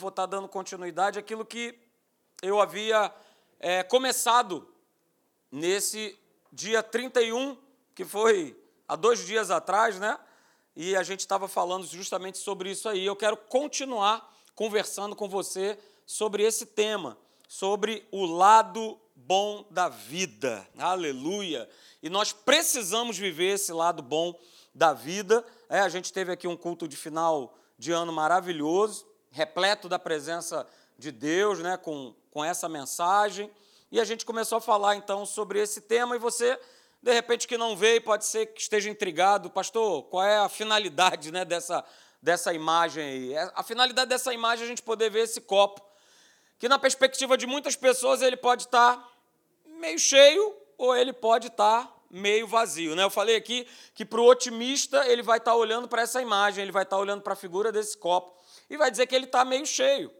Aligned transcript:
vou 0.00 0.08
estar 0.08 0.26
dando 0.26 0.48
continuidade 0.48 1.18
àquilo 1.18 1.44
que 1.44 1.78
eu 2.42 2.58
havia 2.60 3.14
é, 3.58 3.82
começado 3.82 4.66
nesse 5.52 6.18
dia 6.50 6.82
31, 6.82 7.56
que 7.94 8.04
foi 8.04 8.58
há 8.88 8.96
dois 8.96 9.24
dias 9.26 9.50
atrás, 9.50 10.00
né? 10.00 10.18
E 10.74 10.96
a 10.96 11.02
gente 11.02 11.20
estava 11.20 11.46
falando 11.46 11.86
justamente 11.86 12.38
sobre 12.38 12.70
isso 12.70 12.88
aí. 12.88 13.04
Eu 13.04 13.14
quero 13.14 13.36
continuar 13.36 14.34
conversando 14.54 15.14
com 15.14 15.28
você 15.28 15.78
sobre 16.06 16.42
esse 16.42 16.64
tema, 16.64 17.18
sobre 17.46 18.06
o 18.10 18.24
lado 18.24 18.98
bom 19.14 19.66
da 19.70 19.90
vida. 19.90 20.66
Aleluia! 20.78 21.68
E 22.02 22.08
nós 22.08 22.32
precisamos 22.32 23.18
viver 23.18 23.54
esse 23.54 23.72
lado 23.72 24.02
bom 24.02 24.34
da 24.74 24.94
vida. 24.94 25.44
É, 25.68 25.80
a 25.80 25.88
gente 25.90 26.10
teve 26.10 26.32
aqui 26.32 26.48
um 26.48 26.56
culto 26.56 26.88
de 26.88 26.96
final 26.96 27.54
de 27.78 27.92
ano 27.92 28.12
maravilhoso 28.12 29.09
repleto 29.30 29.88
da 29.88 29.98
presença 29.98 30.66
de 30.98 31.10
Deus, 31.10 31.60
né, 31.60 31.76
com, 31.76 32.14
com 32.30 32.44
essa 32.44 32.68
mensagem. 32.68 33.50
E 33.90 34.00
a 34.00 34.04
gente 34.04 34.24
começou 34.24 34.58
a 34.58 34.60
falar 34.60 34.96
então 34.96 35.24
sobre 35.24 35.60
esse 35.60 35.80
tema, 35.80 36.14
e 36.14 36.18
você, 36.18 36.58
de 37.02 37.12
repente, 37.12 37.48
que 37.48 37.56
não 37.56 37.76
veio, 37.76 38.02
pode 38.02 38.24
ser 38.24 38.46
que 38.46 38.60
esteja 38.60 38.90
intrigado, 38.90 39.50
pastor, 39.50 40.04
qual 40.04 40.24
é 40.24 40.38
a 40.38 40.48
finalidade 40.48 41.32
né, 41.32 41.44
dessa, 41.44 41.84
dessa 42.22 42.52
imagem 42.52 43.02
aí? 43.02 43.34
É, 43.34 43.50
a 43.54 43.62
finalidade 43.62 44.08
dessa 44.08 44.32
imagem 44.32 44.64
é 44.64 44.66
a 44.66 44.68
gente 44.68 44.82
poder 44.82 45.10
ver 45.10 45.24
esse 45.24 45.40
copo, 45.40 45.80
que 46.58 46.68
na 46.68 46.78
perspectiva 46.78 47.36
de 47.36 47.46
muitas 47.46 47.74
pessoas 47.74 48.20
ele 48.20 48.36
pode 48.36 48.64
estar 48.64 49.08
meio 49.64 49.98
cheio 49.98 50.54
ou 50.76 50.94
ele 50.94 51.12
pode 51.12 51.46
estar 51.46 51.90
meio 52.10 52.46
vazio. 52.46 52.94
Né? 52.94 53.02
Eu 53.02 53.10
falei 53.10 53.34
aqui 53.36 53.66
que 53.94 54.04
para 54.04 54.20
o 54.20 54.26
otimista 54.26 55.06
ele 55.06 55.22
vai 55.22 55.38
estar 55.38 55.54
olhando 55.54 55.88
para 55.88 56.02
essa 56.02 56.20
imagem, 56.20 56.62
ele 56.62 56.72
vai 56.72 56.82
estar 56.82 56.98
olhando 56.98 57.22
para 57.22 57.32
a 57.32 57.36
figura 57.36 57.72
desse 57.72 57.96
copo 57.96 58.39
e 58.70 58.76
vai 58.76 58.90
dizer 58.90 59.06
que 59.06 59.14
ele 59.14 59.26
está 59.26 59.44
meio 59.44 59.66
cheio. 59.66 60.10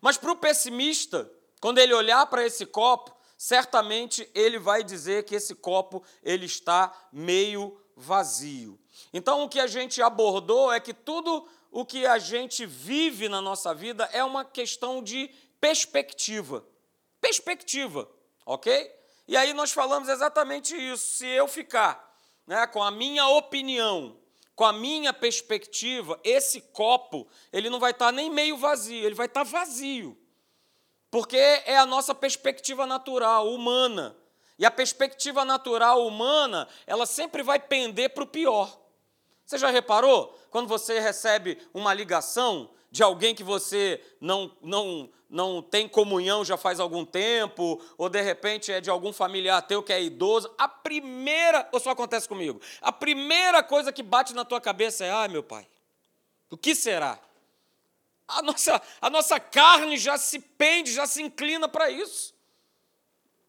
Mas 0.00 0.18
para 0.18 0.32
o 0.32 0.36
pessimista, 0.36 1.30
quando 1.60 1.78
ele 1.78 1.94
olhar 1.94 2.26
para 2.26 2.44
esse 2.44 2.66
copo, 2.66 3.16
certamente 3.38 4.28
ele 4.34 4.58
vai 4.58 4.82
dizer 4.82 5.24
que 5.24 5.36
esse 5.36 5.54
copo 5.54 6.02
ele 6.22 6.44
está 6.44 6.92
meio 7.12 7.80
vazio. 7.96 8.78
Então 9.12 9.44
o 9.44 9.48
que 9.48 9.60
a 9.60 9.66
gente 9.66 10.02
abordou 10.02 10.72
é 10.72 10.80
que 10.80 10.92
tudo 10.92 11.48
o 11.70 11.84
que 11.84 12.04
a 12.04 12.18
gente 12.18 12.66
vive 12.66 13.28
na 13.28 13.40
nossa 13.40 13.72
vida 13.72 14.08
é 14.12 14.24
uma 14.24 14.44
questão 14.44 15.02
de 15.02 15.28
perspectiva. 15.60 16.66
Perspectiva, 17.20 18.10
ok? 18.44 18.90
E 19.28 19.36
aí 19.36 19.52
nós 19.52 19.70
falamos 19.70 20.08
exatamente 20.08 20.74
isso. 20.74 21.18
Se 21.18 21.26
eu 21.26 21.46
ficar 21.46 22.12
né, 22.46 22.66
com 22.66 22.82
a 22.82 22.90
minha 22.90 23.28
opinião 23.28 24.19
com 24.60 24.66
a 24.66 24.74
minha 24.74 25.10
perspectiva, 25.10 26.20
esse 26.22 26.60
copo, 26.60 27.26
ele 27.50 27.70
não 27.70 27.80
vai 27.80 27.92
estar 27.92 28.12
nem 28.12 28.28
meio 28.28 28.58
vazio, 28.58 29.06
ele 29.06 29.14
vai 29.14 29.24
estar 29.24 29.42
vazio. 29.42 30.14
Porque 31.10 31.38
é 31.38 31.78
a 31.78 31.86
nossa 31.86 32.14
perspectiva 32.14 32.86
natural, 32.86 33.48
humana. 33.48 34.14
E 34.58 34.66
a 34.66 34.70
perspectiva 34.70 35.46
natural 35.46 36.06
humana, 36.06 36.68
ela 36.86 37.06
sempre 37.06 37.42
vai 37.42 37.58
pender 37.58 38.10
para 38.10 38.22
o 38.22 38.26
pior. 38.26 38.78
Você 39.46 39.56
já 39.56 39.70
reparou? 39.70 40.38
Quando 40.50 40.68
você 40.68 41.00
recebe 41.00 41.56
uma 41.72 41.94
ligação 41.94 42.70
de 42.90 43.02
alguém 43.02 43.34
que 43.34 43.44
você 43.44 44.02
não, 44.20 44.50
não, 44.60 45.10
não 45.28 45.62
tem 45.62 45.88
comunhão 45.88 46.44
já 46.44 46.56
faz 46.56 46.80
algum 46.80 47.04
tempo, 47.04 47.80
ou 47.96 48.08
de 48.08 48.20
repente 48.20 48.72
é 48.72 48.80
de 48.80 48.90
algum 48.90 49.12
familiar 49.12 49.62
teu 49.62 49.82
que 49.82 49.92
é 49.92 50.02
idoso, 50.02 50.52
a 50.58 50.66
primeira, 50.66 51.68
ou 51.72 51.78
só 51.78 51.90
acontece 51.90 52.28
comigo, 52.28 52.60
a 52.80 52.90
primeira 52.90 53.62
coisa 53.62 53.92
que 53.92 54.02
bate 54.02 54.34
na 54.34 54.44
tua 54.44 54.60
cabeça 54.60 55.04
é: 55.04 55.10
ai 55.10 55.28
meu 55.28 55.42
pai, 55.42 55.66
o 56.50 56.56
que 56.56 56.74
será? 56.74 57.18
A 58.26 58.42
nossa, 58.42 58.82
a 59.00 59.10
nossa 59.10 59.40
carne 59.40 59.96
já 59.96 60.16
se 60.16 60.38
pende, 60.38 60.92
já 60.92 61.06
se 61.06 61.20
inclina 61.22 61.68
para 61.68 61.90
isso. 61.90 62.32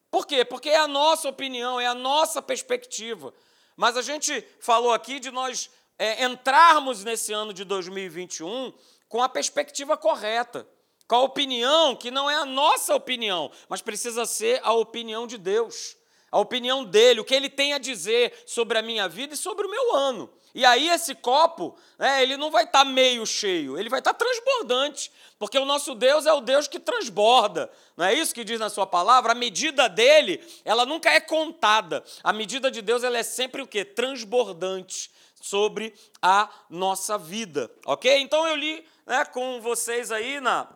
Por 0.10 0.26
quê? 0.26 0.44
Porque 0.44 0.70
é 0.70 0.78
a 0.78 0.88
nossa 0.88 1.30
opinião, 1.30 1.80
é 1.80 1.86
a 1.86 1.94
nossa 1.94 2.42
perspectiva. 2.42 3.34
Mas 3.78 3.96
a 3.96 4.02
gente 4.02 4.46
falou 4.60 4.92
aqui 4.92 5.20
de 5.20 5.32
nós 5.32 5.70
é, 5.98 6.26
entrarmos 6.26 7.04
nesse 7.04 7.32
ano 7.32 7.54
de 7.54 7.64
2021 7.64 8.74
com 9.12 9.22
a 9.22 9.28
perspectiva 9.28 9.98
correta, 9.98 10.66
com 11.06 11.16
a 11.16 11.22
opinião 11.22 11.98
que 11.98 12.10
não 12.10 12.32
é 12.32 12.36
a 12.36 12.46
nossa 12.46 12.96
opinião, 12.96 13.52
mas 13.68 13.82
precisa 13.82 14.26
ser 14.26 14.62
a 14.64 14.72
opinião 14.72 15.28
de 15.28 15.38
Deus, 15.38 15.98
a 16.32 16.40
opinião 16.40 16.86
dele, 16.86 17.20
o 17.20 17.26
que 17.26 17.36
ele 17.36 17.50
tem 17.50 17.74
a 17.74 17.78
dizer 17.78 18.34
sobre 18.48 18.78
a 18.78 18.82
minha 18.82 19.10
vida 19.10 19.34
e 19.34 19.38
sobre 19.38 19.68
o 19.68 19.70
meu 19.70 19.96
ano. 19.98 20.32
E 20.56 20.64
aí 20.64 20.88
esse 20.88 21.14
copo, 21.14 21.78
né, 22.00 22.24
ele 22.24 22.38
não 22.38 22.50
vai 22.50 22.64
estar 22.64 22.86
tá 22.86 22.86
meio 22.86 23.26
cheio, 23.26 23.78
ele 23.78 23.90
vai 23.90 24.00
estar 24.00 24.14
tá 24.14 24.26
transbordante, 24.26 25.12
porque 25.38 25.60
o 25.60 25.66
nosso 25.66 25.94
Deus 25.94 26.26
é 26.26 26.32
o 26.32 26.40
Deus 26.40 26.70
que 26.70 26.80
transborda. 26.80 27.70
Não 27.98 28.06
é 28.06 28.14
isso 28.14 28.34
que 28.34 28.46
diz 28.46 28.62
na 28.62 28.70
sua 28.70 28.88
palavra? 28.88 29.34
A 29.34 29.36
medida 29.36 29.90
dele, 29.90 30.42
ela 30.64 30.86
nunca 30.86 31.10
é 31.10 31.20
contada. 31.20 32.02
A 32.24 32.32
medida 32.32 32.72
de 32.72 32.82
Deus, 32.82 33.04
ela 33.04 33.18
é 33.18 33.24
sempre 33.24 33.62
o 33.62 33.68
quê? 33.68 33.84
Transbordante 33.84 35.12
sobre 35.42 35.94
a 36.22 36.50
nossa 36.70 37.18
vida, 37.18 37.70
ok? 37.86 38.20
Então 38.22 38.48
eu 38.48 38.56
li 38.56 38.86
né, 39.06 39.26
com 39.26 39.62
vocês 39.62 40.12
aí 40.12 40.40
na, 40.40 40.68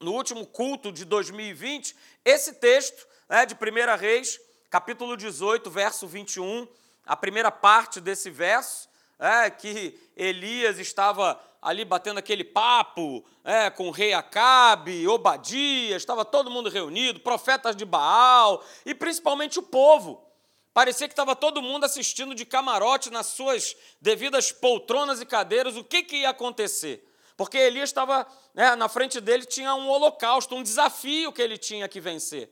no 0.00 0.12
último 0.12 0.46
culto 0.46 0.92
de 0.92 1.04
2020 1.04 1.96
esse 2.24 2.54
texto 2.54 3.06
né, 3.28 3.46
de 3.46 3.54
1 3.54 3.96
Reis, 3.98 4.40
capítulo 4.70 5.16
18, 5.16 5.70
verso 5.70 6.06
21, 6.06 6.66
a 7.04 7.16
primeira 7.16 7.50
parte 7.50 8.00
desse 8.00 8.30
verso, 8.30 8.88
é, 9.18 9.50
que 9.50 9.98
Elias 10.16 10.78
estava 10.78 11.40
ali 11.60 11.84
batendo 11.84 12.18
aquele 12.18 12.44
papo 12.44 13.24
é, 13.42 13.68
com 13.70 13.88
o 13.88 13.90
rei 13.90 14.12
Acabe, 14.12 15.08
Obadias, 15.08 16.02
estava 16.02 16.24
todo 16.24 16.50
mundo 16.50 16.68
reunido, 16.68 17.20
profetas 17.20 17.74
de 17.74 17.84
Baal 17.84 18.64
e 18.86 18.94
principalmente 18.94 19.58
o 19.58 19.62
povo. 19.62 20.24
Parecia 20.72 21.08
que 21.08 21.12
estava 21.12 21.34
todo 21.34 21.60
mundo 21.60 21.84
assistindo 21.84 22.34
de 22.34 22.44
camarote 22.44 23.10
nas 23.10 23.26
suas 23.26 23.74
devidas 24.00 24.52
poltronas 24.52 25.20
e 25.20 25.26
cadeiras 25.26 25.76
o 25.76 25.82
que, 25.82 26.04
que 26.04 26.18
ia 26.18 26.30
acontecer. 26.30 27.07
Porque 27.38 27.56
Elias 27.56 27.90
estava, 27.90 28.26
né, 28.52 28.74
na 28.74 28.88
frente 28.88 29.20
dele 29.20 29.44
tinha 29.46 29.72
um 29.72 29.88
holocausto, 29.88 30.56
um 30.56 30.62
desafio 30.62 31.32
que 31.32 31.40
ele 31.40 31.56
tinha 31.56 31.88
que 31.88 32.00
vencer. 32.00 32.50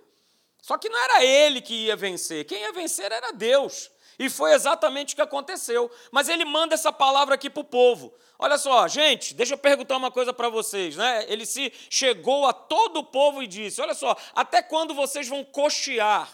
Só 0.62 0.78
que 0.78 0.88
não 0.88 0.96
era 0.96 1.24
ele 1.24 1.60
que 1.60 1.86
ia 1.86 1.96
vencer, 1.96 2.44
quem 2.44 2.62
ia 2.62 2.72
vencer 2.72 3.10
era 3.10 3.32
Deus. 3.32 3.90
E 4.16 4.30
foi 4.30 4.52
exatamente 4.52 5.12
o 5.12 5.16
que 5.16 5.22
aconteceu. 5.22 5.90
Mas 6.12 6.28
ele 6.28 6.44
manda 6.44 6.72
essa 6.72 6.92
palavra 6.92 7.34
aqui 7.34 7.50
para 7.50 7.60
o 7.60 7.64
povo. 7.64 8.14
Olha 8.38 8.56
só, 8.56 8.86
gente, 8.86 9.34
deixa 9.34 9.54
eu 9.54 9.58
perguntar 9.58 9.96
uma 9.96 10.10
coisa 10.10 10.32
para 10.32 10.48
vocês. 10.48 10.94
Né? 10.94 11.26
Ele 11.28 11.44
se 11.44 11.72
chegou 11.90 12.46
a 12.46 12.52
todo 12.52 13.00
o 13.00 13.04
povo 13.04 13.42
e 13.42 13.46
disse: 13.48 13.80
Olha 13.80 13.92
só, 13.92 14.16
até 14.34 14.62
quando 14.62 14.94
vocês 14.94 15.26
vão 15.26 15.44
cochear? 15.44 16.30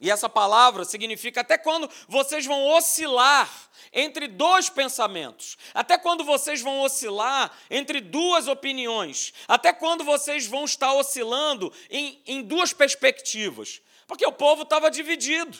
E 0.00 0.10
essa 0.10 0.28
palavra 0.28 0.84
significa 0.84 1.42
até 1.42 1.58
quando 1.58 1.88
vocês 2.08 2.46
vão 2.46 2.66
oscilar 2.68 3.50
entre 3.92 4.26
dois 4.28 4.70
pensamentos, 4.70 5.58
até 5.74 5.98
quando 5.98 6.24
vocês 6.24 6.62
vão 6.62 6.80
oscilar 6.80 7.52
entre 7.68 8.00
duas 8.00 8.48
opiniões, 8.48 9.34
até 9.46 9.72
quando 9.72 10.02
vocês 10.02 10.46
vão 10.46 10.64
estar 10.64 10.94
oscilando 10.94 11.70
em, 11.90 12.22
em 12.26 12.42
duas 12.42 12.72
perspectivas. 12.72 13.82
Porque 14.06 14.26
o 14.26 14.32
povo 14.32 14.62
estava 14.62 14.90
dividido. 14.90 15.58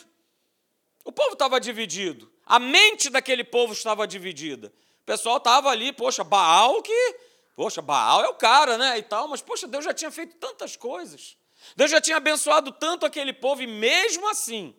O 1.05 1.11
povo 1.11 1.33
estava 1.33 1.59
dividido. 1.59 2.31
A 2.45 2.57
mente 2.57 3.09
daquele 3.09 3.43
povo 3.43 3.73
estava 3.73 4.07
dividida. 4.07 4.73
O 5.01 5.05
pessoal 5.05 5.37
estava 5.37 5.69
ali, 5.69 5.93
poxa, 5.93 6.23
Baal 6.23 6.81
que. 6.81 7.15
Poxa, 7.55 7.81
Baal 7.81 8.23
é 8.23 8.27
o 8.27 8.35
cara, 8.35 8.77
né? 8.77 8.97
E 8.97 9.03
tal, 9.03 9.27
mas, 9.27 9.41
poxa, 9.41 9.67
Deus 9.67 9.85
já 9.85 9.93
tinha 9.93 10.11
feito 10.11 10.35
tantas 10.37 10.75
coisas. 10.75 11.37
Deus 11.75 11.91
já 11.91 12.01
tinha 12.01 12.17
abençoado 12.17 12.71
tanto 12.71 13.05
aquele 13.05 13.33
povo 13.33 13.61
e 13.61 13.67
mesmo 13.67 14.29
assim, 14.29 14.75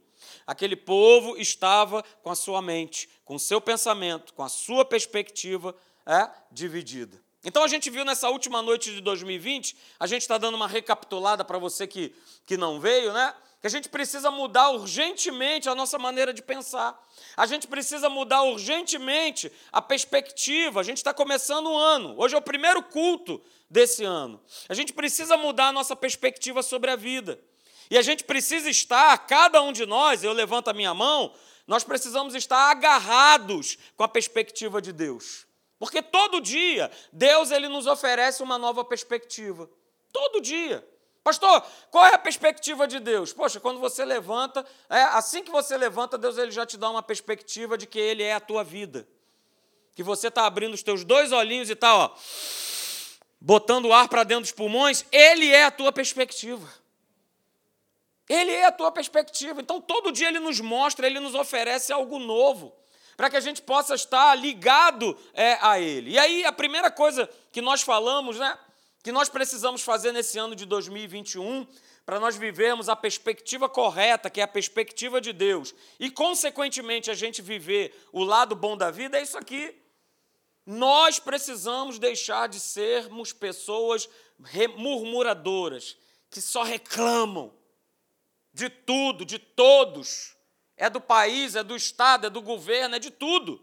aquele 0.47 0.76
povo 0.76 1.37
estava 1.37 2.03
com 2.22 2.31
a 2.31 2.34
sua 2.34 2.60
mente, 2.60 3.09
com 3.25 3.37
o 3.37 3.41
seu 3.41 3.60
pensamento, 3.60 4.34
com 4.34 4.43
a 4.43 4.48
sua 4.48 4.84
perspectiva 4.84 5.75
é, 6.06 6.28
dividida. 6.50 7.21
Então 7.44 7.65
a 7.65 7.69
gente 7.69 7.91
viu 7.91 8.04
nessa 8.04 8.31
última 8.31 8.62
noite 8.62 8.92
de 8.94 9.00
2020, 9.00 9.76
a 9.98 10.06
gente 10.06 10.22
está 10.22 10.38
dando 10.38 10.54
uma 10.54 10.68
recapitulada 10.68 11.45
para 11.45 11.59
você 11.59 11.86
que, 11.86 12.15
que 12.47 12.56
não 12.56 12.78
veio, 12.78 13.12
né? 13.12 13.34
Que 13.62 13.68
a 13.68 13.70
gente 13.70 13.88
precisa 13.88 14.28
mudar 14.28 14.70
urgentemente 14.70 15.68
a 15.68 15.74
nossa 15.74 15.97
maneira 15.97 16.34
de 16.34 16.42
pensar. 16.42 17.00
A 17.36 17.47
gente 17.47 17.68
precisa 17.68 18.10
mudar 18.10 18.42
urgentemente 18.42 19.53
a 19.70 19.80
perspectiva. 19.80 20.80
A 20.80 20.82
gente 20.82 20.97
está 20.97 21.14
começando 21.14 21.70
o 21.70 21.78
ano. 21.78 22.16
Hoje 22.18 22.34
é 22.34 22.38
o 22.38 22.42
primeiro 22.42 22.82
culto 22.82 23.41
desse 23.70 24.03
ano. 24.03 24.42
A 24.68 24.74
gente 24.74 24.92
precisa 24.92 25.36
mudar 25.36 25.68
a 25.68 25.72
nossa 25.72 25.94
perspectiva 25.94 26.60
sobre 26.60 26.91
a 26.91 26.97
vida. 26.97 27.41
E 27.88 27.97
a 27.97 28.03
gente 28.03 28.24
precisa 28.24 28.68
estar, 28.68 29.16
cada 29.28 29.62
um 29.62 29.72
de 29.72 29.86
nós, 29.86 30.24
eu 30.24 30.32
levanto 30.32 30.66
a 30.66 30.72
minha 30.72 30.92
mão, 30.92 31.32
nós 31.65 31.84
precisamos 31.84 32.34
estar 32.34 32.68
agarrados 32.68 33.78
com 33.97 34.03
a 34.03 34.08
perspectiva 34.08 34.82
de 34.82 34.92
Deus. 34.92 35.47
Porque 35.78 36.03
todo 36.03 36.41
dia 36.41 36.91
Deus 37.12 37.53
ele 37.53 37.68
nos 37.68 37.86
oferece 37.86 38.42
uma 38.42 38.58
nova 38.58 38.84
perspectiva. 38.84 39.70
Todo 40.12 40.41
dia. 40.41 40.84
Pastor, 41.24 41.65
qual 41.91 42.07
é 42.07 42.15
a 42.15 42.19
perspectiva 42.19 42.86
de 42.86 42.98
Deus? 42.98 43.33
Poxa, 43.33 43.60
quando 43.60 43.78
você 43.78 44.04
levanta, 44.04 44.66
é, 44.91 45.03
assim 45.03 45.42
que 45.42 45.51
você 45.51 45.77
levanta, 45.77 46.19
Deus 46.19 46.36
ele 46.36 46.51
já 46.51 46.66
te 46.66 46.77
dá 46.77 46.91
uma 46.91 47.03
perspectiva 47.03 47.78
de 47.78 47.86
que 47.86 47.98
Ele 47.98 48.22
é 48.22 48.34
a 48.34 48.41
tua 48.41 48.65
vida. 48.65 49.07
Que 49.95 50.03
você 50.03 50.28
está 50.28 50.47
abrindo 50.47 50.74
os 50.74 50.83
teus 50.83 51.04
dois 51.04 51.33
olhinhos 51.33 51.69
e 51.69 51.74
está, 51.74 51.95
ó 51.95 52.15
botando 53.42 53.92
ar 53.92 54.09
para 54.09 54.22
dentro 54.22 54.42
dos 54.42 54.53
pulmões, 54.53 55.04
ele 55.10 55.51
é 55.51 55.65
a 55.65 55.71
tua 55.71 55.91
perspectiva. 55.91 56.66
Ele 58.28 58.53
é 58.53 58.66
a 58.66 58.72
tua 58.72 58.92
perspectiva. 58.92 59.60
Então, 59.60 59.80
todo 59.80 60.13
dia 60.13 60.28
ele 60.28 60.39
nos 60.39 60.60
mostra, 60.60 61.07
ele 61.07 61.18
nos 61.18 61.34
oferece 61.34 61.92
algo 61.92 62.21
novo, 62.21 62.72
para 63.16 63.28
que 63.28 63.36
a 63.36 63.41
gente 63.41 63.60
possa 63.60 63.97
estar 63.97 64.33
ligado 64.36 65.18
é, 65.34 65.59
a 65.60 65.80
ele. 65.80 66.13
E 66.13 66.18
aí, 66.18 66.45
a 66.45 66.53
primeira 66.53 66.89
coisa 66.89 67.28
que 67.51 67.60
nós 67.60 67.83
falamos, 67.83 68.39
né, 68.39 68.57
que 69.03 69.10
nós 69.10 69.28
precisamos 69.28 69.83
fazer 69.83 70.13
nesse 70.13 70.39
ano 70.39 70.54
de 70.54 70.65
2021, 70.65 71.66
para 72.07 72.21
nós 72.21 72.37
vivermos 72.37 72.89
a 72.89 72.97
perspectiva 72.97 73.69
correta, 73.69 74.31
que 74.31 74.41
é 74.41 74.45
a 74.45 74.49
perspectiva 74.49 75.21
de 75.21 75.33
Deus, 75.33 75.75
e, 75.99 76.10
consequentemente, 76.10 77.10
a 77.10 77.15
gente 77.15 77.43
viver 77.43 77.95
o 78.13 78.22
lado 78.22 78.54
bom 78.54 78.77
da 78.77 78.91
vida, 78.91 79.19
é 79.19 79.22
isso 79.22 79.39
aqui. 79.39 79.75
Nós 80.65 81.19
precisamos 81.19 81.99
deixar 81.99 82.49
de 82.49 82.60
sermos 82.60 83.33
pessoas 83.33 84.09
murmuradoras, 84.77 85.97
que 86.31 86.41
só 86.41 86.63
reclamam 86.63 87.53
de 88.53 88.69
tudo, 88.69 89.25
de 89.25 89.39
todos. 89.39 90.37
É 90.77 90.89
do 90.89 91.01
país, 91.01 91.54
é 91.54 91.63
do 91.63 91.77
Estado, 91.77 92.27
é 92.27 92.31
do 92.31 92.41
governo, 92.41 92.97
é 92.97 92.99
de 92.99 93.10
tudo. 93.10 93.60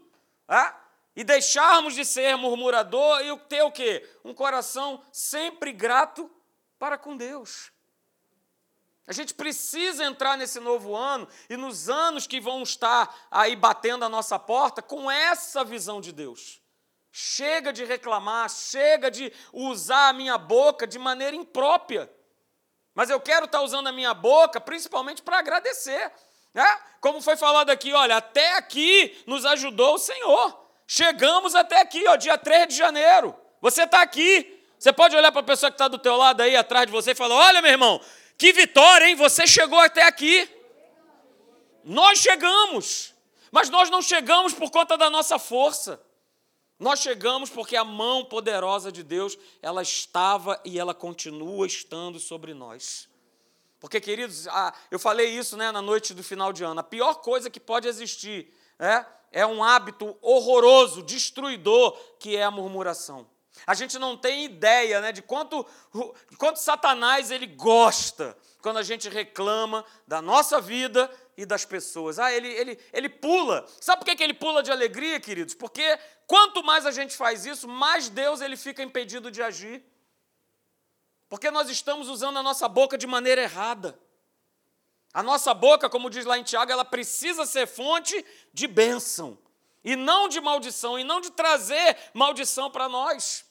É? 0.48 0.74
E 1.20 1.24
deixarmos 1.24 1.94
de 1.94 2.02
ser 2.02 2.34
murmurador 2.38 3.20
e 3.20 3.38
ter 3.40 3.60
o 3.60 3.70
quê? 3.70 4.08
Um 4.24 4.32
coração 4.32 5.04
sempre 5.12 5.70
grato 5.70 6.30
para 6.78 6.96
com 6.96 7.14
Deus. 7.14 7.70
A 9.06 9.12
gente 9.12 9.34
precisa 9.34 10.02
entrar 10.02 10.38
nesse 10.38 10.58
novo 10.58 10.96
ano 10.96 11.28
e 11.50 11.58
nos 11.58 11.90
anos 11.90 12.26
que 12.26 12.40
vão 12.40 12.62
estar 12.62 13.14
aí 13.30 13.54
batendo 13.54 14.02
a 14.02 14.08
nossa 14.08 14.38
porta 14.38 14.80
com 14.80 15.10
essa 15.10 15.62
visão 15.62 16.00
de 16.00 16.10
Deus. 16.10 16.62
Chega 17.12 17.70
de 17.70 17.84
reclamar, 17.84 18.48
chega 18.48 19.10
de 19.10 19.30
usar 19.52 20.08
a 20.08 20.14
minha 20.14 20.38
boca 20.38 20.86
de 20.86 20.98
maneira 20.98 21.36
imprópria. 21.36 22.10
Mas 22.94 23.10
eu 23.10 23.20
quero 23.20 23.44
estar 23.44 23.60
usando 23.60 23.88
a 23.88 23.92
minha 23.92 24.14
boca 24.14 24.58
principalmente 24.58 25.20
para 25.20 25.38
agradecer. 25.38 26.10
Né? 26.54 26.80
Como 26.98 27.20
foi 27.20 27.36
falado 27.36 27.68
aqui, 27.68 27.92
olha, 27.92 28.16
até 28.16 28.56
aqui 28.56 29.22
nos 29.26 29.44
ajudou 29.44 29.96
o 29.96 29.98
Senhor. 29.98 30.69
Chegamos 30.92 31.54
até 31.54 31.80
aqui, 31.80 32.04
ó, 32.08 32.16
dia 32.16 32.36
3 32.36 32.66
de 32.66 32.74
janeiro. 32.74 33.32
Você 33.60 33.84
está 33.84 34.02
aqui. 34.02 34.60
Você 34.76 34.92
pode 34.92 35.14
olhar 35.14 35.30
para 35.30 35.40
a 35.40 35.44
pessoa 35.44 35.70
que 35.70 35.76
está 35.76 35.86
do 35.86 36.00
teu 36.00 36.16
lado 36.16 36.40
aí, 36.40 36.56
atrás 36.56 36.84
de 36.84 36.90
você, 36.90 37.12
e 37.12 37.14
falar: 37.14 37.36
olha, 37.36 37.62
meu 37.62 37.70
irmão, 37.70 38.00
que 38.36 38.52
vitória, 38.52 39.06
hein? 39.06 39.14
Você 39.14 39.46
chegou 39.46 39.78
até 39.78 40.02
aqui. 40.02 40.50
Nós 41.84 42.18
chegamos. 42.18 43.14
Mas 43.52 43.70
nós 43.70 43.88
não 43.88 44.02
chegamos 44.02 44.52
por 44.52 44.68
conta 44.72 44.98
da 44.98 45.08
nossa 45.08 45.38
força. 45.38 46.02
Nós 46.76 46.98
chegamos 46.98 47.50
porque 47.50 47.76
a 47.76 47.84
mão 47.84 48.24
poderosa 48.24 48.90
de 48.90 49.04
Deus, 49.04 49.38
ela 49.62 49.82
estava 49.82 50.60
e 50.64 50.76
ela 50.76 50.92
continua 50.92 51.68
estando 51.68 52.18
sobre 52.18 52.52
nós. 52.52 53.08
Porque, 53.78 54.00
queridos, 54.00 54.48
eu 54.90 54.98
falei 54.98 55.28
isso 55.28 55.56
né, 55.56 55.70
na 55.70 55.80
noite 55.80 56.12
do 56.12 56.24
final 56.24 56.52
de 56.52 56.64
ano. 56.64 56.80
A 56.80 56.82
pior 56.82 57.14
coisa 57.20 57.48
que 57.48 57.60
pode 57.60 57.86
existir 57.86 58.52
é, 58.80 59.04
é 59.30 59.46
um 59.46 59.62
hábito 59.62 60.16
horroroso, 60.20 61.02
destruidor, 61.02 61.92
que 62.18 62.36
é 62.36 62.42
a 62.42 62.50
murmuração. 62.50 63.28
A 63.66 63.74
gente 63.74 63.98
não 63.98 64.16
tem 64.16 64.44
ideia 64.44 65.00
né, 65.00 65.12
de 65.12 65.22
quanto, 65.22 65.66
quanto 66.38 66.58
Satanás 66.58 67.30
ele 67.30 67.46
gosta 67.46 68.36
quando 68.62 68.78
a 68.78 68.82
gente 68.82 69.08
reclama 69.08 69.84
da 70.06 70.22
nossa 70.22 70.60
vida 70.60 71.10
e 71.36 71.44
das 71.44 71.64
pessoas. 71.64 72.18
Ah, 72.18 72.32
ele, 72.32 72.48
ele, 72.48 72.78
ele 72.92 73.08
pula. 73.08 73.66
Sabe 73.80 74.04
por 74.04 74.16
que 74.16 74.22
ele 74.22 74.34
pula 74.34 74.62
de 74.62 74.70
alegria, 74.70 75.20
queridos? 75.20 75.54
Porque 75.54 75.98
quanto 76.26 76.62
mais 76.62 76.86
a 76.86 76.90
gente 76.90 77.16
faz 77.16 77.44
isso, 77.44 77.68
mais 77.68 78.08
Deus 78.08 78.40
ele 78.40 78.56
fica 78.56 78.82
impedido 78.82 79.30
de 79.30 79.42
agir. 79.42 79.84
Porque 81.28 81.50
nós 81.50 81.70
estamos 81.70 82.08
usando 82.08 82.38
a 82.38 82.42
nossa 82.42 82.68
boca 82.68 82.98
de 82.98 83.06
maneira 83.06 83.42
errada. 83.42 83.98
A 85.12 85.22
nossa 85.22 85.52
boca, 85.52 85.90
como 85.90 86.08
diz 86.08 86.24
lá 86.24 86.38
em 86.38 86.42
Tiago, 86.42 86.70
ela 86.70 86.84
precisa 86.84 87.44
ser 87.44 87.66
fonte 87.66 88.24
de 88.52 88.66
bênção, 88.66 89.36
e 89.82 89.96
não 89.96 90.28
de 90.28 90.40
maldição, 90.40 90.98
e 90.98 91.04
não 91.04 91.20
de 91.20 91.30
trazer 91.30 91.96
maldição 92.14 92.70
para 92.70 92.88
nós. 92.88 93.44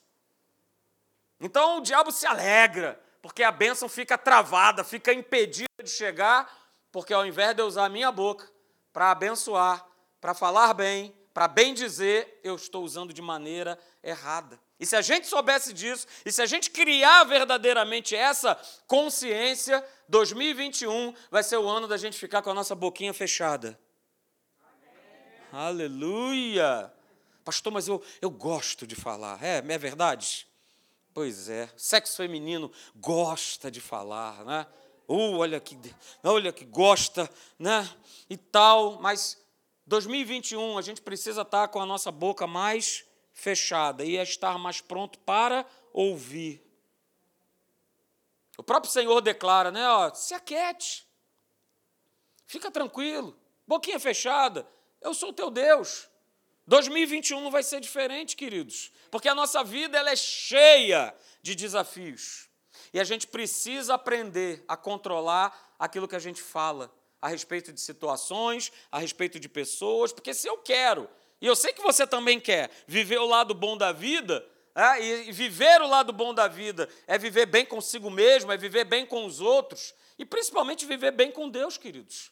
Então 1.40 1.78
o 1.78 1.82
diabo 1.82 2.12
se 2.12 2.26
alegra, 2.26 3.02
porque 3.22 3.44
a 3.44 3.52
bênção 3.52 3.90
fica 3.90 4.18
travada, 4.18 4.84
fica 4.84 5.14
impedida 5.14 5.68
de 5.84 5.90
chegar, 5.90 6.50
porque 6.92 7.14
ao 7.14 7.26
invés 7.26 7.56
de 7.56 7.62
eu 7.62 7.68
usar 7.68 7.86
a 7.86 7.90
minha 7.90 8.12
boca 8.12 8.50
para 8.94 9.12
abençoar, 9.12 9.86
para 10.20 10.34
falar 10.34 10.74
bem, 10.74 11.16
para 11.34 11.48
bem 11.48 11.74
dizer, 11.74 12.40
eu 12.44 12.56
estou 12.56 12.84
usando 12.84 13.14
de 13.14 13.22
maneira 13.22 13.80
errada. 14.04 14.60
E 14.80 14.86
se 14.86 14.96
a 14.96 15.02
gente 15.02 15.28
soubesse 15.28 15.74
disso, 15.74 16.08
e 16.26 16.32
se 16.32 16.42
a 16.42 16.46
gente 16.46 16.72
criar 16.72 17.26
verdadeiramente 17.26 18.16
essa 18.16 18.58
consciência, 18.88 19.86
2021 20.08 21.14
vai 21.30 21.44
ser 21.44 21.58
o 21.58 21.68
ano 21.68 21.88
da 21.88 21.98
gente 21.98 22.18
ficar 22.18 22.42
com 22.42 22.50
a 22.50 22.54
nossa 22.54 22.74
boquinha 22.74 23.14
fechada. 23.14 23.78
Amém. 24.64 25.42
Aleluia! 25.52 26.94
Pastor, 27.44 27.74
mas 27.74 27.88
eu, 27.90 28.02
eu 28.22 28.30
gosto 28.30 28.88
de 28.88 28.96
falar. 28.96 29.44
É, 29.44 29.58
é 29.58 29.78
verdade? 29.78 30.48
Pois 31.14 31.50
é. 31.50 31.70
Sexo 31.76 32.16
feminino 32.16 32.72
gosta 32.96 33.70
de 33.70 33.82
falar, 33.82 34.46
né? 34.46 34.66
Uh, 35.10 35.38
olha 35.38 35.60
que, 35.60 35.78
olha 36.24 36.54
que 36.54 36.64
gosta, 36.64 37.30
né? 37.58 37.90
E 38.30 38.38
tal, 38.38 39.02
mas 39.02 39.38
2021 39.88 40.78
a 40.78 40.82
gente 40.82 41.02
precisa 41.02 41.42
estar 41.42 41.68
com 41.68 41.82
a 41.82 41.86
nossa 41.86 42.12
boca 42.12 42.46
mais 42.46 43.09
fechada 43.40 44.04
e 44.04 44.18
estar 44.18 44.58
mais 44.58 44.82
pronto 44.82 45.18
para 45.20 45.66
ouvir. 45.94 46.62
O 48.58 48.64
próprio 48.64 48.92
Senhor 48.92 49.22
declara, 49.22 49.72
né? 49.72 49.88
Ó, 49.88 50.14
se 50.14 50.34
aquiete, 50.34 51.08
fica 52.46 52.70
tranquilo, 52.70 53.40
boquinha 53.66 54.00
fechada, 54.00 54.68
eu 55.02 55.14
sou 55.14 55.32
teu 55.32 55.50
Deus. 55.50 56.10
2021 56.68 57.42
não 57.42 57.50
vai 57.50 57.64
ser 57.64 57.80
diferente, 57.80 58.36
queridos, 58.36 58.92
porque 59.10 59.30
a 59.30 59.34
nossa 59.34 59.64
vida 59.64 59.98
ela 59.98 60.12
é 60.12 60.16
cheia 60.16 61.16
de 61.42 61.56
desafios. 61.56 62.48
E 62.94 63.00
a 63.00 63.04
gente 63.04 63.26
precisa 63.26 63.96
aprender 63.96 64.64
a 64.68 64.76
controlar 64.76 65.76
aquilo 65.80 66.08
que 66.08 66.16
a 66.16 66.20
gente 66.20 66.42
fala 66.42 66.94
a 67.22 67.30
respeito 67.30 67.72
de 67.72 67.82
situações, 67.82 68.72
a 68.92 69.00
respeito 69.00 69.40
de 69.40 69.50
pessoas, 69.50 70.12
porque 70.12 70.34
se 70.34 70.48
eu 70.48 70.58
quero 70.58 71.10
e 71.42 71.48
eu 71.48 71.56
sei 71.56 71.74
que 71.74 71.82
você 71.82 72.06
também 72.06 72.40
quer 72.40 72.70
viver 72.88 73.18
o 73.18 73.26
lado 73.26 73.54
bom 73.54 73.78
da 73.78 73.92
vida, 73.92 74.46
é, 74.76 75.02
e 75.02 75.32
viver 75.32 75.82
o 75.82 75.88
lado 75.88 76.14
bom 76.14 76.34
da 76.34 76.48
vida 76.48 76.88
é 77.06 77.18
viver 77.18 77.46
bem 77.46 77.66
consigo 77.66 78.10
mesmo, 78.10 78.52
é 78.52 78.58
viver 78.58 78.86
bem 78.86 79.06
com 79.06 79.26
os 79.26 79.42
outros, 79.42 79.94
e 80.18 80.26
principalmente 80.26 80.86
viver 80.86 81.12
bem 81.12 81.32
com 81.32 81.50
Deus, 81.50 81.78
queridos, 81.78 82.32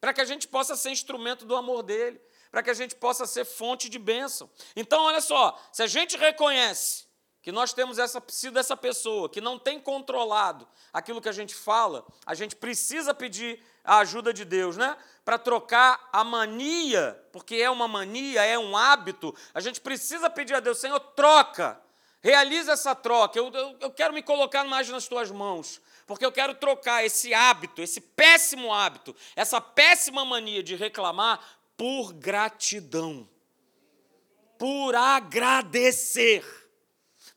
para 0.00 0.12
que 0.12 0.20
a 0.20 0.24
gente 0.24 0.46
possa 0.46 0.76
ser 0.76 0.90
instrumento 0.90 1.44
do 1.44 1.56
amor 1.56 1.82
dele, 1.82 2.20
para 2.50 2.62
que 2.62 2.70
a 2.70 2.74
gente 2.74 2.94
possa 2.94 3.26
ser 3.26 3.44
fonte 3.44 3.88
de 3.88 3.98
bênção. 3.98 4.48
Então, 4.76 5.02
olha 5.02 5.20
só, 5.20 5.58
se 5.72 5.82
a 5.82 5.86
gente 5.86 6.16
reconhece 6.16 7.07
que 7.42 7.52
nós 7.52 7.72
temos 7.72 7.98
essa, 7.98 8.22
sido 8.28 8.58
essa 8.58 8.76
pessoa 8.76 9.28
que 9.28 9.40
não 9.40 9.58
tem 9.58 9.80
controlado 9.80 10.66
aquilo 10.92 11.20
que 11.20 11.28
a 11.28 11.32
gente 11.32 11.54
fala, 11.54 12.04
a 12.26 12.34
gente 12.34 12.56
precisa 12.56 13.14
pedir 13.14 13.62
a 13.84 13.98
ajuda 13.98 14.32
de 14.32 14.44
Deus, 14.44 14.76
né? 14.76 14.96
Para 15.24 15.38
trocar 15.38 16.08
a 16.12 16.22
mania, 16.22 17.18
porque 17.32 17.56
é 17.56 17.70
uma 17.70 17.88
mania, 17.88 18.44
é 18.44 18.58
um 18.58 18.76
hábito, 18.76 19.34
a 19.54 19.60
gente 19.60 19.80
precisa 19.80 20.28
pedir 20.28 20.54
a 20.54 20.60
Deus, 20.60 20.78
Senhor, 20.78 21.00
troca, 21.00 21.80
realiza 22.20 22.72
essa 22.72 22.94
troca. 22.94 23.38
Eu, 23.38 23.50
eu, 23.52 23.76
eu 23.80 23.90
quero 23.90 24.12
me 24.12 24.22
colocar 24.22 24.64
mais 24.64 24.88
nas 24.88 25.08
tuas 25.08 25.30
mãos, 25.30 25.80
porque 26.06 26.24
eu 26.24 26.32
quero 26.32 26.54
trocar 26.54 27.04
esse 27.04 27.32
hábito, 27.32 27.80
esse 27.80 28.00
péssimo 28.00 28.72
hábito, 28.72 29.14
essa 29.34 29.60
péssima 29.60 30.24
mania 30.24 30.62
de 30.62 30.74
reclamar 30.74 31.40
por 31.76 32.12
gratidão, 32.12 33.28
por 34.58 34.94
agradecer. 34.94 36.67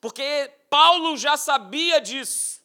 Porque 0.02 0.52
Paulo 0.70 1.16
já 1.16 1.38
sabia 1.38 2.02
disso. 2.02 2.60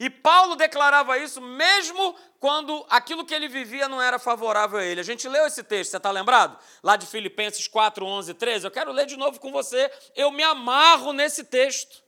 E 0.00 0.10
Paulo 0.10 0.56
declarava 0.56 1.16
isso 1.16 1.40
mesmo 1.40 2.16
quando 2.40 2.84
aquilo 2.90 3.24
que 3.24 3.32
ele 3.32 3.46
vivia 3.46 3.88
não 3.88 4.02
era 4.02 4.18
favorável 4.18 4.80
a 4.80 4.84
ele. 4.84 5.00
A 5.00 5.04
gente 5.04 5.28
leu 5.28 5.46
esse 5.46 5.62
texto, 5.62 5.92
você 5.92 5.96
está 5.96 6.10
lembrado? 6.10 6.58
Lá 6.82 6.96
de 6.96 7.06
Filipenses 7.06 7.68
4, 7.68 8.04
11, 8.04 8.34
13. 8.34 8.66
Eu 8.66 8.70
quero 8.72 8.90
ler 8.90 9.06
de 9.06 9.16
novo 9.16 9.38
com 9.38 9.52
você. 9.52 9.88
Eu 10.16 10.32
me 10.32 10.42
amarro 10.42 11.12
nesse 11.12 11.44
texto. 11.44 12.02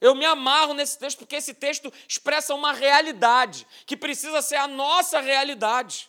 Eu 0.00 0.14
me 0.14 0.24
amarro 0.24 0.72
nesse 0.72 0.98
texto 0.98 1.18
porque 1.18 1.36
esse 1.36 1.52
texto 1.52 1.92
expressa 2.08 2.54
uma 2.54 2.72
realidade 2.72 3.66
que 3.84 3.98
precisa 3.98 4.40
ser 4.40 4.56
a 4.56 4.66
nossa 4.66 5.20
realidade. 5.20 6.08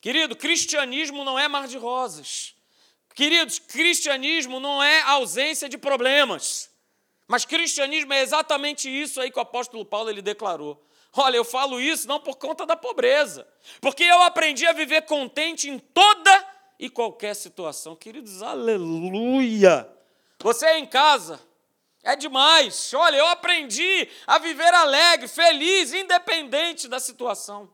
Querido, 0.00 0.34
cristianismo 0.34 1.24
não 1.24 1.38
é 1.38 1.46
mar 1.46 1.68
de 1.68 1.78
rosas. 1.78 2.56
Queridos, 3.14 3.60
cristianismo 3.60 4.58
não 4.58 4.82
é 4.82 5.02
ausência 5.02 5.68
de 5.68 5.78
problemas. 5.78 6.69
Mas 7.30 7.44
cristianismo 7.44 8.12
é 8.12 8.22
exatamente 8.22 8.90
isso 8.90 9.20
aí 9.20 9.30
que 9.30 9.38
o 9.38 9.42
apóstolo 9.42 9.84
Paulo 9.84 10.10
ele 10.10 10.20
declarou. 10.20 10.84
Olha, 11.16 11.36
eu 11.36 11.44
falo 11.44 11.80
isso 11.80 12.08
não 12.08 12.18
por 12.18 12.34
conta 12.34 12.66
da 12.66 12.74
pobreza, 12.74 13.46
porque 13.80 14.02
eu 14.02 14.20
aprendi 14.22 14.66
a 14.66 14.72
viver 14.72 15.02
contente 15.02 15.70
em 15.70 15.78
toda 15.78 16.48
e 16.76 16.90
qualquer 16.90 17.36
situação. 17.36 17.94
Queridos, 17.94 18.42
aleluia! 18.42 19.88
Você 20.40 20.66
é 20.66 20.78
em 20.80 20.86
casa, 20.86 21.40
É 22.02 22.16
demais. 22.16 22.92
Olha, 22.94 23.18
eu 23.18 23.26
aprendi 23.28 24.08
a 24.26 24.38
viver 24.38 24.74
alegre, 24.74 25.28
feliz, 25.28 25.92
independente 25.92 26.88
da 26.88 26.98
situação. 26.98 27.72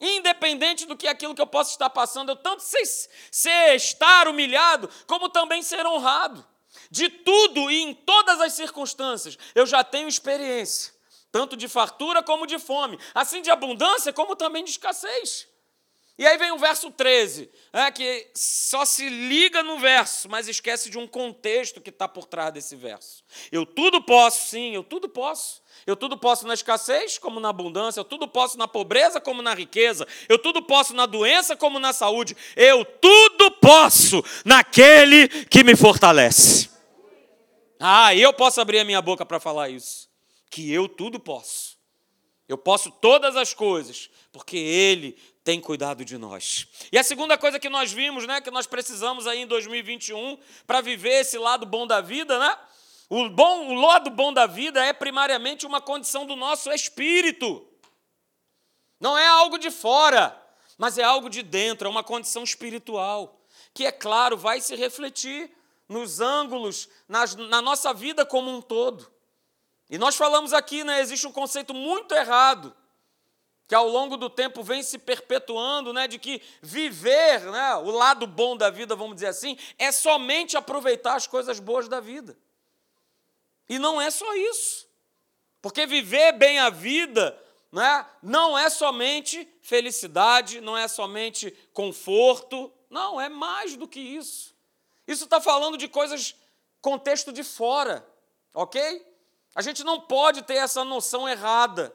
Independente 0.00 0.84
do 0.84 0.96
que 0.96 1.06
aquilo 1.06 1.32
que 1.32 1.40
eu 1.40 1.46
possa 1.46 1.70
estar 1.70 1.90
passando, 1.90 2.30
eu 2.30 2.36
tanto 2.36 2.64
sei, 2.64 2.82
sei 3.30 3.76
estar 3.76 4.26
humilhado, 4.26 4.90
como 5.06 5.28
também 5.28 5.62
ser 5.62 5.86
honrado. 5.86 6.44
De 6.90 7.08
tudo 7.08 7.70
e 7.70 7.82
em 7.82 7.94
todas 7.94 8.40
as 8.40 8.52
circunstâncias, 8.52 9.38
eu 9.54 9.66
já 9.66 9.82
tenho 9.82 10.08
experiência, 10.08 10.92
tanto 11.30 11.56
de 11.56 11.68
fartura 11.68 12.22
como 12.22 12.46
de 12.46 12.58
fome, 12.58 12.98
assim 13.14 13.42
de 13.42 13.50
abundância 13.50 14.12
como 14.12 14.36
também 14.36 14.64
de 14.64 14.70
escassez. 14.70 15.46
E 16.16 16.24
aí 16.24 16.38
vem 16.38 16.52
o 16.52 16.58
verso 16.58 16.92
13, 16.92 17.50
é, 17.72 17.90
que 17.90 18.28
só 18.36 18.84
se 18.84 19.08
liga 19.08 19.64
no 19.64 19.80
verso, 19.80 20.28
mas 20.28 20.46
esquece 20.46 20.88
de 20.88 20.96
um 20.96 21.08
contexto 21.08 21.80
que 21.80 21.90
está 21.90 22.06
por 22.06 22.26
trás 22.26 22.52
desse 22.52 22.76
verso. 22.76 23.24
Eu 23.50 23.66
tudo 23.66 24.00
posso, 24.00 24.50
sim, 24.50 24.76
eu 24.76 24.84
tudo 24.84 25.08
posso. 25.08 25.60
Eu 25.84 25.96
tudo 25.96 26.16
posso 26.16 26.46
na 26.46 26.54
escassez, 26.54 27.18
como 27.18 27.40
na 27.40 27.48
abundância, 27.48 27.98
eu 27.98 28.04
tudo 28.04 28.28
posso 28.28 28.56
na 28.56 28.68
pobreza, 28.68 29.20
como 29.20 29.42
na 29.42 29.54
riqueza, 29.54 30.06
eu 30.28 30.38
tudo 30.38 30.62
posso 30.62 30.94
na 30.94 31.04
doença, 31.04 31.56
como 31.56 31.80
na 31.80 31.92
saúde, 31.92 32.36
eu 32.54 32.84
tudo 32.84 33.50
posso 33.50 34.24
naquele 34.44 35.28
que 35.46 35.64
me 35.64 35.74
fortalece. 35.74 36.73
Ah, 37.86 38.14
eu 38.14 38.32
posso 38.32 38.62
abrir 38.62 38.78
a 38.78 38.84
minha 38.84 39.02
boca 39.02 39.26
para 39.26 39.38
falar 39.38 39.68
isso, 39.68 40.08
que 40.50 40.72
eu 40.72 40.88
tudo 40.88 41.20
posso. 41.20 41.76
Eu 42.48 42.56
posso 42.56 42.90
todas 42.90 43.36
as 43.36 43.52
coisas, 43.52 44.08
porque 44.32 44.56
Ele 44.56 45.12
tem 45.44 45.60
cuidado 45.60 46.02
de 46.02 46.16
nós. 46.16 46.66
E 46.90 46.96
a 46.96 47.04
segunda 47.04 47.36
coisa 47.36 47.60
que 47.60 47.68
nós 47.68 47.92
vimos, 47.92 48.26
né, 48.26 48.40
que 48.40 48.50
nós 48.50 48.66
precisamos 48.66 49.26
aí 49.26 49.40
em 49.40 49.46
2021 49.46 50.38
para 50.66 50.80
viver 50.80 51.20
esse 51.20 51.36
lado 51.36 51.66
bom 51.66 51.86
da 51.86 52.00
vida, 52.00 52.38
né? 52.38 52.58
O 53.10 53.28
bom, 53.28 53.66
o 53.66 53.74
lado 53.74 54.08
bom 54.08 54.32
da 54.32 54.46
vida 54.46 54.82
é 54.82 54.94
primariamente 54.94 55.66
uma 55.66 55.78
condição 55.78 56.24
do 56.24 56.34
nosso 56.34 56.72
espírito. 56.72 57.68
Não 58.98 59.18
é 59.18 59.26
algo 59.26 59.58
de 59.58 59.70
fora, 59.70 60.34
mas 60.78 60.96
é 60.96 61.02
algo 61.02 61.28
de 61.28 61.42
dentro, 61.42 61.86
é 61.86 61.90
uma 61.90 62.02
condição 62.02 62.44
espiritual, 62.44 63.44
que 63.74 63.84
é 63.84 63.92
claro, 63.92 64.38
vai 64.38 64.62
se 64.62 64.74
refletir 64.74 65.54
nos 65.88 66.20
ângulos, 66.20 66.88
nas, 67.08 67.34
na 67.34 67.60
nossa 67.60 67.92
vida 67.92 68.24
como 68.24 68.50
um 68.50 68.60
todo. 68.60 69.10
E 69.90 69.98
nós 69.98 70.16
falamos 70.16 70.52
aqui, 70.52 70.82
né, 70.82 71.00
existe 71.00 71.26
um 71.26 71.32
conceito 71.32 71.74
muito 71.74 72.14
errado 72.14 72.74
que 73.66 73.74
ao 73.74 73.88
longo 73.88 74.16
do 74.16 74.28
tempo 74.28 74.62
vem 74.62 74.82
se 74.82 74.98
perpetuando, 74.98 75.92
né, 75.92 76.06
de 76.06 76.18
que 76.18 76.42
viver, 76.60 77.40
né, 77.50 77.76
o 77.76 77.90
lado 77.90 78.26
bom 78.26 78.56
da 78.56 78.68
vida, 78.68 78.94
vamos 78.94 79.14
dizer 79.14 79.28
assim, 79.28 79.56
é 79.78 79.90
somente 79.90 80.56
aproveitar 80.56 81.14
as 81.14 81.26
coisas 81.26 81.58
boas 81.58 81.88
da 81.88 81.98
vida. 81.98 82.36
E 83.68 83.78
não 83.78 84.00
é 84.00 84.10
só 84.10 84.34
isso. 84.34 84.86
Porque 85.62 85.86
viver 85.86 86.32
bem 86.32 86.58
a 86.58 86.68
vida 86.68 87.40
né, 87.72 88.06
não 88.22 88.56
é 88.56 88.68
somente 88.68 89.48
felicidade, 89.62 90.60
não 90.60 90.76
é 90.76 90.86
somente 90.86 91.50
conforto, 91.72 92.70
não, 92.90 93.18
é 93.20 93.28
mais 93.28 93.76
do 93.76 93.88
que 93.88 93.98
isso. 93.98 94.53
Isso 95.06 95.24
está 95.24 95.40
falando 95.40 95.76
de 95.76 95.88
coisas, 95.88 96.34
contexto 96.80 97.32
de 97.32 97.42
fora, 97.42 98.06
ok? 98.52 99.06
A 99.54 99.62
gente 99.62 99.84
não 99.84 100.00
pode 100.00 100.42
ter 100.42 100.54
essa 100.54 100.84
noção 100.84 101.28
errada 101.28 101.94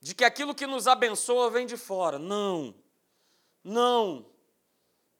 de 0.00 0.14
que 0.14 0.24
aquilo 0.24 0.54
que 0.54 0.66
nos 0.66 0.86
abençoa 0.86 1.50
vem 1.50 1.66
de 1.66 1.76
fora. 1.76 2.18
Não, 2.18 2.74
não, 3.62 4.26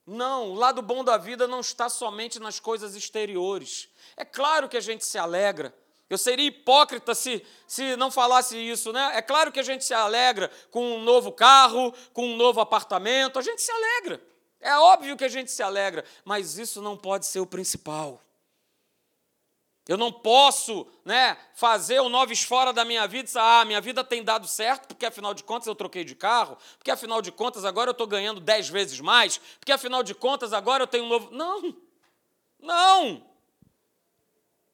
não. 0.07 0.51
O 0.51 0.55
lado 0.55 0.83
bom 0.83 1.05
da 1.05 1.17
vida 1.17 1.47
não 1.47 1.61
está 1.61 1.89
somente 1.89 2.39
nas 2.39 2.59
coisas 2.59 2.95
exteriores. 2.95 3.89
É 4.17 4.25
claro 4.25 4.69
que 4.69 4.77
a 4.77 4.81
gente 4.81 5.05
se 5.05 5.19
alegra. 5.19 5.75
Eu 6.09 6.19
seria 6.19 6.47
hipócrita 6.47 7.15
se, 7.15 7.47
se 7.69 7.95
não 7.97 8.11
falasse 8.11 8.59
isso, 8.59 8.93
né? 8.93 9.13
É 9.15 9.23
claro 9.23 9.53
que 9.53 9.61
a 9.61 9.63
gente 9.63 9.85
se 9.85 9.95
alegra 9.95 10.51
com 10.71 10.97
um 10.97 11.03
novo 11.03 11.31
carro, 11.31 11.95
com 12.13 12.27
um 12.27 12.37
novo 12.37 12.61
apartamento, 12.61 13.39
a 13.39 13.43
gente 13.43 13.63
se 13.63 13.71
alegra. 13.71 14.21
É 14.61 14.77
óbvio 14.77 15.17
que 15.17 15.25
a 15.25 15.29
gente 15.29 15.51
se 15.51 15.63
alegra, 15.63 16.05
mas 16.25 16.59
isso 16.59 16.83
não 16.83 16.97
pode 16.97 17.27
ser 17.27 17.41
o 17.41 17.47
principal. 17.47 18.21
Eu 19.89 19.97
não 19.97 20.13
posso 20.13 20.87
né, 21.05 21.37
fazer 21.55 21.99
o 22.01 22.09
noves 22.09 22.43
fora 22.43 22.73
da 22.73 22.85
minha 22.85 23.09
vida 23.09 23.21
e 23.21 23.25
dizer, 23.25 23.41
ah, 23.41 23.65
minha 23.65 23.81
vida 23.81 24.05
tem 24.05 24.23
dado 24.23 24.47
certo, 24.47 24.87
porque 24.87 25.07
afinal 25.07 25.35
de 25.35 25.43
contas 25.43 25.67
eu 25.67 25.75
troquei 25.75 26.05
de 26.05 26.15
carro, 26.15 26.57
porque 26.79 26.91
afinal 26.91 27.21
de 27.21 27.33
contas 27.33 27.65
agora 27.65 27.89
eu 27.89 27.93
estou 27.93 28.07
ganhando 28.07 28.41
dez 28.41 28.69
vezes 28.69 29.01
mais, 29.01 29.39
porque 29.59 29.73
afinal 29.73 30.03
de 30.03 30.15
contas 30.15 30.53
agora 30.53 30.85
eu 30.85 30.87
tenho 30.87 31.05
um 31.05 31.09
novo. 31.09 31.31
Não! 31.33 31.77
Não! 32.61 33.31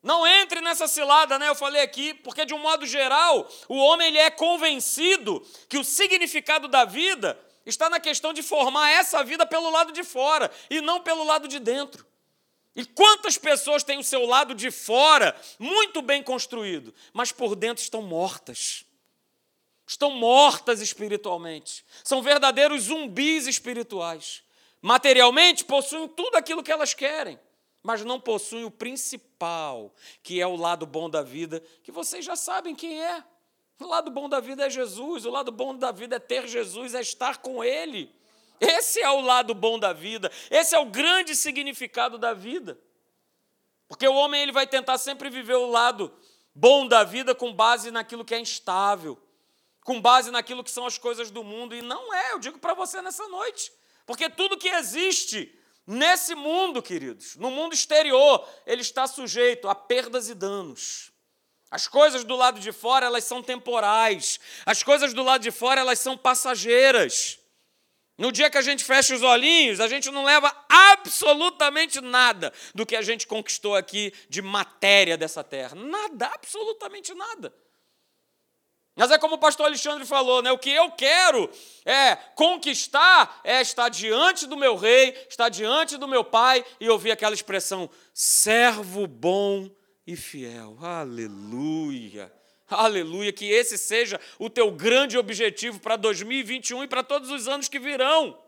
Não 0.02 0.26
entre 0.26 0.61
nessa 0.61 0.87
cilada, 0.87 1.38
né? 1.38 1.49
Eu 1.49 1.55
falei 1.55 1.83
aqui, 1.83 2.12
porque 2.12 2.45
de 2.45 2.52
um 2.52 2.59
modo 2.59 2.85
geral, 2.87 3.49
o 3.69 3.76
homem 3.76 4.09
ele 4.09 4.19
é 4.19 4.31
convencido 4.31 5.45
que 5.69 5.78
o 5.78 5.85
significado 5.85 6.69
da 6.69 6.85
vida 6.85 7.40
está 7.67 7.91
na 7.91 8.01
questão 8.01 8.33
de 8.33 8.43
formar 8.43 8.91
essa 8.91 9.23
vida 9.25 9.45
pelo 9.45 9.69
lado 9.71 9.93
de 9.93 10.05
fora 10.05 10.51
e 10.71 10.81
não 10.81 11.01
pelo 11.01 11.25
lado 11.25 11.49
de 11.49 11.59
dentro. 11.59 12.07
E 12.75 12.85
quantas 12.85 13.37
pessoas 13.37 13.83
têm 13.83 13.99
o 13.99 14.05
seu 14.05 14.25
lado 14.27 14.55
de 14.55 14.71
fora 14.71 15.35
muito 15.59 16.01
bem 16.03 16.23
construído, 16.23 16.95
mas 17.13 17.33
por 17.33 17.57
dentro 17.57 17.83
estão 17.83 18.03
mortas. 18.03 18.85
Estão 19.87 20.11
mortas 20.11 20.81
espiritualmente. 20.81 21.85
São 22.05 22.21
verdadeiros 22.21 22.85
zumbis 22.85 23.47
espirituais. 23.47 24.43
Materialmente 24.83 25.65
possuem 25.65 26.07
tudo 26.09 26.37
aquilo 26.37 26.63
que 26.63 26.71
elas 26.71 26.93
querem, 26.93 27.39
mas 27.83 28.05
não 28.05 28.21
possuem 28.21 28.65
o 28.65 28.71
principal, 28.71 29.95
que 30.23 30.41
é 30.41 30.47
o 30.47 30.57
lado 30.57 30.85
bom 30.85 31.09
da 31.09 31.23
vida, 31.23 31.63
que 31.83 31.91
vocês 31.91 32.25
já 32.25 32.37
sabem 32.37 32.75
quem 32.75 33.03
é. 33.03 33.25
O 33.78 33.87
lado 33.87 34.11
bom 34.11 34.28
da 34.28 34.40
vida 34.40 34.66
é 34.66 34.71
Jesus, 34.71 35.25
o 35.25 35.30
lado 35.30 35.52
bom 35.52 35.76
da 35.76 35.92
vida 35.92 36.16
é 36.16 36.18
ter 36.18 36.47
Jesus, 36.49 36.95
é 36.95 37.00
estar 37.00 37.38
com 37.38 37.62
Ele. 37.62 38.14
Esse 38.61 39.00
é 39.00 39.11
o 39.11 39.21
lado 39.21 39.54
bom 39.54 39.78
da 39.78 39.92
vida, 39.92 40.30
esse 40.50 40.75
é 40.75 40.78
o 40.78 40.87
grande 40.87 41.37
significado 41.37 42.16
da 42.16 42.33
vida. 42.33 42.78
Porque 43.88 44.09
o 44.09 44.14
homem 44.14 44.42
ele 44.42 44.52
vai 44.52 44.66
tentar 44.66 44.99
sempre 44.99 45.28
viver 45.30 45.54
o 45.54 45.71
lado 45.71 46.12
bom 46.54 46.88
da 46.88 47.04
vida 47.04 47.35
com 47.35 47.52
base 47.52 47.90
naquilo 47.90 48.25
que 48.25 48.35
é 48.35 48.40
instável, 48.40 49.18
com 49.85 50.00
base 50.00 50.30
naquilo 50.30 50.64
que 50.64 50.71
são 50.71 50.87
as 50.87 50.99
coisas 50.99 51.30
do 51.30 51.45
mundo, 51.45 51.75
e 51.75 51.83
não 51.83 52.12
é, 52.12 52.33
eu 52.33 52.38
digo 52.38 52.59
para 52.59 52.75
você 52.75 53.00
nessa 53.02 53.28
noite. 53.28 53.71
Porque 54.04 54.28
tudo 54.30 54.56
que 54.56 54.68
existe 54.68 55.56
nesse 55.87 56.35
mundo, 56.35 56.83
queridos, 56.83 57.37
no 57.37 57.50
mundo 57.50 57.75
exterior, 57.75 58.49
ele 58.66 58.83
está 58.83 59.06
sujeito 59.06 59.68
a 59.68 59.75
perdas 59.75 60.28
e 60.28 60.35
danos. 60.35 61.12
As 61.71 61.89
coisas 61.89 62.23
do 62.23 62.37
lado 62.37 62.61
de 62.61 62.73
fora, 62.73 63.07
elas 63.07 63.25
são 63.25 63.43
temporais. 63.43 64.39
As 64.65 64.83
coisas 64.83 65.13
do 65.13 65.23
lado 65.23 65.43
de 65.43 65.51
fora, 65.51 65.81
elas 65.81 65.99
são 65.99 66.17
passageiras. 66.17 67.39
No 68.19 68.33
dia 68.33 68.49
que 68.49 68.57
a 68.57 68.63
gente 68.63 68.83
fecha 68.83 69.15
os 69.15 69.23
olhinhos, 69.23 69.79
a 69.79 69.89
gente 69.89 70.11
não 70.11 70.25
leva 70.25 70.55
absolutamente 70.69 72.01
nada 72.01 72.53
do 72.75 72.87
que 72.87 72.97
a 72.97 73.03
gente 73.03 73.27
conquistou 73.27 73.75
aqui 73.75 74.13
de 74.29 74.41
matéria 74.41 75.19
dessa 75.19 75.45
terra. 75.45 75.75
Nada, 75.75 76.27
absolutamente 76.29 77.13
nada. 77.13 77.53
Mas 78.95 79.11
é 79.11 79.19
como 79.19 79.35
o 79.35 79.39
pastor 79.39 79.67
Alexandre 79.67 80.07
falou, 80.07 80.41
né? 80.41 80.51
O 80.51 80.59
que 80.59 80.71
eu 80.71 80.91
quero 80.93 81.51
é 81.85 82.17
conquistar, 82.35 83.43
é 83.45 83.61
estar 83.61 83.91
diante 83.91 84.47
do 84.47 84.57
meu 84.57 84.75
rei, 84.75 85.11
estar 85.29 85.51
diante 85.51 85.99
do 85.99 86.09
meu 86.09 86.25
pai 86.25 86.65
e 86.81 86.89
ouvir 86.89 87.11
aquela 87.11 87.35
expressão: 87.35 87.91
servo 88.15 89.07
bom 89.07 89.71
e 90.07 90.15
fiel. 90.17 90.77
Aleluia. 90.81 92.33
Aleluia, 92.69 93.33
que 93.33 93.47
esse 93.47 93.79
seja 93.79 94.21
o 94.39 94.51
teu 94.51 94.71
grande 94.71 95.17
objetivo 95.17 95.79
para 95.79 95.97
2021 95.97 96.85
e 96.85 96.89
para 96.89 97.03
todos 97.03 97.31
os 97.31 97.47
anos 97.47 97.69
que 97.69 97.79
virão. 97.79 98.39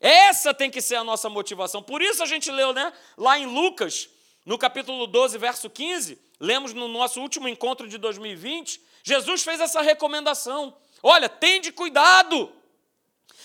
Essa 0.00 0.54
tem 0.54 0.70
que 0.70 0.80
ser 0.80 0.96
a 0.96 1.04
nossa 1.04 1.28
motivação. 1.28 1.82
Por 1.82 2.02
isso 2.02 2.22
a 2.22 2.26
gente 2.26 2.50
leu, 2.50 2.72
né, 2.72 2.92
lá 3.16 3.38
em 3.38 3.46
Lucas, 3.46 4.08
no 4.44 4.56
capítulo 4.56 5.06
12, 5.06 5.38
verso 5.38 5.68
15, 5.68 6.18
lemos 6.38 6.72
no 6.72 6.88
nosso 6.88 7.20
último 7.20 7.48
encontro 7.48 7.88
de 7.88 7.98
2020, 7.98 8.80
Jesus 9.02 9.42
fez 9.42 9.60
essa 9.60 9.80
recomendação. 9.80 10.76
Olha, 11.02 11.28
tende 11.28 11.72
cuidado 11.72 12.52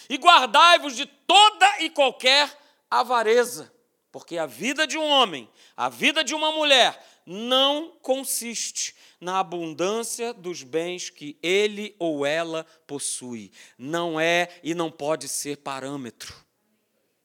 e 0.09 0.15
guardai-vos 0.17 0.95
de 0.95 1.05
toda 1.05 1.79
e 1.79 1.89
qualquer 1.89 2.55
avareza, 2.89 3.71
porque 4.11 4.37
a 4.37 4.45
vida 4.45 4.85
de 4.85 4.97
um 4.97 5.05
homem, 5.05 5.49
a 5.75 5.87
vida 5.87 6.23
de 6.23 6.35
uma 6.35 6.51
mulher, 6.51 7.01
não 7.25 7.97
consiste 8.01 8.95
na 9.19 9.39
abundância 9.39 10.33
dos 10.33 10.63
bens 10.63 11.09
que 11.09 11.37
ele 11.41 11.95
ou 11.97 12.25
ela 12.25 12.65
possui. 12.85 13.51
Não 13.77 14.19
é 14.19 14.49
e 14.63 14.73
não 14.73 14.91
pode 14.91 15.27
ser 15.29 15.57
parâmetro. 15.57 16.35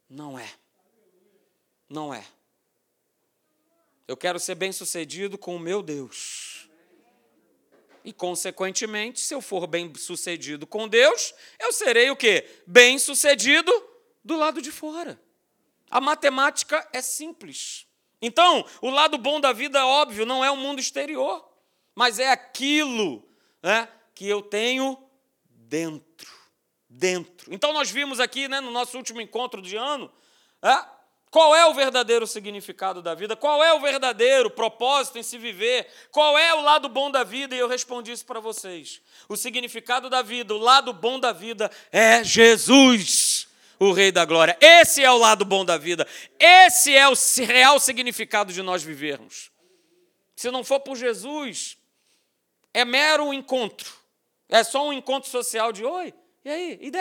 Não 0.08 0.38
é. 0.38 0.48
Não 1.88 2.14
é. 2.14 2.24
Eu 4.06 4.16
quero 4.16 4.38
ser 4.38 4.54
bem-sucedido 4.54 5.36
com 5.36 5.56
o 5.56 5.60
meu 5.60 5.82
Deus. 5.82 6.68
E, 8.04 8.12
consequentemente, 8.12 9.18
se 9.18 9.34
eu 9.34 9.40
for 9.40 9.66
bem-sucedido 9.66 10.64
com 10.64 10.86
Deus, 10.86 11.34
eu 11.58 11.72
serei 11.72 12.08
o 12.08 12.14
quê? 12.14 12.48
Bem-sucedido 12.64 13.72
do 14.24 14.36
lado 14.36 14.62
de 14.62 14.70
fora. 14.70 15.20
A 15.90 16.00
matemática 16.00 16.86
é 16.92 17.00
simples. 17.00 17.86
Então, 18.20 18.64
o 18.80 18.90
lado 18.90 19.18
bom 19.18 19.40
da 19.40 19.52
vida, 19.52 19.84
óbvio, 19.86 20.26
não 20.26 20.44
é 20.44 20.50
o 20.50 20.56
mundo 20.56 20.80
exterior, 20.80 21.46
mas 21.94 22.18
é 22.18 22.30
aquilo 22.30 23.26
né, 23.62 23.88
que 24.14 24.26
eu 24.26 24.42
tenho 24.42 24.98
dentro. 25.48 26.34
Dentro. 26.88 27.52
Então, 27.52 27.72
nós 27.72 27.90
vimos 27.90 28.20
aqui 28.20 28.48
né, 28.48 28.60
no 28.60 28.70
nosso 28.70 28.96
último 28.96 29.20
encontro 29.20 29.60
de 29.60 29.76
ano 29.76 30.10
é, 30.62 30.84
qual 31.30 31.54
é 31.54 31.66
o 31.66 31.74
verdadeiro 31.74 32.26
significado 32.26 33.02
da 33.02 33.14
vida, 33.14 33.36
qual 33.36 33.62
é 33.62 33.72
o 33.74 33.80
verdadeiro 33.80 34.50
propósito 34.50 35.18
em 35.18 35.22
se 35.22 35.36
viver, 35.36 35.86
qual 36.10 36.38
é 36.38 36.54
o 36.54 36.62
lado 36.62 36.88
bom 36.88 37.10
da 37.10 37.22
vida, 37.22 37.54
e 37.54 37.58
eu 37.58 37.68
respondi 37.68 38.12
isso 38.12 38.24
para 38.24 38.40
vocês. 38.40 39.02
O 39.28 39.36
significado 39.36 40.08
da 40.08 40.22
vida, 40.22 40.54
o 40.54 40.58
lado 40.58 40.92
bom 40.94 41.20
da 41.20 41.32
vida 41.32 41.70
é 41.92 42.24
Jesus 42.24 43.48
o 43.78 43.92
Rei 43.92 44.10
da 44.10 44.24
Glória. 44.24 44.56
Esse 44.60 45.02
é 45.02 45.10
o 45.10 45.18
lado 45.18 45.44
bom 45.44 45.64
da 45.64 45.76
vida. 45.76 46.06
Esse 46.38 46.94
é 46.94 47.08
o 47.08 47.14
real 47.46 47.78
significado 47.78 48.52
de 48.52 48.62
nós 48.62 48.82
vivermos. 48.82 49.50
Se 50.34 50.50
não 50.50 50.62
for 50.62 50.80
por 50.80 50.96
Jesus, 50.96 51.78
é 52.72 52.84
mero 52.84 53.32
encontro. 53.32 53.92
É 54.48 54.62
só 54.62 54.86
um 54.86 54.92
encontro 54.92 55.28
social 55.28 55.72
de 55.72 55.84
oi, 55.84 56.14
e 56.44 56.50
aí, 56.50 56.78
e? 56.80 56.92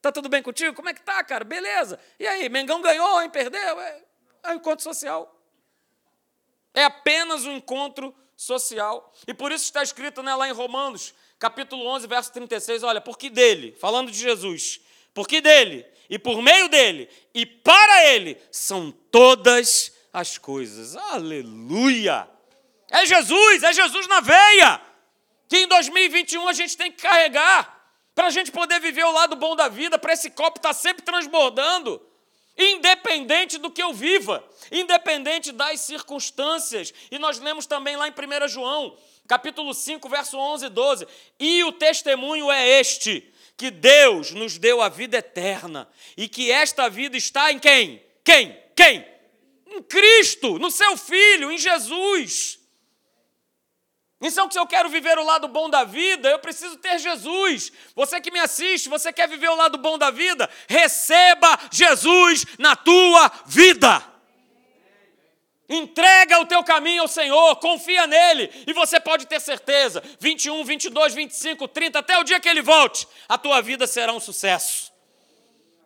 Tá 0.00 0.12
tudo 0.12 0.28
bem 0.28 0.42
contigo? 0.42 0.74
Como 0.74 0.88
é 0.88 0.94
que 0.94 1.02
tá, 1.02 1.24
cara? 1.24 1.44
Beleza? 1.44 1.98
E 2.20 2.26
aí, 2.26 2.48
Mengão 2.48 2.80
ganhou, 2.80 3.22
hein? 3.22 3.30
Perdeu? 3.30 3.80
É, 3.80 4.02
é 4.44 4.50
um 4.50 4.54
encontro 4.54 4.84
social. 4.84 5.34
É 6.74 6.84
apenas 6.84 7.44
um 7.44 7.56
encontro 7.56 8.14
social. 8.36 9.12
E 9.26 9.32
por 9.32 9.50
isso 9.50 9.64
está 9.64 9.82
escrito 9.82 10.22
né, 10.22 10.34
lá 10.34 10.48
em 10.48 10.52
Romanos, 10.52 11.14
capítulo 11.38 11.86
11, 11.86 12.06
verso 12.06 12.32
36, 12.32 12.82
olha, 12.82 13.00
porque 13.00 13.30
dele, 13.30 13.76
falando 13.80 14.10
de 14.10 14.18
Jesus, 14.18 14.80
porque 15.12 15.40
dele, 15.40 15.86
e 16.08 16.18
por 16.18 16.42
meio 16.42 16.68
dele, 16.68 17.08
e 17.32 17.44
para 17.46 18.06
ele, 18.06 18.36
são 18.50 18.90
todas 19.10 19.92
as 20.12 20.38
coisas. 20.38 20.96
Aleluia! 20.96 22.28
É 22.90 23.04
Jesus, 23.04 23.62
é 23.62 23.72
Jesus 23.72 24.06
na 24.06 24.20
veia, 24.20 24.80
que 25.48 25.58
em 25.58 25.66
2021 25.66 26.48
a 26.48 26.52
gente 26.52 26.76
tem 26.76 26.92
que 26.92 27.02
carregar, 27.02 27.74
para 28.14 28.28
a 28.28 28.30
gente 28.30 28.52
poder 28.52 28.80
viver 28.80 29.04
o 29.04 29.10
lado 29.10 29.34
bom 29.34 29.56
da 29.56 29.68
vida, 29.68 29.98
para 29.98 30.12
esse 30.12 30.30
copo 30.30 30.58
estar 30.58 30.68
tá 30.68 30.74
sempre 30.74 31.02
transbordando, 31.02 32.00
independente 32.56 33.58
do 33.58 33.70
que 33.70 33.82
eu 33.82 33.92
viva, 33.92 34.44
independente 34.70 35.50
das 35.50 35.80
circunstâncias. 35.80 36.94
E 37.10 37.18
nós 37.18 37.40
lemos 37.40 37.66
também 37.66 37.96
lá 37.96 38.06
em 38.06 38.12
1 38.12 38.48
João, 38.48 38.96
capítulo 39.26 39.74
5, 39.74 40.08
verso 40.08 40.38
11 40.38 40.66
e 40.66 40.68
12: 40.68 41.08
E 41.40 41.64
o 41.64 41.72
testemunho 41.72 42.52
é 42.52 42.78
este 42.78 43.33
que 43.56 43.70
Deus 43.70 44.32
nos 44.32 44.58
deu 44.58 44.82
a 44.82 44.88
vida 44.88 45.18
eterna 45.18 45.88
e 46.16 46.28
que 46.28 46.50
esta 46.50 46.88
vida 46.88 47.16
está 47.16 47.52
em 47.52 47.58
quem? 47.58 48.04
Quem? 48.24 48.58
Quem? 48.74 49.06
Em 49.66 49.82
Cristo, 49.82 50.58
no 50.58 50.70
seu 50.70 50.96
Filho, 50.96 51.52
em 51.52 51.58
Jesus. 51.58 52.58
Então, 54.20 54.50
se 54.50 54.58
eu 54.58 54.66
quero 54.66 54.88
viver 54.88 55.18
o 55.18 55.24
lado 55.24 55.48
bom 55.48 55.68
da 55.68 55.84
vida, 55.84 56.30
eu 56.30 56.38
preciso 56.38 56.76
ter 56.78 56.98
Jesus. 56.98 57.70
Você 57.94 58.20
que 58.20 58.30
me 58.30 58.40
assiste, 58.40 58.88
você 58.88 59.12
quer 59.12 59.28
viver 59.28 59.48
o 59.48 59.56
lado 59.56 59.76
bom 59.76 59.98
da 59.98 60.10
vida? 60.10 60.48
Receba 60.66 61.58
Jesus 61.70 62.46
na 62.58 62.74
tua 62.74 63.30
vida. 63.46 64.13
Entrega 65.68 66.40
o 66.40 66.46
teu 66.46 66.62
caminho 66.62 67.02
ao 67.02 67.08
Senhor, 67.08 67.56
confia 67.56 68.06
nele, 68.06 68.50
e 68.66 68.72
você 68.74 69.00
pode 69.00 69.26
ter 69.26 69.40
certeza: 69.40 70.02
21, 70.20 70.62
22, 70.64 71.14
25, 71.14 71.68
30, 71.68 71.98
até 71.98 72.18
o 72.18 72.24
dia 72.24 72.38
que 72.38 72.48
ele 72.48 72.60
volte, 72.60 73.08
a 73.28 73.38
tua 73.38 73.62
vida 73.62 73.86
será 73.86 74.12
um 74.12 74.20
sucesso. 74.20 74.92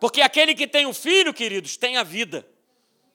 Porque 0.00 0.20
aquele 0.20 0.54
que 0.54 0.66
tem 0.66 0.86
o 0.86 0.90
um 0.90 0.94
filho, 0.94 1.32
queridos, 1.32 1.76
tem 1.76 1.96
a 1.96 2.02
vida. 2.02 2.46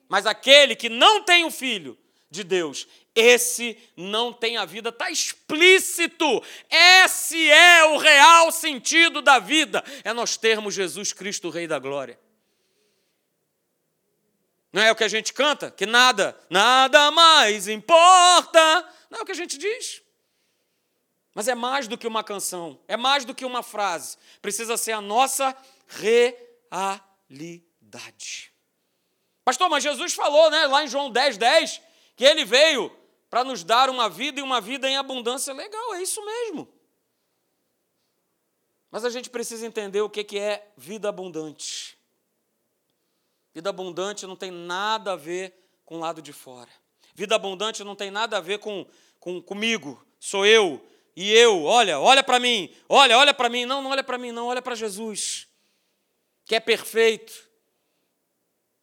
Mas 0.08 0.26
aquele 0.26 0.76
que 0.76 0.90
não 0.90 1.24
tem 1.24 1.44
o 1.44 1.48
um 1.48 1.52
filho 1.52 1.98
de 2.30 2.44
Deus, 2.44 2.88
esse 3.16 3.78
não 3.96 4.34
tem 4.34 4.58
a 4.58 4.66
vida, 4.66 4.90
está 4.90 5.10
explícito. 5.12 6.44
Esse 6.70 7.50
é 7.50 7.86
o 7.86 7.98
real 7.98 8.52
sentido 8.52 9.22
da 9.22 9.38
vida: 9.38 9.84
é 10.04 10.14
nós 10.14 10.38
termos 10.38 10.74
Jesus 10.74 11.12
Cristo, 11.14 11.50
Rei 11.50 11.68
da 11.68 11.78
Glória. 11.78 12.18
Não 14.74 14.82
é 14.82 14.92
o 14.92 14.96
que 14.96 15.04
a 15.04 15.08
gente 15.08 15.32
canta? 15.32 15.70
Que 15.70 15.86
nada, 15.86 16.36
nada 16.50 17.12
mais 17.12 17.68
importa. 17.68 18.90
Não 19.08 19.20
é 19.20 19.22
o 19.22 19.26
que 19.26 19.32
a 19.32 19.36
gente 19.36 19.56
diz. 19.56 20.02
Mas 21.36 21.48
é 21.48 21.54
mais 21.54 21.88
do 21.88 21.96
que 21.98 22.08
uma 22.08 22.24
canção, 22.24 22.80
é 22.88 22.98
mais 22.98 23.24
do 23.24 23.36
que 23.36 23.46
uma 23.46 23.62
frase. 23.62 24.18
Precisa 24.42 24.76
ser 24.76 24.94
a 24.94 25.02
nossa 25.02 25.56
realidade. 25.88 27.02
Pastor, 29.46 29.70
mas 29.70 29.84
Jesus 29.84 30.14
falou, 30.14 30.50
né, 30.50 30.66
lá 30.66 30.84
em 30.84 30.88
João 30.88 31.12
10, 31.12 31.38
10, 31.38 31.82
que 32.16 32.26
ele 32.26 32.44
veio 32.44 32.96
para 33.30 33.44
nos 33.44 33.64
dar 33.64 33.90
uma 33.90 34.10
vida 34.10 34.40
e 34.40 34.44
uma 34.44 34.60
vida 34.62 34.90
em 34.90 34.98
abundância. 34.98 35.54
Legal, 35.54 35.94
é 35.96 36.02
isso 36.02 36.24
mesmo. 36.26 36.68
Mas 38.90 39.06
a 39.06 39.10
gente 39.10 39.30
precisa 39.30 39.66
entender 39.66 40.02
o 40.02 40.10
que 40.10 40.38
é 40.38 40.72
vida 40.78 41.10
abundante. 41.10 41.93
Vida 43.54 43.70
abundante 43.70 44.26
não 44.26 44.36
tem 44.36 44.50
nada 44.50 45.14
a 45.14 45.16
ver 45.16 45.54
com 45.86 45.98
o 45.98 46.00
lado 46.00 46.22
de 46.22 46.34
fora. 46.34 46.70
Vida 47.14 47.36
abundante 47.36 47.84
não 47.84 47.96
tem 47.96 48.10
nada 48.10 48.38
a 48.38 48.42
ver 48.42 48.58
com, 48.58 48.86
com 49.20 49.40
comigo, 49.40 50.04
sou 50.20 50.46
eu 50.46 50.84
e 51.16 51.32
eu. 51.32 51.64
Olha, 51.64 52.00
olha 52.00 52.24
para 52.24 52.40
mim, 52.40 52.74
olha, 52.90 53.16
olha 53.16 53.34
para 53.34 53.50
mim. 53.50 53.66
Não, 53.66 53.82
não 53.82 53.92
olha 53.92 54.04
para 54.04 54.18
mim, 54.18 54.32
não, 54.32 54.48
olha 54.48 54.62
para 54.62 54.74
Jesus, 54.74 55.48
que 56.46 56.56
é 56.56 56.60
perfeito. 56.60 57.48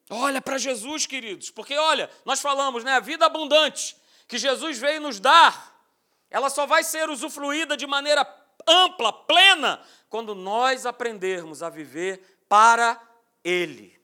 Olha 0.09 0.41
para 0.41 0.59
Jesus, 0.59 1.07
queridos, 1.07 1.51
porque 1.51 1.77
olha, 1.77 2.11
nós 2.25 2.41
falamos, 2.41 2.83
né, 2.83 2.95
a 2.95 3.01
vida 3.01 3.27
abundante 3.27 3.97
que 4.27 4.39
Jesus 4.39 4.77
veio 4.79 5.01
nos 5.01 5.21
dar, 5.21 5.85
ela 6.29 6.51
só 6.51 6.67
vai 6.67 6.83
ser 6.83 7.09
usufruída 7.09 7.77
de 7.77 7.87
maneira 7.87 8.27
ampla, 8.67 9.13
plena, 9.13 9.81
quando 10.09 10.35
nós 10.35 10.85
aprendermos 10.85 11.63
a 11.63 11.71
viver 11.71 12.43
para 12.49 13.01
Ele 13.45 14.00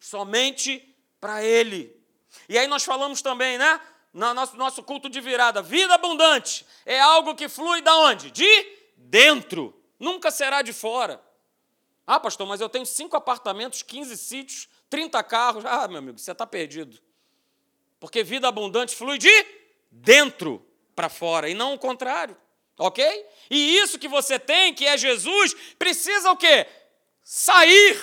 somente 0.00 0.96
para 1.20 1.44
Ele. 1.44 1.94
E 2.48 2.58
aí 2.58 2.66
nós 2.66 2.82
falamos 2.82 3.22
também, 3.22 3.58
né? 3.58 3.80
No 4.12 4.34
nosso, 4.34 4.56
nosso 4.56 4.82
culto 4.82 5.08
de 5.08 5.20
virada, 5.20 5.62
vida 5.62 5.94
abundante 5.94 6.66
é 6.84 6.98
algo 6.98 7.36
que 7.36 7.48
flui 7.48 7.80
da 7.80 7.94
onde? 7.96 8.30
De 8.30 8.78
dentro, 8.96 9.78
nunca 9.98 10.30
será 10.32 10.62
de 10.62 10.72
fora. 10.72 11.22
Ah, 12.04 12.18
pastor, 12.18 12.46
mas 12.46 12.60
eu 12.60 12.68
tenho 12.68 12.84
cinco 12.84 13.16
apartamentos, 13.16 13.82
15 13.82 14.16
sítios, 14.16 14.68
30 14.88 15.22
carros. 15.22 15.64
Ah, 15.64 15.86
meu 15.86 15.98
amigo, 15.98 16.18
você 16.18 16.32
está 16.32 16.44
perdido. 16.44 16.98
Porque 18.00 18.24
vida 18.24 18.48
abundante 18.48 18.96
flui 18.96 19.16
de 19.16 19.30
dentro 19.90 20.66
para 20.96 21.08
fora 21.08 21.48
e 21.48 21.54
não 21.54 21.74
o 21.74 21.78
contrário. 21.78 22.36
Ok? 22.76 23.04
E 23.50 23.76
isso 23.76 23.98
que 23.98 24.08
você 24.08 24.38
tem, 24.38 24.74
que 24.74 24.86
é 24.86 24.96
Jesus, 24.96 25.54
precisa 25.78 26.32
o 26.32 26.36
quê? 26.36 26.66
Sair 27.22 27.96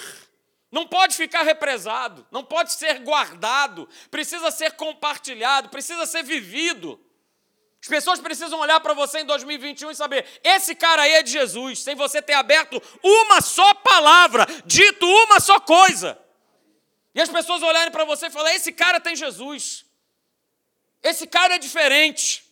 não 0.72 0.86
pode 0.86 1.16
ficar 1.16 1.44
represado, 1.44 2.28
não 2.30 2.44
pode 2.44 2.74
ser 2.74 3.00
guardado, 3.00 3.88
precisa 4.12 4.52
ser 4.52 4.74
compartilhado, 4.74 5.70
precisa 5.70 6.06
ser 6.06 6.24
vivido. 6.24 7.00
As 7.82 7.88
pessoas 7.88 8.20
precisam 8.20 8.60
olhar 8.60 8.80
para 8.80 8.94
você 8.94 9.20
em 9.20 9.26
2021 9.26 9.92
e 9.92 9.96
saber: 9.96 10.26
esse 10.44 10.76
cara 10.76 11.04
aí 11.04 11.14
é 11.14 11.24
de 11.24 11.32
Jesus, 11.32 11.80
sem 11.80 11.96
você 11.96 12.22
ter 12.22 12.34
aberto 12.34 12.82
uma 13.02 13.40
só 13.40 13.74
palavra, 13.76 14.46
dito 14.66 15.06
uma 15.06 15.40
só 15.40 15.60
coisa. 15.60 16.20
E 17.16 17.22
as 17.22 17.30
pessoas 17.30 17.62
olharem 17.64 17.92
para 17.92 18.04
você 18.04 18.28
e 18.28 18.32
falar: 18.32 18.54
esse 18.54 18.74
cara 18.74 19.00
tem 19.00 19.16
Jesus, 19.16 19.86
esse 21.02 21.26
cara 21.28 21.56
é 21.56 21.60
diferente. 21.60 22.44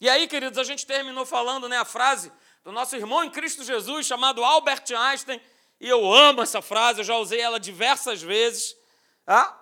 E 0.00 0.08
aí, 0.08 0.26
queridos, 0.26 0.58
a 0.58 0.64
gente 0.64 0.86
terminou 0.86 1.24
falando 1.24 1.68
né, 1.68 1.78
a 1.78 1.84
frase 1.84 2.32
do 2.64 2.72
nosso 2.72 2.96
irmão 2.96 3.22
em 3.24 3.30
Cristo 3.30 3.64
Jesus, 3.64 4.06
chamado 4.06 4.44
Albert 4.44 4.84
Einstein, 4.94 5.40
e 5.80 5.88
eu 5.88 6.12
amo 6.12 6.42
essa 6.42 6.60
frase, 6.60 7.00
eu 7.00 7.04
já 7.04 7.16
usei 7.16 7.40
ela 7.40 7.58
diversas 7.58 8.20
vezes, 8.20 8.76
ah? 9.26 9.56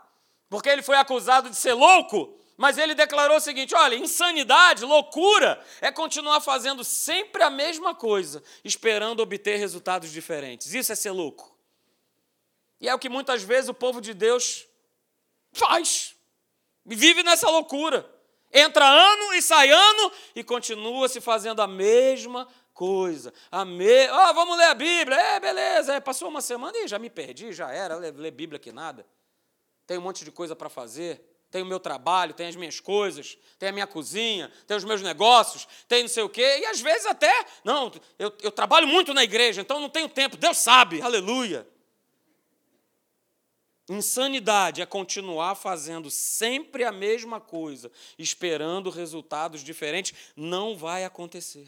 porque 0.50 0.68
ele 0.68 0.82
foi 0.82 0.96
acusado 0.96 1.48
de 1.48 1.56
ser 1.56 1.74
louco, 1.74 2.36
mas 2.56 2.76
ele 2.76 2.94
declarou 2.94 3.36
o 3.36 3.40
seguinte: 3.40 3.74
olha, 3.74 3.94
insanidade, 3.94 4.84
loucura, 4.84 5.64
é 5.80 5.92
continuar 5.92 6.40
fazendo 6.40 6.82
sempre 6.82 7.42
a 7.42 7.50
mesma 7.50 7.94
coisa, 7.94 8.42
esperando 8.64 9.20
obter 9.20 9.58
resultados 9.58 10.10
diferentes. 10.10 10.74
Isso 10.74 10.92
é 10.92 10.96
ser 10.96 11.12
louco. 11.12 11.56
E 12.80 12.88
é 12.88 12.94
o 12.94 12.98
que 12.98 13.08
muitas 13.08 13.42
vezes 13.42 13.68
o 13.68 13.74
povo 13.74 14.00
de 14.00 14.12
Deus 14.12 14.66
faz, 15.52 16.16
vive 16.84 17.22
nessa 17.22 17.48
loucura. 17.48 18.08
Entra 18.52 18.84
ano 18.84 19.34
e 19.34 19.42
sai 19.42 19.70
ano 19.70 20.12
e 20.34 20.42
continua 20.42 21.06
se 21.08 21.20
fazendo 21.20 21.60
a 21.60 21.66
mesma 21.66 22.48
coisa. 22.78 23.34
Amém. 23.50 24.08
Oh, 24.08 24.34
vamos 24.34 24.56
ler 24.56 24.66
a 24.66 24.74
Bíblia. 24.74 25.16
É, 25.16 25.40
beleza. 25.40 25.94
É, 25.94 26.00
passou 26.00 26.28
uma 26.28 26.40
semana 26.40 26.78
e 26.78 26.86
já 26.86 26.96
me 26.96 27.10
perdi, 27.10 27.52
já 27.52 27.72
era. 27.72 27.96
Ler 27.96 28.30
Bíblia 28.30 28.56
que 28.56 28.70
nada. 28.70 29.04
Tem 29.84 29.98
um 29.98 30.00
monte 30.00 30.24
de 30.24 30.30
coisa 30.30 30.54
para 30.54 30.68
fazer. 30.68 31.20
Tem 31.50 31.60
o 31.60 31.66
meu 31.66 31.80
trabalho, 31.80 32.34
tem 32.34 32.46
as 32.46 32.54
minhas 32.54 32.78
coisas, 32.78 33.38
tem 33.58 33.70
a 33.70 33.72
minha 33.72 33.86
cozinha, 33.86 34.52
tem 34.66 34.76
os 34.76 34.84
meus 34.84 35.00
negócios, 35.00 35.66
tem 35.88 36.02
não 36.02 36.08
sei 36.08 36.22
o 36.22 36.28
quê. 36.28 36.58
E 36.60 36.66
às 36.66 36.78
vezes 36.78 37.06
até, 37.06 37.32
não, 37.64 37.90
eu, 38.18 38.32
eu 38.42 38.52
trabalho 38.52 38.86
muito 38.86 39.14
na 39.14 39.24
igreja, 39.24 39.62
então 39.62 39.80
não 39.80 39.88
tenho 39.88 40.08
tempo. 40.08 40.36
Deus 40.36 40.58
sabe, 40.58 41.00
aleluia. 41.00 41.66
Insanidade 43.88 44.82
é 44.82 44.86
continuar 44.86 45.54
fazendo 45.54 46.10
sempre 46.10 46.84
a 46.84 46.92
mesma 46.92 47.40
coisa, 47.40 47.90
esperando 48.18 48.90
resultados 48.90 49.64
diferentes. 49.64 50.14
Não 50.36 50.76
vai 50.76 51.04
acontecer. 51.04 51.66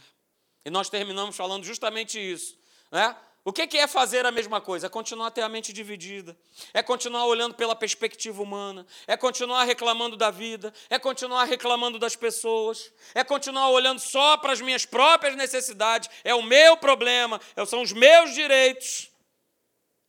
E 0.65 0.71
nós 0.71 0.89
terminamos 0.89 1.37
falando 1.37 1.65
justamente 1.65 2.19
isso. 2.19 2.59
Né? 2.91 3.17
O 3.43 3.53
que 3.53 3.79
é 3.79 3.87
fazer 3.87 4.27
a 4.27 4.31
mesma 4.31 4.61
coisa? 4.61 4.87
É 4.87 4.91
continuar 4.91 5.29
a 5.29 5.31
ter 5.31 5.41
a 5.41 5.49
mente 5.49 5.73
dividida, 5.73 6.37
é 6.75 6.83
continuar 6.83 7.25
olhando 7.25 7.55
pela 7.55 7.75
perspectiva 7.75 8.43
humana, 8.43 8.87
é 9.07 9.17
continuar 9.17 9.65
reclamando 9.65 10.15
da 10.15 10.31
vida, 10.31 10.75
é 10.91 10.99
continuar 10.99 11.45
reclamando 11.45 11.99
das 11.99 12.15
pessoas, 12.15 12.93
é 13.15 13.25
continuar 13.25 13.71
olhando 13.71 13.99
só 13.99 14.37
para 14.37 14.53
as 14.53 14.61
minhas 14.61 14.85
próprias 14.85 15.35
necessidades, 15.37 16.11
é 16.23 16.35
o 16.35 16.43
meu 16.43 16.77
problema, 16.77 17.41
é, 17.57 17.65
são 17.65 17.81
os 17.81 17.93
meus 17.93 18.35
direitos. 18.35 19.11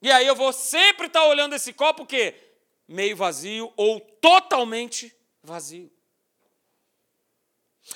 E 0.02 0.12
aí 0.12 0.28
eu 0.28 0.36
vou 0.36 0.52
sempre 0.52 1.08
estar 1.08 1.24
olhando 1.24 1.56
esse 1.56 1.72
copo 1.72 2.06
que 2.06 2.36
meio 2.86 3.16
vazio 3.16 3.72
ou 3.78 4.02
totalmente 4.02 5.16
vazio. 5.42 5.90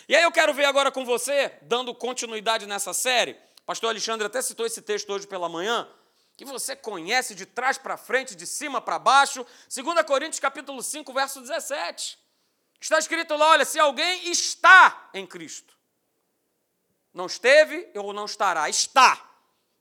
E 0.08 0.16
aí 0.16 0.24
eu 0.24 0.32
quero 0.32 0.54
ver 0.54 0.66
agora 0.66 0.92
com 0.92 1.06
você, 1.06 1.58
dando 1.62 1.94
continuidade 1.94 2.66
nessa 2.66 2.94
série, 2.94 3.38
pastor 3.66 3.90
Alexandre 3.90 4.26
até 4.26 4.42
citou 4.42 4.66
esse 4.66 4.82
texto 4.82 5.10
hoje 5.12 5.28
pela 5.28 5.48
manhã, 5.48 5.88
que 6.36 6.44
você 6.44 6.76
conhece 6.76 7.34
de 7.34 7.46
trás 7.46 7.78
para 7.78 7.98
frente, 7.98 8.36
de 8.36 8.46
cima 8.46 8.82
para 8.82 9.00
baixo, 9.00 9.46
2 9.74 10.06
Coríntios 10.06 10.40
capítulo 10.40 10.82
5, 10.82 11.14
verso 11.14 11.40
17. 11.42 12.18
Está 12.82 13.00
escrito 13.00 13.36
lá, 13.36 13.52
olha, 13.52 13.66
se 13.66 13.80
alguém 13.80 14.30
está 14.30 15.10
em 15.14 15.26
Cristo. 15.26 15.74
Não 17.14 17.28
esteve 17.28 17.90
ou 17.96 18.12
não 18.12 18.26
estará, 18.26 18.70
está. 18.70 19.32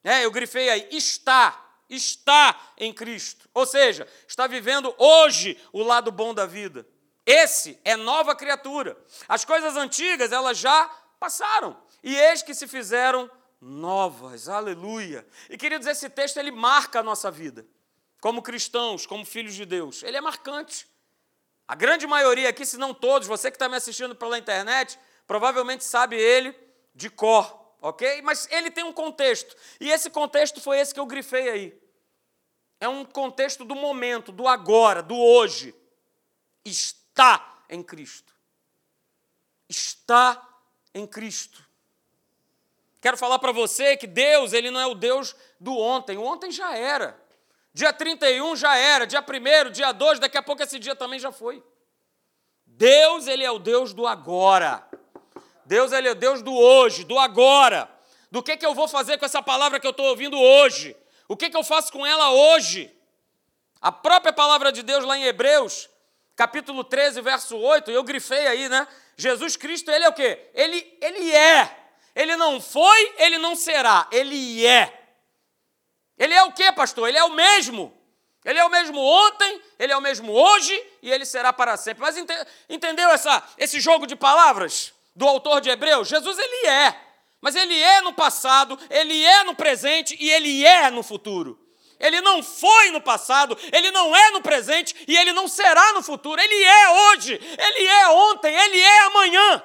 É, 0.04 0.24
eu 0.24 0.30
grifei 0.30 0.68
aí, 0.70 0.88
está 0.92 1.64
está 1.88 2.72
em 2.78 2.92
Cristo. 2.92 3.48
Ou 3.52 3.66
seja, 3.66 4.08
está 4.26 4.46
vivendo 4.46 4.94
hoje 4.98 5.58
o 5.72 5.82
lado 5.82 6.10
bom 6.10 6.34
da 6.34 6.46
vida. 6.46 6.86
Esse 7.26 7.78
é 7.84 7.96
nova 7.96 8.34
criatura. 8.34 8.96
As 9.28 9.44
coisas 9.44 9.76
antigas, 9.76 10.32
elas 10.32 10.58
já 10.58 10.88
passaram. 11.18 11.76
E 12.02 12.14
eis 12.14 12.42
que 12.42 12.54
se 12.54 12.66
fizeram 12.66 13.30
novas. 13.60 14.48
Aleluia. 14.48 15.26
E 15.48 15.56
queridos, 15.56 15.86
esse 15.86 16.08
texto 16.10 16.36
ele 16.36 16.50
marca 16.50 17.00
a 17.00 17.02
nossa 17.02 17.30
vida. 17.30 17.66
Como 18.20 18.42
cristãos, 18.42 19.06
como 19.06 19.24
filhos 19.24 19.54
de 19.54 19.64
Deus. 19.64 20.02
Ele 20.02 20.16
é 20.16 20.20
marcante. 20.20 20.86
A 21.66 21.74
grande 21.74 22.06
maioria 22.06 22.50
aqui, 22.50 22.66
se 22.66 22.76
não 22.76 22.92
todos, 22.92 23.26
você 23.26 23.50
que 23.50 23.56
está 23.56 23.68
me 23.68 23.76
assistindo 23.76 24.14
pela 24.14 24.38
internet, 24.38 24.98
provavelmente 25.26 25.82
sabe 25.82 26.16
ele 26.16 26.54
de 26.94 27.08
cor 27.08 27.64
ok? 27.84 28.22
Mas 28.22 28.48
ele 28.50 28.70
tem 28.70 28.82
um 28.82 28.92
contexto, 28.92 29.54
e 29.78 29.90
esse 29.90 30.08
contexto 30.08 30.58
foi 30.58 30.78
esse 30.78 30.94
que 30.94 30.98
eu 30.98 31.04
grifei 31.04 31.50
aí. 31.50 31.80
É 32.80 32.88
um 32.88 33.04
contexto 33.04 33.62
do 33.62 33.74
momento, 33.74 34.32
do 34.32 34.48
agora, 34.48 35.02
do 35.02 35.16
hoje. 35.16 35.74
Está 36.64 37.03
em 37.68 37.82
Cristo. 37.82 38.32
Está 39.68 40.46
em 40.92 41.06
Cristo. 41.06 41.64
Quero 43.00 43.16
falar 43.16 43.38
para 43.38 43.52
você 43.52 43.96
que 43.96 44.06
Deus, 44.06 44.52
ele 44.52 44.70
não 44.70 44.80
é 44.80 44.86
o 44.86 44.94
Deus 44.94 45.36
do 45.60 45.76
ontem. 45.76 46.16
O 46.16 46.24
ontem 46.24 46.50
já 46.50 46.76
era. 46.76 47.22
Dia 47.72 47.92
31 47.92 48.56
já 48.56 48.76
era, 48.76 49.06
dia 49.06 49.20
1 49.20 49.70
dia 49.70 49.92
2, 49.92 50.20
daqui 50.20 50.38
a 50.38 50.42
pouco 50.42 50.62
esse 50.62 50.78
dia 50.78 50.94
também 50.94 51.18
já 51.18 51.32
foi. 51.32 51.62
Deus, 52.64 53.26
ele 53.26 53.44
é 53.44 53.50
o 53.50 53.58
Deus 53.58 53.92
do 53.92 54.06
agora. 54.06 54.88
Deus 55.66 55.92
ele 55.92 56.08
é 56.08 56.14
Deus 56.14 56.42
do 56.42 56.54
hoje, 56.54 57.04
do 57.04 57.18
agora. 57.18 57.90
Do 58.30 58.42
que, 58.42 58.56
que 58.56 58.66
eu 58.66 58.74
vou 58.74 58.88
fazer 58.88 59.18
com 59.18 59.24
essa 59.24 59.42
palavra 59.42 59.78
que 59.78 59.86
eu 59.86 59.90
estou 59.90 60.06
ouvindo 60.06 60.38
hoje? 60.38 60.96
O 61.28 61.36
que, 61.36 61.50
que 61.50 61.56
eu 61.56 61.64
faço 61.64 61.92
com 61.92 62.06
ela 62.06 62.30
hoje? 62.30 62.94
A 63.80 63.92
própria 63.92 64.32
palavra 64.32 64.72
de 64.72 64.82
Deus 64.82 65.04
lá 65.04 65.18
em 65.18 65.24
Hebreus, 65.24 65.88
capítulo 66.36 66.84
13, 66.84 67.20
verso 67.20 67.56
8, 67.56 67.90
eu 67.90 68.02
grifei 68.02 68.46
aí, 68.46 68.68
né? 68.68 68.86
Jesus 69.16 69.56
Cristo, 69.56 69.90
ele 69.90 70.04
é 70.04 70.08
o 70.08 70.12
quê? 70.12 70.50
Ele, 70.54 70.98
ele 71.00 71.32
é. 71.32 71.78
Ele 72.14 72.36
não 72.36 72.60
foi, 72.60 73.14
ele 73.18 73.38
não 73.38 73.56
será. 73.56 74.08
Ele 74.10 74.66
é. 74.66 75.02
Ele 76.18 76.34
é 76.34 76.42
o 76.44 76.52
quê, 76.52 76.70
pastor? 76.72 77.08
Ele 77.08 77.18
é 77.18 77.24
o 77.24 77.30
mesmo. 77.30 77.92
Ele 78.44 78.58
é 78.58 78.64
o 78.64 78.70
mesmo 78.70 79.00
ontem, 79.00 79.62
ele 79.78 79.92
é 79.92 79.96
o 79.96 80.02
mesmo 80.02 80.30
hoje 80.30 80.86
e 81.02 81.10
ele 81.10 81.24
será 81.24 81.52
para 81.52 81.76
sempre. 81.76 82.02
Mas 82.02 82.16
ente, 82.16 82.32
entendeu 82.68 83.08
essa, 83.08 83.42
esse 83.56 83.80
jogo 83.80 84.06
de 84.06 84.14
palavras? 84.14 84.94
do 85.14 85.26
autor 85.28 85.60
de 85.60 85.70
Hebreus? 85.70 86.08
Jesus 86.08 86.38
ele 86.38 86.66
é, 86.66 87.00
mas 87.40 87.54
ele 87.54 87.78
é 87.78 88.00
no 88.00 88.12
passado, 88.12 88.78
ele 88.90 89.22
é 89.22 89.44
no 89.44 89.54
presente 89.54 90.16
e 90.18 90.30
ele 90.30 90.64
é 90.64 90.90
no 90.90 91.02
futuro. 91.02 91.58
Ele 91.98 92.20
não 92.20 92.42
foi 92.42 92.90
no 92.90 93.00
passado, 93.00 93.56
ele 93.72 93.90
não 93.90 94.14
é 94.14 94.30
no 94.30 94.42
presente 94.42 94.94
e 95.06 95.16
ele 95.16 95.32
não 95.32 95.48
será 95.48 95.92
no 95.92 96.02
futuro. 96.02 96.40
Ele 96.40 96.64
é 96.64 96.90
hoje, 96.90 97.32
ele 97.34 97.86
é 97.86 98.08
ontem, 98.08 98.54
ele 98.54 98.80
é 98.80 99.00
amanhã. 99.00 99.62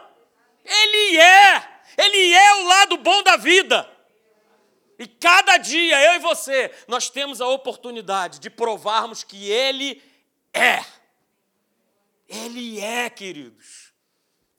Ele 0.64 1.18
é, 1.18 1.82
ele 1.98 2.34
é 2.34 2.56
o 2.56 2.64
lado 2.66 2.98
bom 2.98 3.24
da 3.24 3.38
vida. 3.38 3.90
E 5.00 5.08
cada 5.08 5.56
dia, 5.56 5.98
eu 6.08 6.16
e 6.16 6.20
você, 6.20 6.70
nós 6.86 7.10
temos 7.10 7.40
a 7.40 7.48
oportunidade 7.48 8.38
de 8.38 8.50
provarmos 8.50 9.24
que 9.24 9.50
Ele 9.50 10.04
é. 10.54 10.84
Ele 12.28 12.82
é, 12.82 13.10
queridos. 13.10 13.94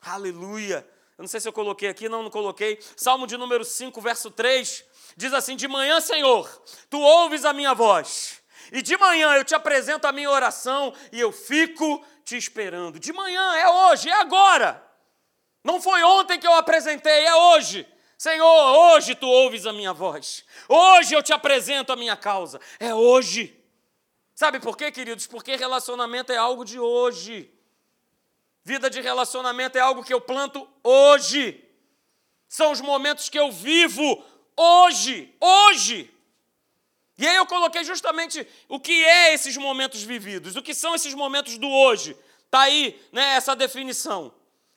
Aleluia. 0.01 0.89
Eu 1.19 1.23
não 1.25 1.29
sei 1.29 1.41
se 1.41 1.47
eu 1.47 1.53
coloquei 1.53 1.91
aqui, 1.91 2.09
não, 2.09 2.23
não 2.23 2.31
coloquei. 2.31 2.79
Salmo 2.97 3.27
de 3.27 3.37
número 3.37 3.67
5, 3.67 4.01
verso 4.01 4.31
3, 4.31 4.83
diz 5.21 5.33
assim: 5.33 5.55
De 5.55 5.69
manhã, 5.69 6.01
Senhor, 6.01 6.49
tu 6.89 6.99
ouves 6.99 7.45
a 7.45 7.53
minha 7.53 7.75
voz, 7.75 8.43
e 8.73 8.83
de 8.83 8.97
manhã 8.97 9.35
eu 9.35 9.45
te 9.45 9.55
apresento 9.55 10.07
a 10.07 10.13
minha 10.13 10.31
oração 10.31 10.93
e 11.13 11.21
eu 11.21 11.31
fico 11.31 12.05
te 12.25 12.37
esperando. 12.37 12.99
De 12.99 13.13
manhã, 13.13 13.57
é 13.57 13.69
hoje, 13.69 14.09
é 14.09 14.15
agora. 14.15 14.83
Não 15.63 15.81
foi 15.81 16.03
ontem 16.03 16.39
que 16.41 16.47
eu 16.47 16.55
apresentei, 16.55 17.27
é 17.27 17.35
hoje. 17.35 17.87
Senhor, 18.17 18.47
hoje 18.47 19.15
tu 19.15 19.27
ouves 19.27 19.67
a 19.67 19.73
minha 19.73 19.93
voz. 19.93 20.45
Hoje 20.69 21.15
eu 21.15 21.23
te 21.23 21.33
apresento 21.33 21.93
a 21.93 21.97
minha 21.97 22.17
causa. 22.17 22.61
É 22.79 22.95
hoje. 22.95 23.57
Sabe 24.35 24.61
por 24.61 24.77
quê, 24.77 24.91
queridos? 24.91 25.27
Porque 25.27 25.57
relacionamento 25.57 26.33
é 26.33 26.37
algo 26.37 26.65
de 26.65 26.79
hoje. 26.79 27.53
Vida 28.63 28.89
de 28.89 29.01
relacionamento 29.01 29.77
é 29.77 29.81
algo 29.81 30.05
que 30.05 30.13
eu 30.13 30.21
planto 30.21 30.69
hoje. 30.85 31.67
São 32.49 32.73
os 32.73 32.81
momentos 32.81 33.29
que 33.29 33.39
eu 33.39 33.51
vivo 33.51 34.23
hoje, 34.57 35.35
hoje. 35.41 36.13
E 37.19 37.27
aí 37.27 37.37
eu 37.37 37.47
coloquei 37.47 37.85
justamente 37.85 38.47
o 38.69 38.81
que 38.81 39.05
é 39.05 39.35
esses 39.35 39.57
momentos 39.57 40.03
vividos, 40.03 40.57
o 40.57 40.63
que 40.63 40.75
são 40.75 40.95
esses 40.95 41.13
momentos 41.15 41.59
do 41.59 41.69
hoje. 41.69 42.17
Está 42.47 42.61
aí 42.63 43.01
né, 43.13 43.35
essa 43.35 43.55
definição. 43.55 44.33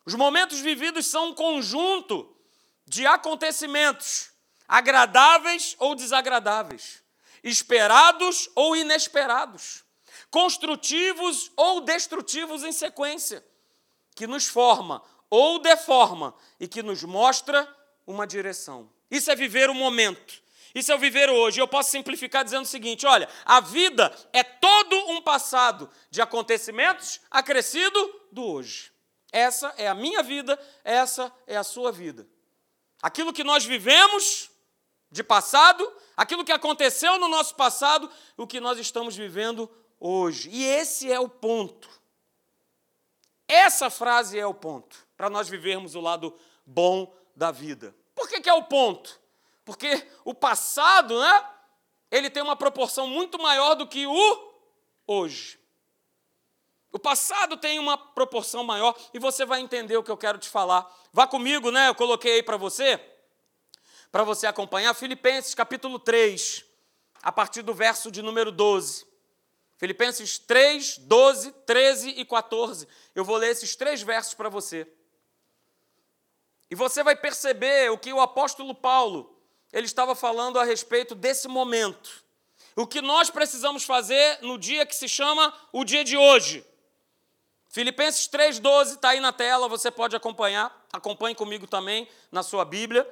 Os 0.05 0.13
momentos 0.15 0.59
vividos 0.59 1.05
são 1.05 1.29
um 1.29 1.33
conjunto 1.33 2.29
de 2.85 3.05
acontecimentos, 3.05 4.31
agradáveis 4.67 5.75
ou 5.79 5.95
desagradáveis, 5.95 7.01
esperados 7.43 8.49
ou 8.55 8.75
inesperados, 8.75 9.83
construtivos 10.29 11.51
ou 11.55 11.81
destrutivos 11.81 12.63
em 12.63 12.71
sequência 12.71 13.43
que 14.15 14.27
nos 14.27 14.47
forma 14.47 15.01
ou 15.29 15.59
deforma 15.59 16.33
e 16.59 16.67
que 16.67 16.83
nos 16.83 17.03
mostra 17.03 17.67
uma 18.05 18.27
direção. 18.27 18.89
Isso 19.13 19.29
é 19.29 19.35
viver 19.35 19.69
o 19.69 19.75
momento. 19.75 20.41
Isso 20.73 20.91
é 20.91 20.95
o 20.95 20.99
viver 20.99 21.29
hoje. 21.29 21.61
Eu 21.61 21.67
posso 21.67 21.91
simplificar 21.91 22.43
dizendo 22.43 22.63
o 22.63 22.67
seguinte: 22.67 23.05
olha, 23.05 23.29
a 23.45 23.59
vida 23.59 24.11
é 24.33 24.43
todo 24.43 24.95
um 25.11 25.21
passado 25.21 25.87
de 26.09 26.19
acontecimentos 26.19 27.21
acrescido 27.29 28.21
do 28.31 28.43
hoje. 28.43 28.91
Essa 29.31 29.71
é 29.77 29.87
a 29.87 29.93
minha 29.93 30.23
vida, 30.23 30.59
essa 30.83 31.31
é 31.45 31.55
a 31.55 31.63
sua 31.63 31.91
vida. 31.91 32.27
Aquilo 33.03 33.31
que 33.31 33.43
nós 33.43 33.63
vivemos 33.63 34.49
de 35.11 35.23
passado, 35.23 35.87
aquilo 36.17 36.43
que 36.43 36.51
aconteceu 36.51 37.19
no 37.19 37.27
nosso 37.27 37.53
passado, 37.55 38.09
o 38.35 38.47
que 38.47 38.59
nós 38.59 38.79
estamos 38.79 39.15
vivendo 39.15 39.69
hoje. 39.99 40.49
E 40.49 40.65
esse 40.65 41.11
é 41.11 41.19
o 41.19 41.29
ponto. 41.29 41.87
Essa 43.47 43.91
frase 43.91 44.39
é 44.39 44.45
o 44.47 44.55
ponto 44.55 45.05
para 45.15 45.29
nós 45.29 45.47
vivermos 45.47 45.93
o 45.93 46.01
lado 46.01 46.35
bom 46.65 47.15
da 47.35 47.51
vida. 47.51 47.95
Por 48.15 48.29
que, 48.29 48.41
que 48.41 48.49
é 48.49 48.53
o 48.53 48.63
ponto? 48.63 49.19
Porque 49.65 50.07
o 50.23 50.33
passado, 50.33 51.19
né? 51.19 51.49
Ele 52.11 52.29
tem 52.29 52.43
uma 52.43 52.55
proporção 52.55 53.07
muito 53.07 53.41
maior 53.41 53.75
do 53.75 53.87
que 53.87 54.05
o 54.05 54.53
hoje. 55.07 55.59
O 56.91 56.99
passado 56.99 57.57
tem 57.57 57.79
uma 57.79 57.97
proporção 57.97 58.63
maior 58.63 58.95
e 59.13 59.19
você 59.19 59.45
vai 59.45 59.61
entender 59.61 59.97
o 59.97 60.03
que 60.03 60.11
eu 60.11 60.17
quero 60.17 60.37
te 60.37 60.47
falar. 60.47 60.87
Vá 61.11 61.25
comigo, 61.25 61.71
né? 61.71 61.89
Eu 61.89 61.95
coloquei 61.95 62.35
aí 62.35 62.43
para 62.43 62.55
você, 62.55 63.03
para 64.11 64.23
você 64.23 64.45
acompanhar, 64.45 64.93
Filipenses 64.93 65.55
capítulo 65.55 65.97
3, 65.97 66.63
a 67.23 67.31
partir 67.31 67.63
do 67.63 67.73
verso 67.73 68.11
de 68.11 68.21
número 68.21 68.51
12. 68.51 69.07
Filipenses 69.77 70.37
3, 70.37 70.99
12, 70.99 71.51
13 71.65 72.09
e 72.11 72.23
14. 72.23 72.87
Eu 73.15 73.25
vou 73.25 73.37
ler 73.37 73.49
esses 73.49 73.75
três 73.75 74.03
versos 74.03 74.35
para 74.35 74.47
você. 74.47 74.87
E 76.73 76.75
você 76.75 77.03
vai 77.03 77.15
perceber 77.15 77.91
o 77.91 77.99
que 77.99 78.11
o 78.11 78.19
apóstolo 78.19 78.73
Paulo 78.73 79.39
ele 79.71 79.85
estava 79.85 80.15
falando 80.15 80.57
a 80.57 80.63
respeito 80.63 81.13
desse 81.13 81.47
momento. 81.47 82.25
o 82.75 82.87
que 82.87 82.99
nós 82.99 83.29
precisamos 83.29 83.83
fazer 83.83 84.39
no 84.41 84.57
dia 84.57 84.83
que 84.83 84.95
se 84.95 85.07
chama 85.07 85.53
o 85.71 85.83
dia 85.83 86.03
de 86.03 86.17
hoje. 86.17 86.65
Filipenses 87.69 88.27
3,12 88.27 88.95
está 88.95 89.09
aí 89.09 89.19
na 89.19 89.31
tela, 89.31 89.67
você 89.67 89.91
pode 89.91 90.15
acompanhar, 90.15 90.75
acompanhe 90.91 91.35
comigo 91.35 91.67
também 91.67 92.09
na 92.31 92.41
sua 92.41 92.65
Bíblia. 92.65 93.07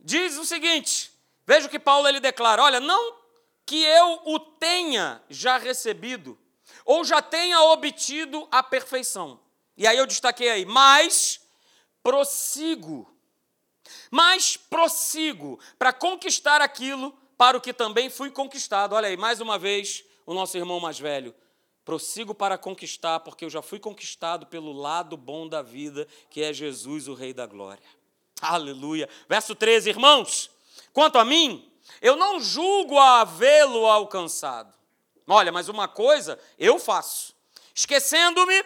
Diz 0.00 0.38
o 0.38 0.46
seguinte: 0.46 1.12
veja 1.46 1.66
o 1.66 1.70
que 1.70 1.78
Paulo 1.78 2.08
ele 2.08 2.18
declara: 2.18 2.62
olha, 2.62 2.80
não 2.80 3.14
que 3.66 3.84
eu 3.84 4.22
o 4.24 4.38
tenha 4.38 5.22
já 5.28 5.58
recebido, 5.58 6.38
ou 6.86 7.04
já 7.04 7.20
tenha 7.20 7.60
obtido 7.60 8.48
a 8.50 8.62
perfeição. 8.62 9.38
E 9.76 9.86
aí 9.86 9.98
eu 9.98 10.06
destaquei 10.06 10.48
aí, 10.48 10.64
mas 10.64 11.41
prossigo, 12.02 13.08
mas 14.10 14.56
prossigo 14.56 15.58
para 15.78 15.92
conquistar 15.92 16.60
aquilo 16.60 17.16
para 17.36 17.56
o 17.56 17.60
que 17.60 17.72
também 17.72 18.08
fui 18.10 18.30
conquistado. 18.30 18.94
Olha 18.94 19.08
aí, 19.08 19.16
mais 19.16 19.40
uma 19.40 19.58
vez, 19.58 20.04
o 20.24 20.34
nosso 20.34 20.56
irmão 20.56 20.78
mais 20.80 20.98
velho. 20.98 21.34
Prossigo 21.84 22.34
para 22.34 22.56
conquistar, 22.56 23.20
porque 23.20 23.44
eu 23.44 23.50
já 23.50 23.60
fui 23.60 23.80
conquistado 23.80 24.46
pelo 24.46 24.72
lado 24.72 25.16
bom 25.16 25.48
da 25.48 25.62
vida, 25.62 26.06
que 26.30 26.42
é 26.42 26.52
Jesus, 26.52 27.08
o 27.08 27.14
Rei 27.14 27.32
da 27.32 27.44
Glória. 27.44 27.82
Aleluia. 28.40 29.08
Verso 29.28 29.54
13, 29.54 29.90
irmãos. 29.90 30.50
Quanto 30.92 31.18
a 31.18 31.24
mim, 31.24 31.68
eu 32.00 32.14
não 32.16 32.38
julgo 32.38 32.98
havê-lo 32.98 33.86
alcançado. 33.86 34.72
Olha, 35.26 35.50
mas 35.50 35.68
uma 35.68 35.88
coisa 35.88 36.38
eu 36.58 36.78
faço, 36.78 37.34
esquecendo-me, 37.74 38.64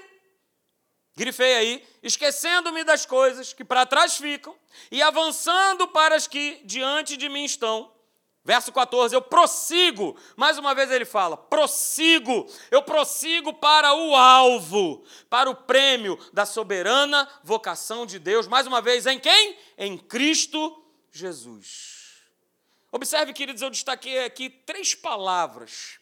grifei 1.16 1.54
aí, 1.54 1.84
esquecendo-me 2.02 2.84
das 2.84 3.06
coisas 3.06 3.52
que 3.52 3.64
para 3.64 3.86
trás 3.86 4.16
ficam 4.16 4.54
e 4.90 5.02
avançando 5.02 5.88
para 5.88 6.14
as 6.14 6.26
que 6.26 6.60
diante 6.64 7.16
de 7.16 7.28
mim 7.28 7.44
estão. 7.44 7.90
Verso 8.44 8.70
14, 8.70 9.12
eu 9.12 9.22
prossigo, 9.22 10.16
mais 10.36 10.56
uma 10.56 10.72
vez 10.72 10.88
ele 10.92 11.04
fala, 11.04 11.36
prossigo, 11.36 12.46
eu 12.70 12.80
prossigo 12.80 13.52
para 13.52 13.92
o 13.92 14.14
alvo, 14.14 15.04
para 15.28 15.50
o 15.50 15.54
prêmio 15.54 16.16
da 16.32 16.46
soberana 16.46 17.28
vocação 17.42 18.06
de 18.06 18.20
Deus, 18.20 18.46
mais 18.46 18.64
uma 18.64 18.80
vez 18.80 19.04
em 19.04 19.18
quem? 19.18 19.58
Em 19.76 19.98
Cristo 19.98 20.80
Jesus. 21.10 22.22
Observe, 22.92 23.32
queridos, 23.32 23.62
eu 23.62 23.70
destaquei 23.70 24.24
aqui 24.24 24.48
três 24.48 24.94
palavras. 24.94 25.98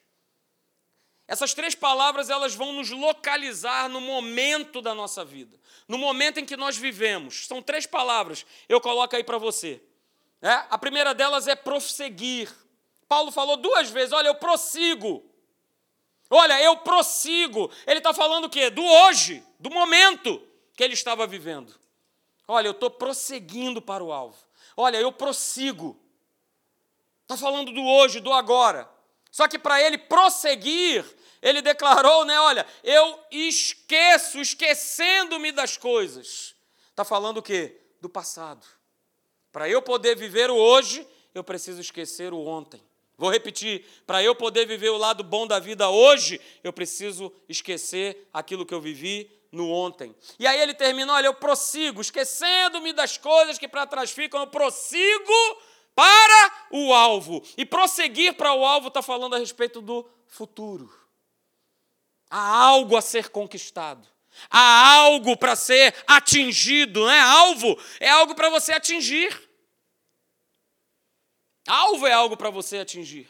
Essas 1.27 1.55
três 1.55 1.75
palavras 1.75 2.29
elas 2.29 2.55
vão 2.55 2.73
nos 2.73 2.91
localizar 2.91 3.89
no 3.89 4.01
momento 4.01 4.83
da 4.83 4.95
nossa 4.95 5.25
vida, 5.25 5.59
no 5.89 5.97
momento 5.97 6.39
em 6.39 6.45
que 6.45 6.57
nós 6.57 6.77
vivemos. 6.77 7.47
São 7.47 7.63
três 7.63 7.87
palavras, 7.87 8.45
eu 8.69 8.81
coloco 8.81 9.17
aí 9.17 9.25
para 9.25 9.39
você. 9.39 9.83
É? 10.43 10.53
A 10.69 10.77
primeira 10.77 11.15
delas 11.15 11.49
é 11.49 11.57
prosseguir. 11.57 12.55
Paulo 13.09 13.33
falou 13.33 13.57
duas 13.57 13.89
vezes: 13.89 14.13
olha, 14.13 14.29
eu 14.29 14.35
prossigo. 14.35 15.25
Olha, 16.29 16.61
eu 16.61 16.77
prossigo. 16.79 17.71
Ele 17.87 17.99
está 17.99 18.13
falando 18.13 18.45
o 18.45 18.51
quê? 18.51 18.69
Do 18.69 18.85
hoje, 18.85 19.43
do 19.59 19.71
momento 19.71 20.43
que 20.77 20.85
ele 20.85 20.95
estava 20.95 21.27
vivendo. 21.27 21.75
Olha, 22.47 22.69
eu 22.69 22.73
estou 22.73 22.91
prosseguindo 22.91 23.81
para 23.81 24.05
o 24.05 24.13
alvo. 24.13 24.37
Olha, 24.77 24.99
eu 24.99 25.11
prossigo. 25.11 25.99
Está 27.23 27.37
falando 27.37 27.73
do 27.73 27.83
hoje, 27.83 28.21
do 28.21 28.33
agora. 28.33 28.91
Só 29.35 29.49
que 29.49 29.59
para 29.59 29.83
ele 29.83 29.99
prosseguir, 29.99 31.05
ele 31.43 31.61
declarou, 31.61 32.25
né? 32.25 32.39
Olha, 32.39 32.65
eu 32.85 33.19
esqueço, 33.33 34.41
esquecendo-me 34.41 35.51
das 35.51 35.77
coisas. 35.77 36.55
Está 36.91 37.05
falando 37.05 37.39
o 37.39 37.43
quê? 37.43 37.81
Do 38.01 38.09
passado. 38.09 38.65
Para 39.51 39.69
eu 39.69 39.83
poder 39.83 40.15
viver 40.15 40.51
o 40.51 40.55
hoje, 40.55 41.05
eu 41.35 41.43
preciso 41.43 41.81
esquecer 41.81 42.33
o 42.33 42.47
ontem. 42.47 42.81
Vou 43.19 43.29
repetir: 43.29 43.85
para 44.07 44.23
eu 44.23 44.37
poder 44.37 44.69
viver 44.69 44.91
o 44.91 44.97
lado 44.97 45.25
bom 45.25 45.49
da 45.49 45.59
vida 45.59 45.89
hoje, 45.89 46.41
eu 46.63 46.73
preciso 46.73 47.33
esquecer 47.49 48.29
aquilo 48.33 48.65
que 48.65 48.73
eu 48.73 48.81
vivi 48.81 49.29
no 49.51 49.69
ontem. 49.69 50.15
E 50.39 50.47
aí 50.47 50.61
ele 50.61 50.75
termina: 50.75 51.13
olha, 51.13 51.27
eu 51.27 51.35
prossigo, 51.35 52.01
esquecendo-me 52.01 52.93
das 52.93 53.19
coisas 53.19 53.59
que 53.59 53.67
para 53.67 53.85
trás 53.85 54.13
ficam, 54.13 54.39
eu 54.39 54.47
prossigo 54.47 55.61
para 55.95 56.69
o 56.71 56.93
alvo. 56.93 57.43
E 57.57 57.65
prosseguir 57.65 58.35
para 58.35 58.53
o 58.53 58.65
alvo 58.65 58.89
está 58.89 59.03
falando 59.03 59.35
a 59.35 59.39
respeito 59.39 59.81
do 59.81 60.09
futuro. 60.27 60.93
Há 62.29 62.57
algo 62.65 62.97
a 62.97 63.03
ser 63.03 63.31
conquistado. 63.31 64.09
Há 64.51 64.95
algo 64.97 65.37
para 65.37 65.55
ser 65.55 65.95
atingido, 66.07 67.01
não 67.01 67.11
é? 67.11 67.21
Alvo 67.21 67.81
é 68.01 68.09
algo 68.09 68.35
para 68.35 68.51
você 68.51 68.73
atingir. 68.73 69.49
Alvo 71.67 72.07
é 72.07 72.13
algo 72.13 72.37
para 72.37 72.51
você 72.51 72.79
atingir. 72.79 73.29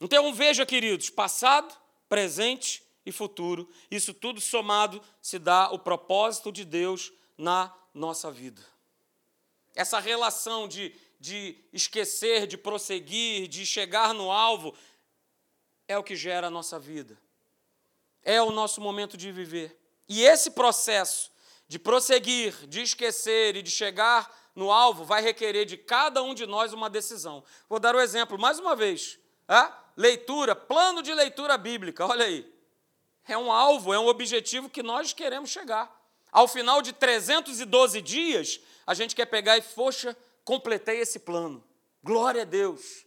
Então 0.00 0.32
veja, 0.32 0.66
queridos, 0.66 1.10
passado, 1.10 1.74
presente 2.08 2.82
e 3.04 3.12
futuro, 3.12 3.70
isso 3.90 4.12
tudo 4.12 4.40
somado 4.40 5.02
se 5.22 5.38
dá 5.38 5.70
o 5.70 5.78
propósito 5.78 6.50
de 6.50 6.64
Deus 6.64 7.12
na 7.38 7.72
nossa 7.94 8.30
vida. 8.30 8.62
Essa 9.76 10.00
relação 10.00 10.66
de, 10.66 10.92
de 11.20 11.56
esquecer, 11.72 12.48
de 12.48 12.58
prosseguir, 12.58 13.46
de 13.46 13.64
chegar 13.64 14.12
no 14.12 14.32
alvo, 14.32 14.74
é 15.86 15.96
o 15.96 16.02
que 16.02 16.16
gera 16.16 16.48
a 16.48 16.50
nossa 16.50 16.80
vida 16.80 17.16
é 18.26 18.42
o 18.42 18.50
nosso 18.50 18.80
momento 18.80 19.16
de 19.16 19.30
viver. 19.30 19.80
E 20.08 20.24
esse 20.24 20.50
processo 20.50 21.30
de 21.68 21.78
prosseguir, 21.78 22.52
de 22.66 22.82
esquecer 22.82 23.54
e 23.54 23.62
de 23.62 23.70
chegar 23.70 24.28
no 24.54 24.70
alvo 24.70 25.04
vai 25.04 25.22
requerer 25.22 25.64
de 25.64 25.76
cada 25.76 26.22
um 26.22 26.34
de 26.34 26.44
nós 26.44 26.72
uma 26.72 26.90
decisão. 26.90 27.44
Vou 27.68 27.78
dar 27.78 27.94
o 27.94 27.98
um 27.98 28.00
exemplo 28.00 28.36
mais 28.36 28.58
uma 28.58 28.74
vez. 28.74 29.18
É? 29.48 29.72
Leitura, 29.96 30.56
plano 30.56 31.02
de 31.02 31.14
leitura 31.14 31.56
bíblica, 31.56 32.04
olha 32.04 32.26
aí. 32.26 32.52
É 33.28 33.38
um 33.38 33.50
alvo, 33.50 33.94
é 33.94 33.98
um 33.98 34.08
objetivo 34.08 34.68
que 34.68 34.82
nós 34.82 35.12
queremos 35.12 35.50
chegar. 35.50 35.92
Ao 36.36 36.46
final 36.46 36.82
de 36.82 36.92
312 36.92 38.02
dias, 38.02 38.60
a 38.86 38.92
gente 38.92 39.16
quer 39.16 39.24
pegar 39.24 39.56
e, 39.56 39.62
poxa, 39.62 40.14
completei 40.44 40.98
esse 40.98 41.20
plano. 41.20 41.64
Glória 42.04 42.42
a 42.42 42.44
Deus. 42.44 43.06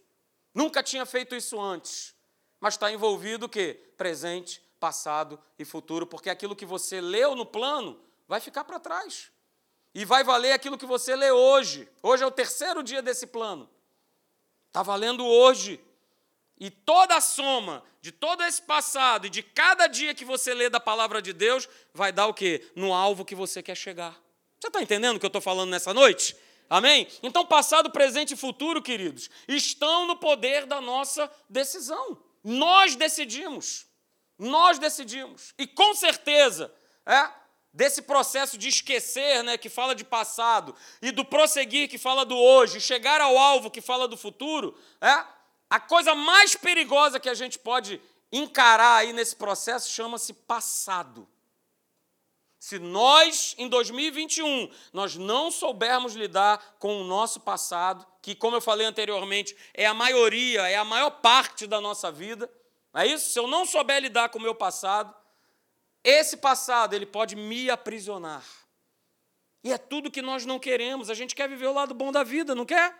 Nunca 0.52 0.82
tinha 0.82 1.06
feito 1.06 1.36
isso 1.36 1.60
antes. 1.60 2.12
Mas 2.58 2.74
está 2.74 2.90
envolvido 2.90 3.46
o 3.46 3.48
quê? 3.48 3.80
Presente, 3.96 4.60
passado 4.80 5.40
e 5.56 5.64
futuro, 5.64 6.08
porque 6.08 6.28
aquilo 6.28 6.56
que 6.56 6.66
você 6.66 7.00
leu 7.00 7.36
no 7.36 7.46
plano 7.46 8.00
vai 8.26 8.40
ficar 8.40 8.64
para 8.64 8.80
trás. 8.80 9.30
E 9.94 10.04
vai 10.04 10.24
valer 10.24 10.50
aquilo 10.50 10.76
que 10.76 10.84
você 10.84 11.14
lê 11.14 11.30
hoje. 11.30 11.88
Hoje 12.02 12.24
é 12.24 12.26
o 12.26 12.32
terceiro 12.32 12.82
dia 12.82 13.00
desse 13.00 13.28
plano. 13.28 13.70
Está 14.66 14.82
valendo 14.82 15.24
hoje. 15.24 15.80
E 16.60 16.70
toda 16.70 17.16
a 17.16 17.20
soma 17.22 17.82
de 18.02 18.12
todo 18.12 18.44
esse 18.44 18.60
passado 18.60 19.26
e 19.26 19.30
de 19.30 19.42
cada 19.42 19.86
dia 19.86 20.14
que 20.14 20.26
você 20.26 20.52
lê 20.52 20.68
da 20.68 20.78
palavra 20.78 21.22
de 21.22 21.32
Deus 21.32 21.66
vai 21.94 22.12
dar 22.12 22.26
o 22.26 22.34
quê? 22.34 22.70
No 22.76 22.92
alvo 22.92 23.24
que 23.24 23.34
você 23.34 23.62
quer 23.62 23.74
chegar. 23.74 24.14
Você 24.60 24.68
está 24.68 24.82
entendendo 24.82 25.16
o 25.16 25.18
que 25.18 25.24
eu 25.24 25.28
estou 25.28 25.40
falando 25.40 25.70
nessa 25.70 25.94
noite? 25.94 26.36
Amém? 26.68 27.08
Então, 27.22 27.46
passado, 27.46 27.90
presente 27.90 28.34
e 28.34 28.36
futuro, 28.36 28.82
queridos, 28.82 29.30
estão 29.48 30.06
no 30.06 30.16
poder 30.16 30.66
da 30.66 30.82
nossa 30.82 31.28
decisão. 31.48 32.22
Nós 32.44 32.94
decidimos. 32.94 33.86
Nós 34.38 34.78
decidimos. 34.78 35.54
E 35.58 35.66
com 35.66 35.94
certeza, 35.94 36.72
é, 37.06 37.28
desse 37.72 38.02
processo 38.02 38.58
de 38.58 38.68
esquecer, 38.68 39.42
né, 39.42 39.56
que 39.56 39.68
fala 39.68 39.94
de 39.94 40.04
passado, 40.04 40.74
e 41.00 41.10
do 41.10 41.24
prosseguir, 41.24 41.88
que 41.88 41.98
fala 41.98 42.24
do 42.24 42.36
hoje, 42.36 42.80
chegar 42.80 43.20
ao 43.20 43.36
alvo, 43.38 43.70
que 43.70 43.80
fala 43.80 44.06
do 44.06 44.16
futuro, 44.16 44.78
é, 45.00 45.24
a 45.70 45.78
coisa 45.78 46.14
mais 46.14 46.56
perigosa 46.56 47.20
que 47.20 47.28
a 47.28 47.34
gente 47.34 47.58
pode 47.58 48.02
encarar 48.32 48.96
aí 48.96 49.12
nesse 49.12 49.36
processo 49.36 49.88
chama-se 49.88 50.32
passado. 50.34 51.28
Se 52.58 52.78
nós, 52.78 53.54
em 53.56 53.68
2021, 53.68 54.70
nós 54.92 55.16
não 55.16 55.50
soubermos 55.50 56.14
lidar 56.14 56.76
com 56.78 57.00
o 57.00 57.04
nosso 57.04 57.40
passado, 57.40 58.06
que, 58.20 58.34
como 58.34 58.56
eu 58.56 58.60
falei 58.60 58.86
anteriormente, 58.86 59.56
é 59.72 59.86
a 59.86 59.94
maioria, 59.94 60.68
é 60.68 60.76
a 60.76 60.84
maior 60.84 61.10
parte 61.10 61.66
da 61.66 61.80
nossa 61.80 62.12
vida, 62.12 62.52
não 62.92 63.00
é 63.00 63.06
isso? 63.06 63.32
Se 63.32 63.38
eu 63.38 63.46
não 63.46 63.64
souber 63.64 64.02
lidar 64.02 64.28
com 64.28 64.38
o 64.38 64.42
meu 64.42 64.54
passado, 64.54 65.14
esse 66.02 66.36
passado 66.36 66.94
ele 66.94 67.06
pode 67.06 67.36
me 67.36 67.70
aprisionar. 67.70 68.44
E 69.62 69.72
é 69.72 69.78
tudo 69.78 70.10
que 70.10 70.20
nós 70.20 70.44
não 70.44 70.58
queremos. 70.58 71.10
A 71.10 71.14
gente 71.14 71.34
quer 71.34 71.48
viver 71.48 71.66
o 71.66 71.74
lado 71.74 71.94
bom 71.94 72.10
da 72.10 72.22
vida, 72.22 72.54
não 72.54 72.64
quer? 72.64 72.94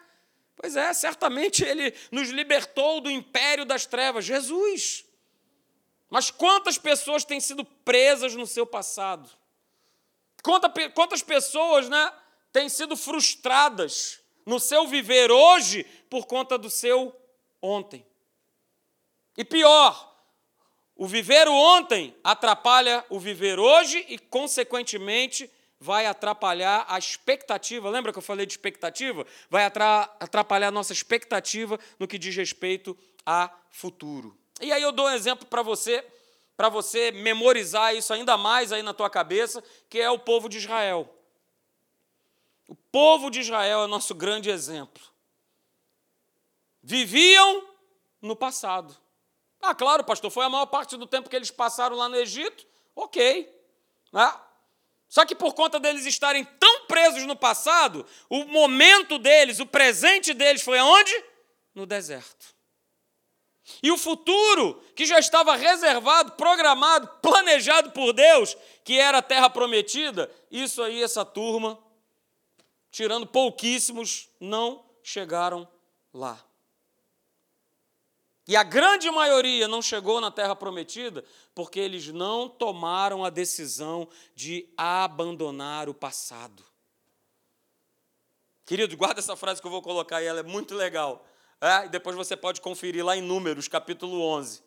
Pois 0.60 0.76
é, 0.76 0.92
certamente 0.92 1.64
ele 1.64 1.94
nos 2.12 2.28
libertou 2.28 3.00
do 3.00 3.10
império 3.10 3.64
das 3.64 3.86
trevas, 3.86 4.26
Jesus. 4.26 5.06
Mas 6.10 6.30
quantas 6.30 6.76
pessoas 6.76 7.24
têm 7.24 7.40
sido 7.40 7.64
presas 7.64 8.34
no 8.34 8.46
seu 8.46 8.66
passado? 8.66 9.30
Quantas 10.94 11.22
pessoas 11.22 11.88
né, 11.88 12.12
têm 12.52 12.68
sido 12.68 12.94
frustradas 12.94 14.20
no 14.44 14.60
seu 14.60 14.86
viver 14.86 15.30
hoje 15.30 15.84
por 16.10 16.26
conta 16.26 16.58
do 16.58 16.68
seu 16.68 17.18
ontem? 17.62 18.06
E 19.38 19.44
pior, 19.46 20.14
o 20.94 21.06
viver 21.06 21.48
o 21.48 21.54
ontem 21.54 22.14
atrapalha 22.22 23.02
o 23.08 23.18
viver 23.18 23.58
hoje 23.58 24.04
e, 24.10 24.18
consequentemente, 24.18 25.50
vai 25.80 26.04
atrapalhar 26.04 26.84
a 26.86 26.98
expectativa. 26.98 27.88
Lembra 27.88 28.12
que 28.12 28.18
eu 28.18 28.22
falei 28.22 28.44
de 28.44 28.52
expectativa? 28.52 29.26
Vai 29.48 29.64
atrapalhar 29.64 30.68
a 30.68 30.70
nossa 30.70 30.92
expectativa 30.92 31.80
no 31.98 32.06
que 32.06 32.18
diz 32.18 32.36
respeito 32.36 32.96
a 33.24 33.50
futuro. 33.70 34.36
E 34.60 34.70
aí 34.70 34.82
eu 34.82 34.92
dou 34.92 35.06
um 35.06 35.10
exemplo 35.10 35.46
para 35.46 35.62
você, 35.62 36.04
para 36.54 36.68
você 36.68 37.10
memorizar 37.10 37.96
isso 37.96 38.12
ainda 38.12 38.36
mais 38.36 38.72
aí 38.72 38.82
na 38.82 38.92
tua 38.92 39.08
cabeça, 39.08 39.64
que 39.88 39.98
é 39.98 40.10
o 40.10 40.18
povo 40.18 40.50
de 40.50 40.58
Israel. 40.58 41.08
O 42.68 42.74
povo 42.74 43.30
de 43.30 43.40
Israel 43.40 43.84
é 43.84 43.86
nosso 43.86 44.14
grande 44.14 44.50
exemplo. 44.50 45.02
Viviam 46.82 47.66
no 48.20 48.36
passado. 48.36 48.94
Ah, 49.62 49.74
claro, 49.74 50.04
pastor, 50.04 50.30
foi 50.30 50.44
a 50.44 50.50
maior 50.50 50.66
parte 50.66 50.96
do 50.96 51.06
tempo 51.06 51.28
que 51.30 51.36
eles 51.36 51.50
passaram 51.50 51.96
lá 51.96 52.08
no 52.08 52.16
Egito. 52.16 52.66
Ok. 52.94 53.50
Né? 54.12 54.34
Só 55.10 55.26
que 55.26 55.34
por 55.34 55.54
conta 55.54 55.80
deles 55.80 56.06
estarem 56.06 56.44
tão 56.44 56.86
presos 56.86 57.26
no 57.26 57.34
passado, 57.34 58.06
o 58.28 58.44
momento 58.44 59.18
deles, 59.18 59.58
o 59.58 59.66
presente 59.66 60.32
deles 60.32 60.62
foi 60.62 60.78
aonde? 60.78 61.12
No 61.74 61.84
deserto. 61.84 62.54
E 63.82 63.90
o 63.90 63.98
futuro, 63.98 64.80
que 64.94 65.04
já 65.04 65.18
estava 65.18 65.56
reservado, 65.56 66.32
programado, 66.32 67.08
planejado 67.20 67.90
por 67.90 68.12
Deus, 68.12 68.56
que 68.84 69.00
era 69.00 69.18
a 69.18 69.22
terra 69.22 69.50
prometida, 69.50 70.30
isso 70.48 70.80
aí, 70.80 71.02
essa 71.02 71.24
turma, 71.24 71.76
tirando 72.88 73.26
pouquíssimos, 73.26 74.28
não 74.38 74.84
chegaram 75.02 75.68
lá. 76.14 76.38
E 78.50 78.56
a 78.56 78.64
grande 78.64 79.08
maioria 79.12 79.68
não 79.68 79.80
chegou 79.80 80.20
na 80.20 80.28
terra 80.28 80.56
prometida 80.56 81.24
porque 81.54 81.78
eles 81.78 82.08
não 82.08 82.48
tomaram 82.48 83.24
a 83.24 83.30
decisão 83.30 84.08
de 84.34 84.68
abandonar 84.76 85.88
o 85.88 85.94
passado. 85.94 86.64
Querido, 88.66 88.96
guarda 88.96 89.20
essa 89.20 89.36
frase 89.36 89.60
que 89.60 89.68
eu 89.68 89.70
vou 89.70 89.80
colocar 89.80 90.16
aí, 90.16 90.26
ela 90.26 90.40
é 90.40 90.42
muito 90.42 90.74
legal. 90.74 91.24
É? 91.60 91.86
Depois 91.86 92.16
você 92.16 92.36
pode 92.36 92.60
conferir 92.60 93.06
lá 93.06 93.16
em 93.16 93.22
Números, 93.22 93.68
capítulo 93.68 94.20
11. 94.20 94.64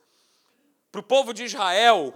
Para 0.89 1.02
o 1.02 1.04
povo 1.04 1.34
de 1.34 1.43
Israel, 1.43 2.13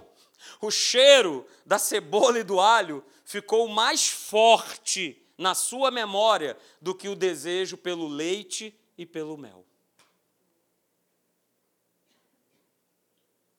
o 0.62 0.70
cheiro 0.70 1.46
da 1.66 1.78
cebola 1.78 2.38
e 2.38 2.44
do 2.44 2.58
alho 2.58 3.04
ficou 3.26 3.68
mais 3.68 4.08
forte 4.08 5.22
na 5.36 5.54
sua 5.54 5.90
memória 5.90 6.56
do 6.80 6.94
que 6.94 7.10
o 7.10 7.14
desejo 7.14 7.76
pelo 7.76 8.08
leite 8.08 8.74
e 8.96 9.04
pelo 9.04 9.36
mel. 9.36 9.66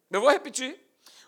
Eu 0.09 0.21
vou 0.21 0.29
repetir. 0.29 0.79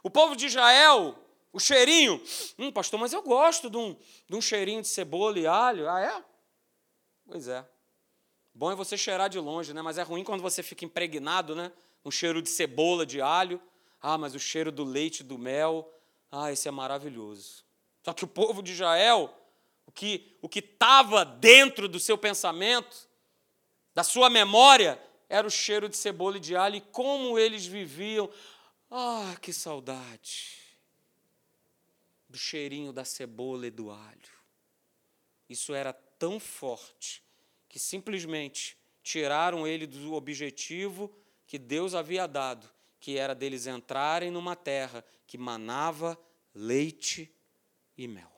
O 0.04 0.10
povo 0.10 0.36
de 0.36 0.48
Israel, 0.48 1.16
o 1.54 1.60
cheirinho. 1.60 2.22
Hum, 2.58 2.72
pastor, 2.72 3.00
mas 3.00 3.14
eu 3.14 3.22
gosto 3.22 3.70
de 3.70 3.78
um, 3.78 3.96
de 4.28 4.36
um 4.36 4.42
cheirinho 4.42 4.82
de 4.82 4.88
cebola 4.88 5.38
e 5.38 5.46
alho. 5.46 5.90
Ah, 5.90 6.02
é? 6.02 6.24
Pois 7.26 7.48
é. 7.48 7.66
Bom 8.54 8.72
é 8.72 8.76
você 8.76 8.98
cheirar 8.98 9.30
de 9.30 9.40
longe, 9.40 9.74
né? 9.74 9.82
Mas 9.82 9.98
é 9.98 10.04
ruim 10.04 10.24
quando 10.24 10.42
você 10.42 10.62
fica 10.62 10.84
impregnado, 10.84 11.56
né? 11.56 11.72
Um 12.04 12.12
cheiro 12.12 12.42
de 12.42 12.50
cebola, 12.50 13.06
de 13.06 13.22
alho. 13.22 13.62
Ah, 14.02 14.18
mas 14.18 14.34
o 14.34 14.40
cheiro 14.40 14.72
do 14.72 14.84
leite, 14.84 15.24
do 15.24 15.38
mel. 15.38 15.90
Ah, 16.32 16.52
esse 16.52 16.68
é 16.68 16.72
maravilhoso. 16.72 17.64
Só 18.04 18.14
que 18.14 18.24
o 18.24 18.28
povo 18.28 18.64
de 18.64 18.72
Israel, 18.72 19.34
o 19.86 19.92
que 19.92 20.38
o 20.42 20.50
que 20.50 20.60
estava 20.60 21.24
dentro 21.24 21.88
do 21.88 22.00
seu 22.00 22.18
pensamento, 22.18 23.08
da 23.94 24.04
sua 24.04 24.30
memória, 24.30 25.02
era 25.30 25.48
o 25.48 25.52
cheiro 25.52 25.88
de 25.88 25.96
cebola 25.96 26.38
e 26.38 26.40
de 26.40 26.56
alho 26.56 26.76
e 26.78 26.82
como 26.82 27.38
eles 27.38 27.66
viviam. 27.66 28.30
Ah, 28.94 29.38
que 29.42 29.54
saudade 29.54 30.58
do 32.28 32.38
cheirinho 32.38 32.92
da 32.92 33.06
cebola 33.06 33.66
e 33.66 33.72
do 33.72 33.90
alho. 33.90 34.42
Isso 35.48 35.74
era 35.74 35.94
tão 35.94 36.42
forte 36.42 37.24
que 37.70 37.80
simplesmente 37.80 38.78
tiraram 39.02 39.66
ele 39.66 39.88
do 39.88 40.14
objetivo 40.14 41.10
que 41.48 41.58
Deus 41.58 41.96
havia 41.96 42.28
dado, 42.28 42.70
que 43.00 43.18
era 43.18 43.34
deles 43.34 43.66
entrarem 43.66 44.30
numa 44.30 44.58
terra 44.58 45.06
que 45.26 45.38
manava 45.38 46.20
leite 46.54 47.34
e 47.98 48.10
mel. 48.10 48.32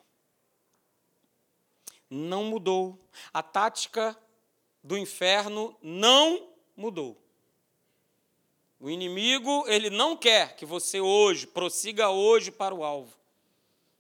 Não 2.08 2.44
mudou. 2.44 3.00
A 3.34 3.42
tática 3.42 4.16
do 4.84 4.96
inferno 4.96 5.76
não 5.82 6.54
mudou. 6.76 7.20
O 8.84 8.90
inimigo, 8.90 9.64
ele 9.70 9.90
não 9.90 10.14
quer 10.14 10.58
que 10.58 10.66
você 10.66 11.00
hoje 11.00 11.48
prossiga 11.48 12.10
hoje 12.10 12.52
para 12.52 12.76
o 12.76 12.84
alvo. 12.84 13.18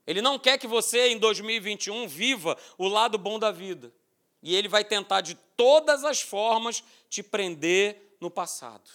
Ele 0.06 0.22
não 0.22 0.38
quer 0.38 0.58
que 0.58 0.68
você 0.68 1.08
em 1.08 1.18
2021 1.18 2.06
viva 2.06 2.58
o 2.78 2.90
lado 2.90 3.18
bom 3.18 3.40
da 3.40 3.50
vida. 3.50 3.94
E 4.42 4.54
ele 4.54 4.68
vai 4.68 4.84
tentar 4.84 5.22
de 5.22 5.36
todas 5.56 6.04
as 6.04 6.20
formas 6.20 6.84
te 7.10 7.24
prender 7.24 8.18
no 8.20 8.30
passado. 8.30 8.92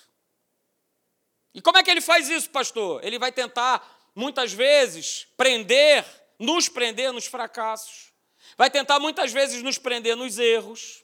E 1.55 1.63
como 1.63 1.79
é 1.79 1.83
que 1.83 1.91
ele 1.91 2.03
faz 2.03 2.29
isso, 2.29 2.51
pastor? 2.51 3.03
Ele 3.03 3.19
vai 3.19 3.33
tentar 3.33 4.11
muitas 4.15 4.53
vezes 4.53 5.27
prender, 5.39 6.05
nos 6.39 6.69
prender 6.69 7.15
nos 7.15 7.25
fracassos. 7.25 8.13
Vai 8.59 8.69
tentar 8.69 9.01
muitas 9.01 9.33
vezes 9.33 9.63
nos 9.63 9.79
prender 9.79 10.15
nos 10.15 10.39
erros. 10.39 11.03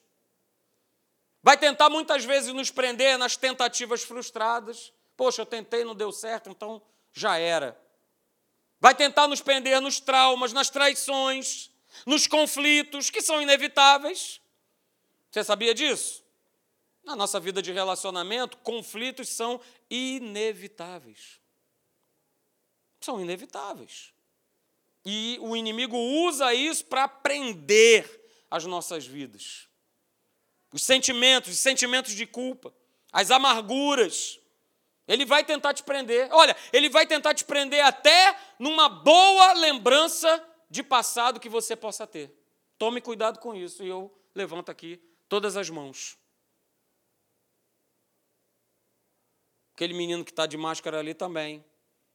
Vai 1.45 1.59
tentar 1.59 1.91
muitas 1.91 2.25
vezes 2.25 2.55
nos 2.55 2.71
prender 2.71 3.19
nas 3.19 3.37
tentativas 3.37 4.03
frustradas. 4.03 4.91
Poxa, 5.15 5.43
eu 5.43 5.47
tentei, 5.47 5.85
não 5.85 5.95
deu 5.95 6.11
certo, 6.11 6.49
então 6.49 6.81
já 7.13 7.37
era. 7.37 7.79
Vai 8.81 8.95
tentar 8.95 9.29
nos 9.29 9.43
prender 9.43 9.79
nos 9.79 10.01
traumas, 10.01 10.55
nas 10.55 10.71
traições, 10.71 11.71
nos 12.07 12.27
conflitos 12.27 13.11
que 13.11 13.21
são 13.21 13.43
inevitáveis. 13.43 14.41
Você 15.31 15.45
sabia 15.45 15.75
disso? 15.75 16.25
Na 17.05 17.15
nossa 17.15 17.39
vida 17.39 17.61
de 17.61 17.73
relacionamento, 17.73 18.57
conflitos 18.59 19.29
são 19.29 19.61
inevitáveis. 19.91 21.39
São 23.03 23.21
inevitáveis. 23.21 24.15
E 25.05 25.39
o 25.43 25.55
inimigo 25.55 25.99
usa 25.99 26.55
isso 26.55 26.87
para 26.87 27.07
prender 27.07 28.09
as 28.51 28.65
nossas 28.65 29.07
vidas 29.07 29.69
os 30.75 30.83
sentimentos, 30.83 31.53
os 31.53 31.61
sentimentos 31.61 32.15
de 32.15 32.27
culpa, 32.27 32.75
as 33.13 33.31
amarguras. 33.31 34.41
Ele 35.07 35.25
vai 35.25 35.45
tentar 35.45 35.73
te 35.73 35.85
prender. 35.85 36.29
Olha, 36.33 36.57
ele 36.73 36.89
vai 36.89 37.07
tentar 37.07 37.33
te 37.33 37.45
prender 37.45 37.81
até 37.85 38.37
numa 38.59 38.89
boa 38.89 39.53
lembrança 39.53 40.45
de 40.69 40.83
passado 40.83 41.39
que 41.39 41.49
você 41.49 41.77
possa 41.77 42.09
ter. 42.09 42.35
Tome 42.77 43.01
cuidado 43.01 43.39
com 43.39 43.55
isso. 43.55 43.85
E 43.85 43.89
eu 43.89 44.13
levanto 44.35 44.69
aqui 44.69 45.01
todas 45.29 45.57
as 45.57 45.71
mãos. 45.71 46.19
Aquele 49.75 49.95
menino 49.95 50.25
que 50.25 50.33
está 50.33 50.45
de 50.45 50.57
máscara 50.57 50.99
ali 50.99 51.15
também. 51.15 51.65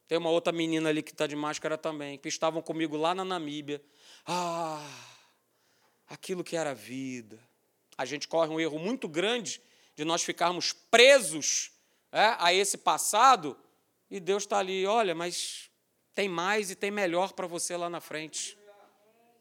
Tem 0.06 0.18
uma 0.18 0.32
outra 0.32 0.52
menina 0.52 0.90
ali 0.90 1.02
que 1.02 1.12
está 1.12 1.28
de 1.28 1.36
máscara 1.36 1.78
também, 1.78 2.18
que 2.18 2.28
estavam 2.28 2.62
comigo 2.62 2.98
lá 2.98 3.16
na 3.16 3.24
Namíbia. 3.24 3.82
Ah, 4.26 4.84
aquilo 6.10 6.44
que 6.44 6.58
era 6.58 6.74
vida 6.74 7.49
a 8.00 8.06
gente 8.06 8.30
corre 8.30 8.50
um 8.50 8.62
erro 8.62 8.80
muito 8.80 9.10
grande 9.10 9.62
de 9.94 10.06
nós 10.06 10.24
ficarmos 10.24 10.72
presos 10.72 11.70
é, 12.14 12.34
a 12.40 12.54
esse 12.54 12.78
passado 12.78 13.60
e 14.10 14.22
Deus 14.22 14.44
está 14.44 14.58
ali, 14.58 14.86
olha, 14.86 15.14
mas 15.14 15.70
tem 16.16 16.30
mais 16.30 16.72
e 16.72 16.76
tem 16.76 16.92
melhor 16.92 17.34
para 17.34 17.46
você 17.46 17.76
lá 17.76 17.90
na 17.90 18.00
frente. 18.00 18.58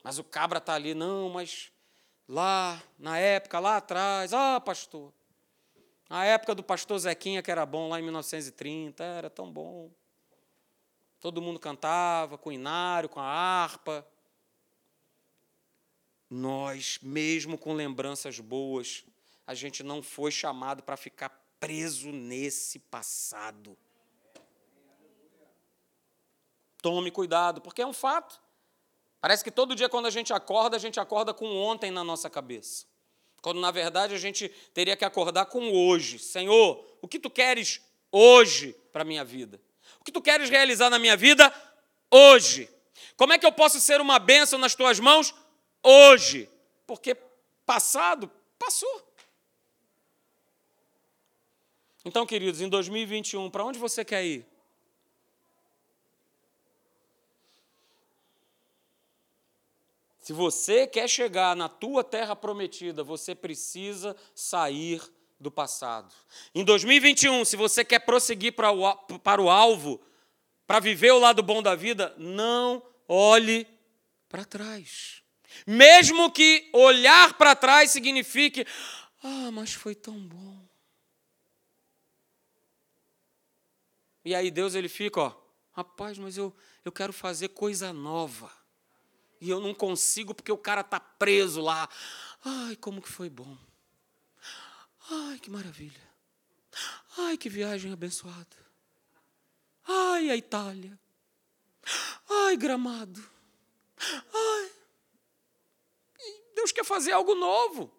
Mas 0.03 0.19
o 0.19 0.25
cabra 0.25 0.59
está 0.59 0.75
ali, 0.75 0.93
não, 0.93 1.31
mas 1.31 1.71
lá, 2.27 2.83
na 2.99 3.17
época, 3.17 3.61
lá 3.61 3.77
atrás, 3.77 4.33
ah, 4.33 4.61
pastor, 4.61 5.13
a 6.11 6.25
época 6.25 6.53
do 6.53 6.65
pastor 6.65 6.99
Zequinha, 6.99 7.45
que 7.45 7.53
era 7.53 7.65
bom, 7.65 7.89
lá 7.89 8.01
em 8.01 8.03
1930, 8.03 9.05
era 9.05 9.31
tão 9.31 9.49
bom. 9.49 9.89
Todo 11.21 11.41
mundo 11.41 11.61
cantava 11.61 12.37
com 12.37 12.51
o 12.51 12.53
inário, 12.53 13.09
com 13.09 13.21
a 13.21 13.25
harpa 13.25 14.05
nós, 16.31 16.99
mesmo 17.03 17.57
com 17.57 17.73
lembranças 17.73 18.39
boas, 18.39 19.05
a 19.47 19.55
gente 19.55 19.83
não 19.83 20.03
foi 20.03 20.31
chamado 20.31 20.83
para 20.83 20.97
ficar 20.97 21.31
preso 21.59 22.13
nesse 22.13 22.79
passado. 22.79 23.77
Tome 26.83 27.11
cuidado, 27.11 27.61
porque 27.61 27.83
é 27.83 27.87
um 27.87 27.93
fato. 27.93 28.41
Parece 29.21 29.43
que 29.43 29.51
todo 29.51 29.75
dia, 29.75 29.89
quando 29.89 30.07
a 30.07 30.11
gente 30.11 30.33
acorda, 30.33 30.77
a 30.77 30.81
gente 30.81 31.01
acorda 31.01 31.35
com 31.35 31.47
ontem 31.57 31.91
na 31.91 32.05
nossa 32.05 32.31
cabeça. 32.31 32.87
Quando, 33.41 33.61
na 33.61 33.71
verdade, 33.71 34.15
a 34.15 34.19
gente 34.19 34.49
teria 34.73 34.97
que 34.97 35.05
acordar 35.05 35.47
com 35.47 35.73
hoje. 35.73 36.19
Senhor, 36.19 36.85
o 37.01 37.09
que 37.09 37.19
tu 37.19 37.31
queres 37.31 37.81
hoje 38.13 38.75
para 38.93 39.03
a 39.03 39.05
minha 39.05 39.25
vida? 39.25 39.61
O 40.01 40.05
que 40.05 40.13
tu 40.13 40.21
queres 40.21 40.51
realizar 40.51 40.91
na 40.91 40.99
minha 40.99 41.17
vida 41.17 41.53
hoje? 42.11 42.69
Como 43.17 43.33
é 43.33 43.39
que 43.39 43.47
eu 43.47 43.53
posso 43.53 43.81
ser 43.81 44.01
uma 44.01 44.19
bênção 44.19 44.59
nas 44.59 44.75
tuas 44.75 45.01
mãos 45.01 45.35
hoje, 45.89 46.51
porque 46.87 47.15
passado 47.65 48.31
passou. 48.59 49.09
Então, 52.05 52.27
queridos, 52.27 52.61
em 52.61 52.69
2021, 52.69 53.51
para 53.51 53.65
onde 53.65 53.79
você 53.79 54.05
quer 54.05 54.25
ir? 54.25 54.47
Se 60.19 60.33
você 60.33 60.87
quer 60.87 61.09
chegar 61.09 61.57
na 61.57 61.71
tua 61.71 62.05
terra 62.05 62.37
prometida, 62.37 63.03
você 63.03 63.35
precisa 63.35 64.15
sair 64.35 65.03
do 65.41 65.51
passado. 65.51 66.15
Em 66.55 66.63
2021, 66.65 67.47
se 67.47 67.57
você 67.57 67.83
quer 67.83 68.01
prosseguir 68.01 68.53
para 68.53 68.71
o, 68.71 68.95
para 69.21 69.41
o 69.41 69.49
alvo, 69.49 70.01
para 70.67 70.81
viver 70.81 71.13
o 71.13 71.19
lado 71.19 71.43
bom 71.43 71.63
da 71.63 71.75
vida, 71.75 72.15
não 72.19 72.83
olhe 73.09 73.67
para 74.29 74.45
trás. 74.45 75.23
Mesmo 75.67 76.31
que 76.31 76.69
olhar 76.73 77.35
para 77.35 77.55
trás 77.55 77.91
signifique, 77.91 78.67
ah, 79.23 79.51
mas 79.53 79.73
foi 79.73 79.95
tão 79.95 80.19
bom. 80.19 80.69
E 84.25 84.35
aí 84.35 84.51
Deus 84.51 84.75
ele 84.75 84.89
fica, 84.89 85.21
ó, 85.21 85.35
rapaz, 85.73 86.19
mas 86.19 86.37
eu, 86.37 86.55
eu 86.85 86.93
quero 86.93 87.13
fazer 87.13 87.49
coisa 87.49 87.93
nova. 87.93 88.51
E 89.41 89.49
eu 89.49 89.61
não 89.61 89.73
consigo 89.73 90.35
porque 90.35 90.53
o 90.53 90.59
cara 90.59 90.83
tá 90.83 90.99
preso 90.99 91.61
lá. 91.61 91.89
Ai, 92.45 92.77
como 92.77 93.01
que 93.01 93.09
foi 93.09 93.31
bom. 93.31 93.57
Ai, 95.11 95.39
que 95.39 95.51
maravilha. 95.51 96.09
Ai, 97.17 97.37
que 97.39 97.49
viagem 97.49 97.93
abençoada. 97.93 98.57
Ai, 99.87 100.31
a 100.31 100.37
Itália. 100.37 100.99
Ai, 102.29 102.57
gramado. 102.57 103.25
Ai. 104.35 104.78
Deus 106.59 106.73
quer 106.73 106.85
fazer 106.85 107.13
algo 107.13 107.37
novo. 107.37 107.91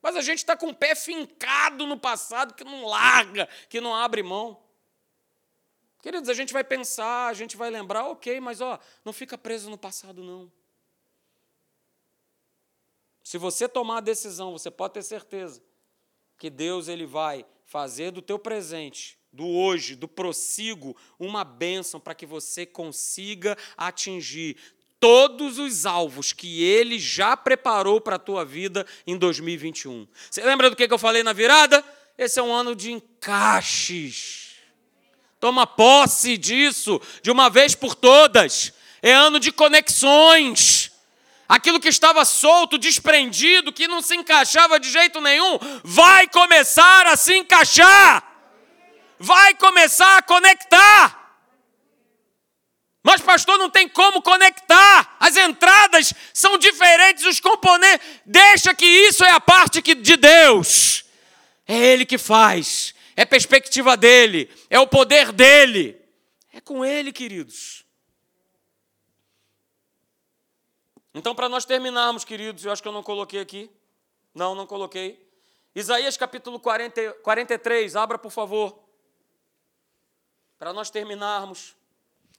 Mas 0.00 0.14
a 0.14 0.20
gente 0.20 0.38
está 0.38 0.56
com 0.56 0.68
o 0.68 0.74
pé 0.74 0.94
fincado 0.94 1.84
no 1.84 1.98
passado 1.98 2.54
que 2.54 2.62
não 2.62 2.86
larga, 2.86 3.48
que 3.68 3.80
não 3.80 3.94
abre 3.94 4.22
mão. 4.22 4.62
Queridos, 6.00 6.28
a 6.28 6.34
gente 6.34 6.52
vai 6.52 6.62
pensar, 6.62 7.28
a 7.28 7.32
gente 7.32 7.56
vai 7.56 7.70
lembrar, 7.70 8.06
ok, 8.06 8.38
mas 8.38 8.60
ó, 8.60 8.78
não 9.04 9.12
fica 9.12 9.36
preso 9.36 9.68
no 9.68 9.78
passado, 9.78 10.22
não. 10.22 10.52
Se 13.22 13.38
você 13.38 13.66
tomar 13.66 13.98
a 13.98 14.02
decisão, 14.02 14.52
você 14.52 14.70
pode 14.70 14.94
ter 14.94 15.02
certeza 15.02 15.62
que 16.38 16.50
Deus 16.50 16.86
ele 16.86 17.06
vai 17.06 17.44
fazer 17.64 18.12
do 18.12 18.20
teu 18.20 18.38
presente, 18.38 19.18
do 19.32 19.48
hoje, 19.48 19.96
do 19.96 20.06
prossigo, 20.06 20.94
uma 21.18 21.42
bênção 21.42 21.98
para 21.98 22.14
que 22.14 22.26
você 22.26 22.66
consiga 22.66 23.56
atingir 23.76 24.56
todos 25.04 25.58
os 25.58 25.84
alvos 25.84 26.32
que 26.32 26.64
ele 26.64 26.98
já 26.98 27.36
preparou 27.36 28.00
para 28.00 28.16
a 28.16 28.18
tua 28.18 28.42
vida 28.42 28.86
em 29.06 29.18
2021. 29.18 30.08
Você 30.30 30.42
lembra 30.42 30.70
do 30.70 30.76
que 30.76 30.90
eu 30.90 30.96
falei 30.96 31.22
na 31.22 31.34
virada? 31.34 31.84
Esse 32.16 32.40
é 32.40 32.42
um 32.42 32.50
ano 32.50 32.74
de 32.74 32.90
encaixes. 32.90 34.54
Toma 35.38 35.66
posse 35.66 36.38
disso 36.38 36.98
de 37.20 37.30
uma 37.30 37.50
vez 37.50 37.74
por 37.74 37.94
todas. 37.94 38.72
É 39.02 39.12
ano 39.12 39.38
de 39.38 39.52
conexões. 39.52 40.90
Aquilo 41.46 41.78
que 41.78 41.88
estava 41.88 42.24
solto, 42.24 42.78
desprendido, 42.78 43.74
que 43.74 43.86
não 43.86 44.00
se 44.00 44.16
encaixava 44.16 44.80
de 44.80 44.90
jeito 44.90 45.20
nenhum, 45.20 45.58
vai 45.84 46.26
começar 46.28 47.08
a 47.08 47.14
se 47.14 47.34
encaixar. 47.34 48.24
Vai 49.18 49.54
começar 49.56 50.16
a 50.16 50.22
conectar. 50.22 51.23
Mas, 53.04 53.20
pastor, 53.20 53.56
não 53.56 53.70
tem 53.70 53.88
como 53.88 54.20
conectar. 54.20 55.16
As 55.20 55.36
entradas 55.36 56.12
são 56.32 56.58
diferentes, 56.58 57.24
os 57.24 57.38
componentes. 57.38 58.04
Deixa 58.26 58.74
que 58.74 58.84
isso 58.84 59.22
é 59.22 59.30
a 59.30 59.38
parte 59.38 59.80
de 59.80 60.16
Deus. 60.16 61.04
É 61.68 61.76
Ele 61.76 62.04
que 62.04 62.18
faz 62.18 62.94
é 63.16 63.24
perspectiva 63.24 63.96
dele, 63.96 64.50
é 64.68 64.78
o 64.78 64.86
poder 64.86 65.32
dele. 65.32 66.00
É 66.52 66.60
com 66.60 66.84
ele, 66.84 67.12
queridos. 67.12 67.84
Então, 71.12 71.34
para 71.34 71.48
nós 71.48 71.64
terminarmos, 71.64 72.24
queridos, 72.24 72.64
eu 72.64 72.72
acho 72.72 72.82
que 72.82 72.88
eu 72.88 72.92
não 72.92 73.02
coloquei 73.02 73.40
aqui. 73.40 73.70
Não, 74.34 74.54
não 74.54 74.66
coloquei. 74.66 75.24
Isaías 75.74 76.16
capítulo 76.16 76.58
40, 76.58 77.12
43, 77.22 77.96
abra 77.96 78.18
por 78.18 78.30
favor. 78.30 78.82
Para 80.58 80.72
nós 80.72 80.90
terminarmos. 80.90 81.76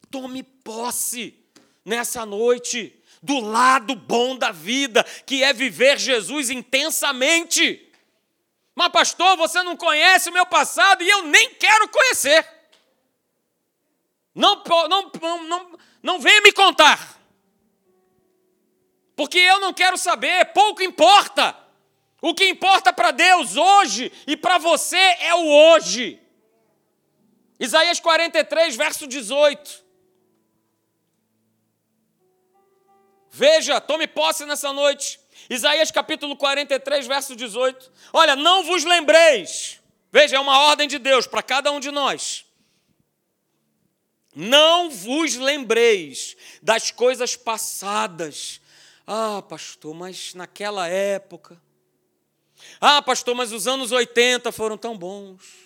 Tome 0.09 0.43
posse 0.43 1.37
nessa 1.83 2.25
noite 2.25 3.01
do 3.21 3.39
lado 3.39 3.95
bom 3.95 4.37
da 4.37 4.51
vida, 4.51 5.03
que 5.25 5.43
é 5.43 5.51
viver 5.51 5.97
Jesus 5.97 6.49
intensamente. 6.49 7.91
Mas, 8.75 8.89
pastor, 8.89 9.37
você 9.37 9.63
não 9.63 9.75
conhece 9.75 10.29
o 10.29 10.33
meu 10.33 10.45
passado 10.45 11.03
e 11.03 11.09
eu 11.09 11.23
nem 11.23 11.53
quero 11.55 11.87
conhecer. 11.89 12.47
Não, 14.33 14.61
não, 14.65 15.11
não, 15.21 15.43
não, 15.43 15.79
não 16.03 16.19
venha 16.19 16.41
me 16.41 16.51
contar. 16.51 17.17
Porque 19.15 19.39
eu 19.39 19.61
não 19.61 19.73
quero 19.73 19.97
saber, 19.97 20.53
pouco 20.53 20.83
importa. 20.83 21.57
O 22.21 22.33
que 22.33 22.49
importa 22.49 22.91
para 22.91 23.11
Deus 23.11 23.55
hoje 23.55 24.11
e 24.27 24.35
para 24.35 24.57
você 24.57 24.97
é 24.97 25.33
o 25.35 25.47
hoje. 25.47 26.19
Isaías 27.59 27.99
43, 27.99 28.75
verso 28.75 29.07
18. 29.07 29.84
Veja, 33.37 33.81
tome 33.81 34.07
posse 34.07 34.45
nessa 34.45 34.71
noite. 34.71 35.19
Isaías 35.49 35.91
capítulo 35.91 36.37
43, 36.37 37.05
verso 37.05 37.35
18. 37.35 37.91
Olha, 38.13 38.33
não 38.33 38.63
vos 38.63 38.85
lembreis. 38.85 39.81
Veja, 40.09 40.37
é 40.37 40.39
uma 40.39 40.57
ordem 40.69 40.87
de 40.87 40.97
Deus 40.97 41.27
para 41.27 41.43
cada 41.43 41.69
um 41.69 41.81
de 41.81 41.91
nós. 41.91 42.45
Não 44.33 44.89
vos 44.89 45.35
lembreis 45.35 46.37
das 46.61 46.91
coisas 46.91 47.35
passadas. 47.35 48.61
Ah, 49.05 49.41
pastor, 49.41 49.93
mas 49.93 50.33
naquela 50.33 50.87
época. 50.87 51.61
Ah, 52.79 53.01
pastor, 53.01 53.35
mas 53.35 53.51
os 53.51 53.67
anos 53.67 53.91
80 53.91 54.49
foram 54.53 54.77
tão 54.77 54.97
bons. 54.97 55.64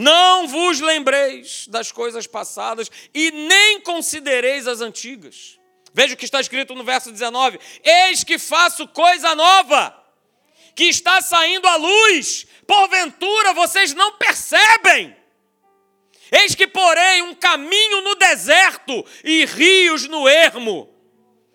Não 0.00 0.48
vos 0.48 0.80
lembreis 0.80 1.66
das 1.68 1.92
coisas 1.92 2.26
passadas 2.26 2.90
e 3.12 3.30
nem 3.30 3.82
considereis 3.82 4.66
as 4.66 4.80
antigas. 4.80 5.58
Veja 5.92 6.14
o 6.14 6.16
que 6.16 6.24
está 6.24 6.40
escrito 6.40 6.74
no 6.74 6.82
verso 6.82 7.12
19: 7.12 7.60
Eis 7.84 8.24
que 8.24 8.38
faço 8.38 8.88
coisa 8.88 9.34
nova, 9.34 9.94
que 10.74 10.84
está 10.84 11.20
saindo 11.20 11.68
à 11.68 11.76
luz, 11.76 12.46
porventura 12.66 13.52
vocês 13.52 13.92
não 13.92 14.12
percebem. 14.12 15.14
Eis 16.32 16.54
que 16.54 16.66
porei 16.66 17.20
um 17.20 17.34
caminho 17.34 18.00
no 18.00 18.14
deserto 18.14 19.04
e 19.22 19.44
rios 19.44 20.08
no 20.08 20.26
ermo. 20.26 20.88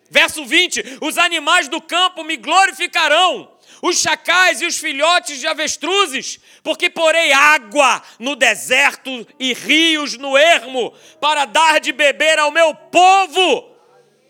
Verso 0.08 0.46
20: 0.46 0.98
Os 1.00 1.18
animais 1.18 1.66
do 1.66 1.82
campo 1.82 2.22
me 2.22 2.36
glorificarão, 2.36 3.55
os 3.82 3.98
chacais 3.98 4.60
e 4.60 4.66
os 4.66 4.78
filhotes 4.78 5.38
de 5.38 5.46
avestruzes, 5.46 6.40
porque 6.62 6.88
porei 6.90 7.32
água 7.32 8.02
no 8.18 8.34
deserto 8.34 9.26
e 9.38 9.52
rios 9.52 10.16
no 10.16 10.36
ermo, 10.36 10.92
para 11.20 11.44
dar 11.44 11.80
de 11.80 11.92
beber 11.92 12.38
ao 12.38 12.50
meu 12.50 12.74
povo. 12.74 13.76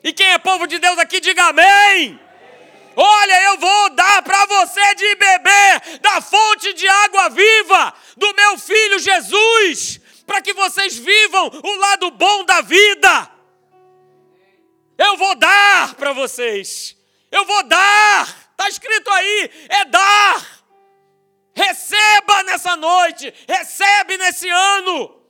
E 0.03 0.13
quem 0.13 0.29
é 0.29 0.39
povo 0.39 0.67
de 0.67 0.79
Deus 0.79 0.99
aqui, 0.99 1.21
diga 1.21 1.45
amém. 1.47 2.21
Olha, 2.95 3.43
eu 3.43 3.59
vou 3.59 3.91
dar 3.91 4.23
para 4.23 4.47
você 4.47 4.95
de 4.95 5.15
beber 5.17 5.99
da 6.01 6.21
fonte 6.21 6.73
de 6.73 6.89
água 6.89 7.29
viva 7.29 7.95
do 8.17 8.35
meu 8.35 8.59
filho 8.59 8.99
Jesus, 8.99 10.01
para 10.27 10.41
que 10.41 10.55
vocês 10.55 10.97
vivam 10.97 11.51
o 11.63 11.75
lado 11.77 12.11
bom 12.13 12.45
da 12.45 12.63
vida. 12.63 13.31
Eu 14.97 15.17
vou 15.19 15.35
dar 15.35 15.95
para 15.95 16.13
vocês. 16.15 16.97
Eu 17.31 17.45
vou 17.45 17.63
dar. 17.65 18.46
Está 18.57 18.69
escrito 18.69 19.11
aí, 19.11 19.51
é 19.69 19.85
dar. 19.85 20.65
Receba 21.55 22.43
nessa 22.45 22.77
noite, 22.77 23.33
recebe 23.49 24.17
nesse 24.19 24.49
ano. 24.49 25.23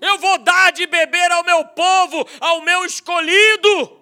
Eu 0.00 0.18
vou 0.18 0.38
dar 0.38 0.72
de 0.72 0.86
beber 0.86 1.30
ao 1.32 1.44
meu 1.44 1.64
povo, 1.64 2.26
ao 2.40 2.62
meu 2.62 2.84
escolhido 2.84 3.98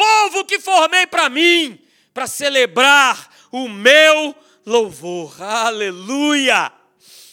povo 0.00 0.46
que 0.46 0.58
formei 0.58 1.06
para 1.06 1.28
mim, 1.28 1.78
para 2.14 2.26
celebrar 2.26 3.28
o 3.52 3.68
meu 3.68 4.34
louvor. 4.64 5.42
Aleluia! 5.42 6.72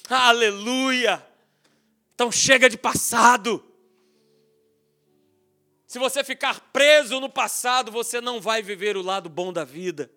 Aleluia! 0.09 1.25
Então 2.13 2.29
chega 2.29 2.69
de 2.69 2.77
passado. 2.77 3.63
Se 5.85 5.97
você 5.97 6.25
ficar 6.25 6.59
preso 6.73 7.21
no 7.21 7.29
passado, 7.29 7.89
você 7.89 8.19
não 8.19 8.41
vai 8.41 8.61
viver 8.61 8.97
o 8.97 9.01
lado 9.01 9.29
bom 9.29 9.53
da 9.53 9.63
vida. 9.63 10.11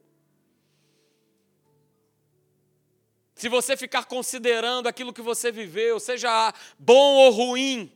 Se 3.41 3.49
você 3.49 3.75
ficar 3.75 4.05
considerando 4.05 4.87
aquilo 4.87 5.15
que 5.15 5.23
você 5.23 5.51
viveu, 5.51 5.99
seja 5.99 6.53
bom 6.79 7.15
ou 7.15 7.31
ruim, 7.31 7.91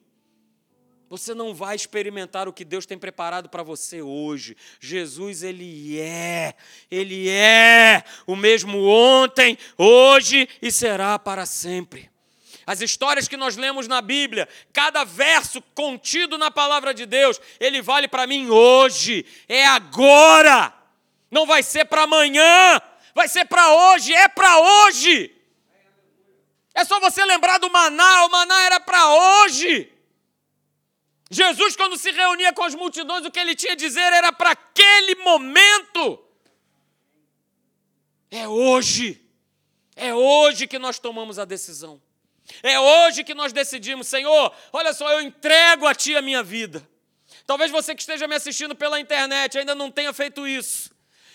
você 1.07 1.35
não 1.35 1.55
vai 1.55 1.77
experimentar 1.77 2.49
o 2.49 2.53
que 2.53 2.65
Deus 2.65 2.87
tem 2.87 2.97
preparado 2.97 3.51
para 3.51 3.63
você 3.63 4.01
hoje. 4.01 4.57
Jesus, 4.81 5.43
Ele 5.43 6.01
é, 6.01 6.55
Ele 6.91 7.29
é 7.29 8.03
o 8.27 8.35
mesmo 8.35 8.87
ontem, 8.87 9.59
hoje 9.77 10.49
e 10.63 10.73
será 10.73 11.19
para 11.19 11.45
sempre. 11.45 12.11
As 12.67 12.81
histórias 12.81 13.29
que 13.29 13.37
nós 13.37 13.55
lemos 13.55 13.87
na 13.87 14.01
Bíblia, 14.01 14.49
cada 14.73 15.05
verso 15.05 15.61
contido 15.75 16.39
na 16.39 16.51
palavra 16.51 16.95
de 16.95 17.05
Deus, 17.05 17.39
ele 17.61 17.83
vale 17.83 18.09
para 18.09 18.27
mim 18.27 18.49
hoje, 18.49 19.27
é 19.47 19.67
agora. 19.67 20.73
Não 21.31 21.45
vai 21.45 21.63
ser 21.63 21.85
para 21.85 22.05
amanhã, 22.05 22.81
vai 23.15 23.29
ser 23.29 23.45
para 23.45 23.73
hoje, 23.73 24.13
é 24.13 24.29
para 24.29 24.59
hoje. 24.59 25.35
É 26.75 26.85
só 26.85 26.99
você 26.99 27.25
lembrar 27.25 27.59
do 27.59 27.71
maná, 27.71 28.27
o 28.27 28.31
maná 28.31 28.65
era 28.65 28.81
para 28.81 29.43
hoje. 29.43 29.93
Jesus, 31.31 31.77
quando 31.77 31.97
se 31.97 32.11
reunia 32.11 32.53
com 32.53 32.65
as 32.65 32.75
multidões, 32.75 33.25
o 33.25 33.31
que 33.31 33.39
ele 33.39 33.55
tinha 33.55 33.73
a 33.73 33.77
dizer 33.77 34.13
era 34.13 34.33
para 34.33 34.51
aquele 34.51 35.15
momento. 35.17 36.23
É 38.31 38.49
hoje. 38.49 39.21
É 39.97 40.13
hoje 40.13 40.67
que 40.67 40.79
nós 40.79 40.99
tomamos 40.99 41.39
a 41.39 41.45
decisão. 41.45 42.03
É 42.63 42.79
hoje 42.79 43.25
que 43.25 43.35
nós 43.35 43.53
decidimos, 43.53 44.07
Senhor, 44.07 44.55
olha 44.73 44.93
só, 44.93 45.11
eu 45.11 45.23
entrego 45.23 45.87
a 45.87 45.95
Ti 45.95 46.17
a 46.17 46.23
minha 46.23 46.43
vida. 46.43 46.87
Talvez 47.47 47.71
você 47.71 47.95
que 47.95 48.03
esteja 48.03 48.27
me 48.27 48.35
assistindo 48.35 48.75
pela 48.75 49.01
internet 49.01 49.59
ainda 49.59 49.75
não 49.75 49.91
tenha 49.91 50.13
feito 50.13 50.47
isso. 50.47 50.94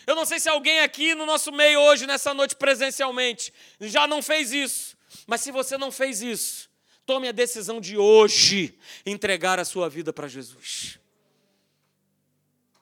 Eu 0.10 0.16
não 0.16 0.26
sei 0.26 0.40
se 0.40 0.50
alguém 0.50 0.80
aqui 0.80 1.14
no 1.14 1.24
nosso 1.24 1.52
meio 1.52 1.80
hoje, 1.82 2.08
nessa 2.08 2.34
noite 2.34 2.56
presencialmente, 2.56 3.54
já 3.80 4.08
não 4.08 4.24
fez 4.24 4.52
isso. 4.52 4.98
Mas 5.28 5.42
se 5.42 5.52
você 5.52 5.78
não 5.78 5.92
fez 5.92 6.24
isso, 6.24 6.68
tome 7.06 7.28
a 7.28 7.32
decisão 7.32 7.80
de 7.80 7.96
hoje 7.96 8.74
entregar 9.06 9.60
a 9.60 9.64
sua 9.64 9.88
vida 9.88 10.12
para 10.12 10.28
Jesus. 10.28 10.98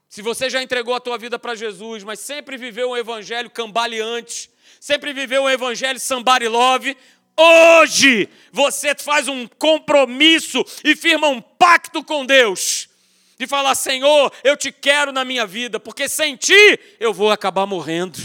Se 0.08 0.22
você 0.22 0.50
já 0.50 0.64
entregou 0.64 0.96
a 0.96 1.02
tua 1.02 1.18
vida 1.18 1.38
para 1.38 1.54
Jesus, 1.54 2.02
mas 2.02 2.22
sempre 2.22 2.56
viveu 2.56 2.92
um 2.92 2.96
evangelho 2.96 3.50
cambaleante, 3.50 4.50
sempre 4.80 5.12
viveu 5.12 5.44
um 5.44 5.50
evangelho 5.50 6.00
somebody 6.00 6.48
love, 6.48 6.96
hoje 7.36 8.30
você 8.54 8.96
faz 8.96 9.28
um 9.28 9.46
compromisso 9.46 10.64
e 10.82 10.96
firma 10.96 11.28
um 11.28 11.42
pacto 11.42 12.02
com 12.06 12.26
Deus. 12.26 12.87
De 13.38 13.46
falar, 13.46 13.76
Senhor, 13.76 14.34
eu 14.44 14.58
te 14.58 14.72
quero 14.72 15.12
na 15.12 15.24
minha 15.24 15.46
vida, 15.46 15.80
porque 15.80 16.10
sem 16.10 16.36
ti 16.36 16.80
eu 17.00 17.14
vou 17.14 17.32
acabar 17.32 17.66
morrendo. 17.66 18.18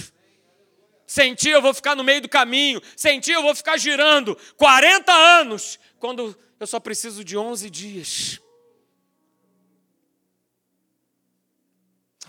Sem 1.06 1.34
ti 1.34 1.50
eu 1.50 1.60
vou 1.60 1.74
ficar 1.74 1.94
no 1.94 2.02
meio 2.02 2.22
do 2.22 2.28
caminho. 2.28 2.80
Sem 2.96 3.20
ti 3.20 3.30
eu 3.30 3.42
vou 3.42 3.54
ficar 3.54 3.76
girando 3.76 4.34
40 4.56 5.12
anos, 5.12 5.78
quando 5.98 6.34
eu 6.58 6.66
só 6.66 6.80
preciso 6.80 7.22
de 7.22 7.36
11 7.36 7.68
dias. 7.68 8.40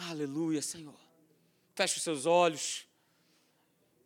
Aleluia, 0.09 0.61
Senhor. 0.61 0.99
Feche 1.75 1.97
os 1.97 2.03
seus 2.03 2.25
olhos. 2.25 2.85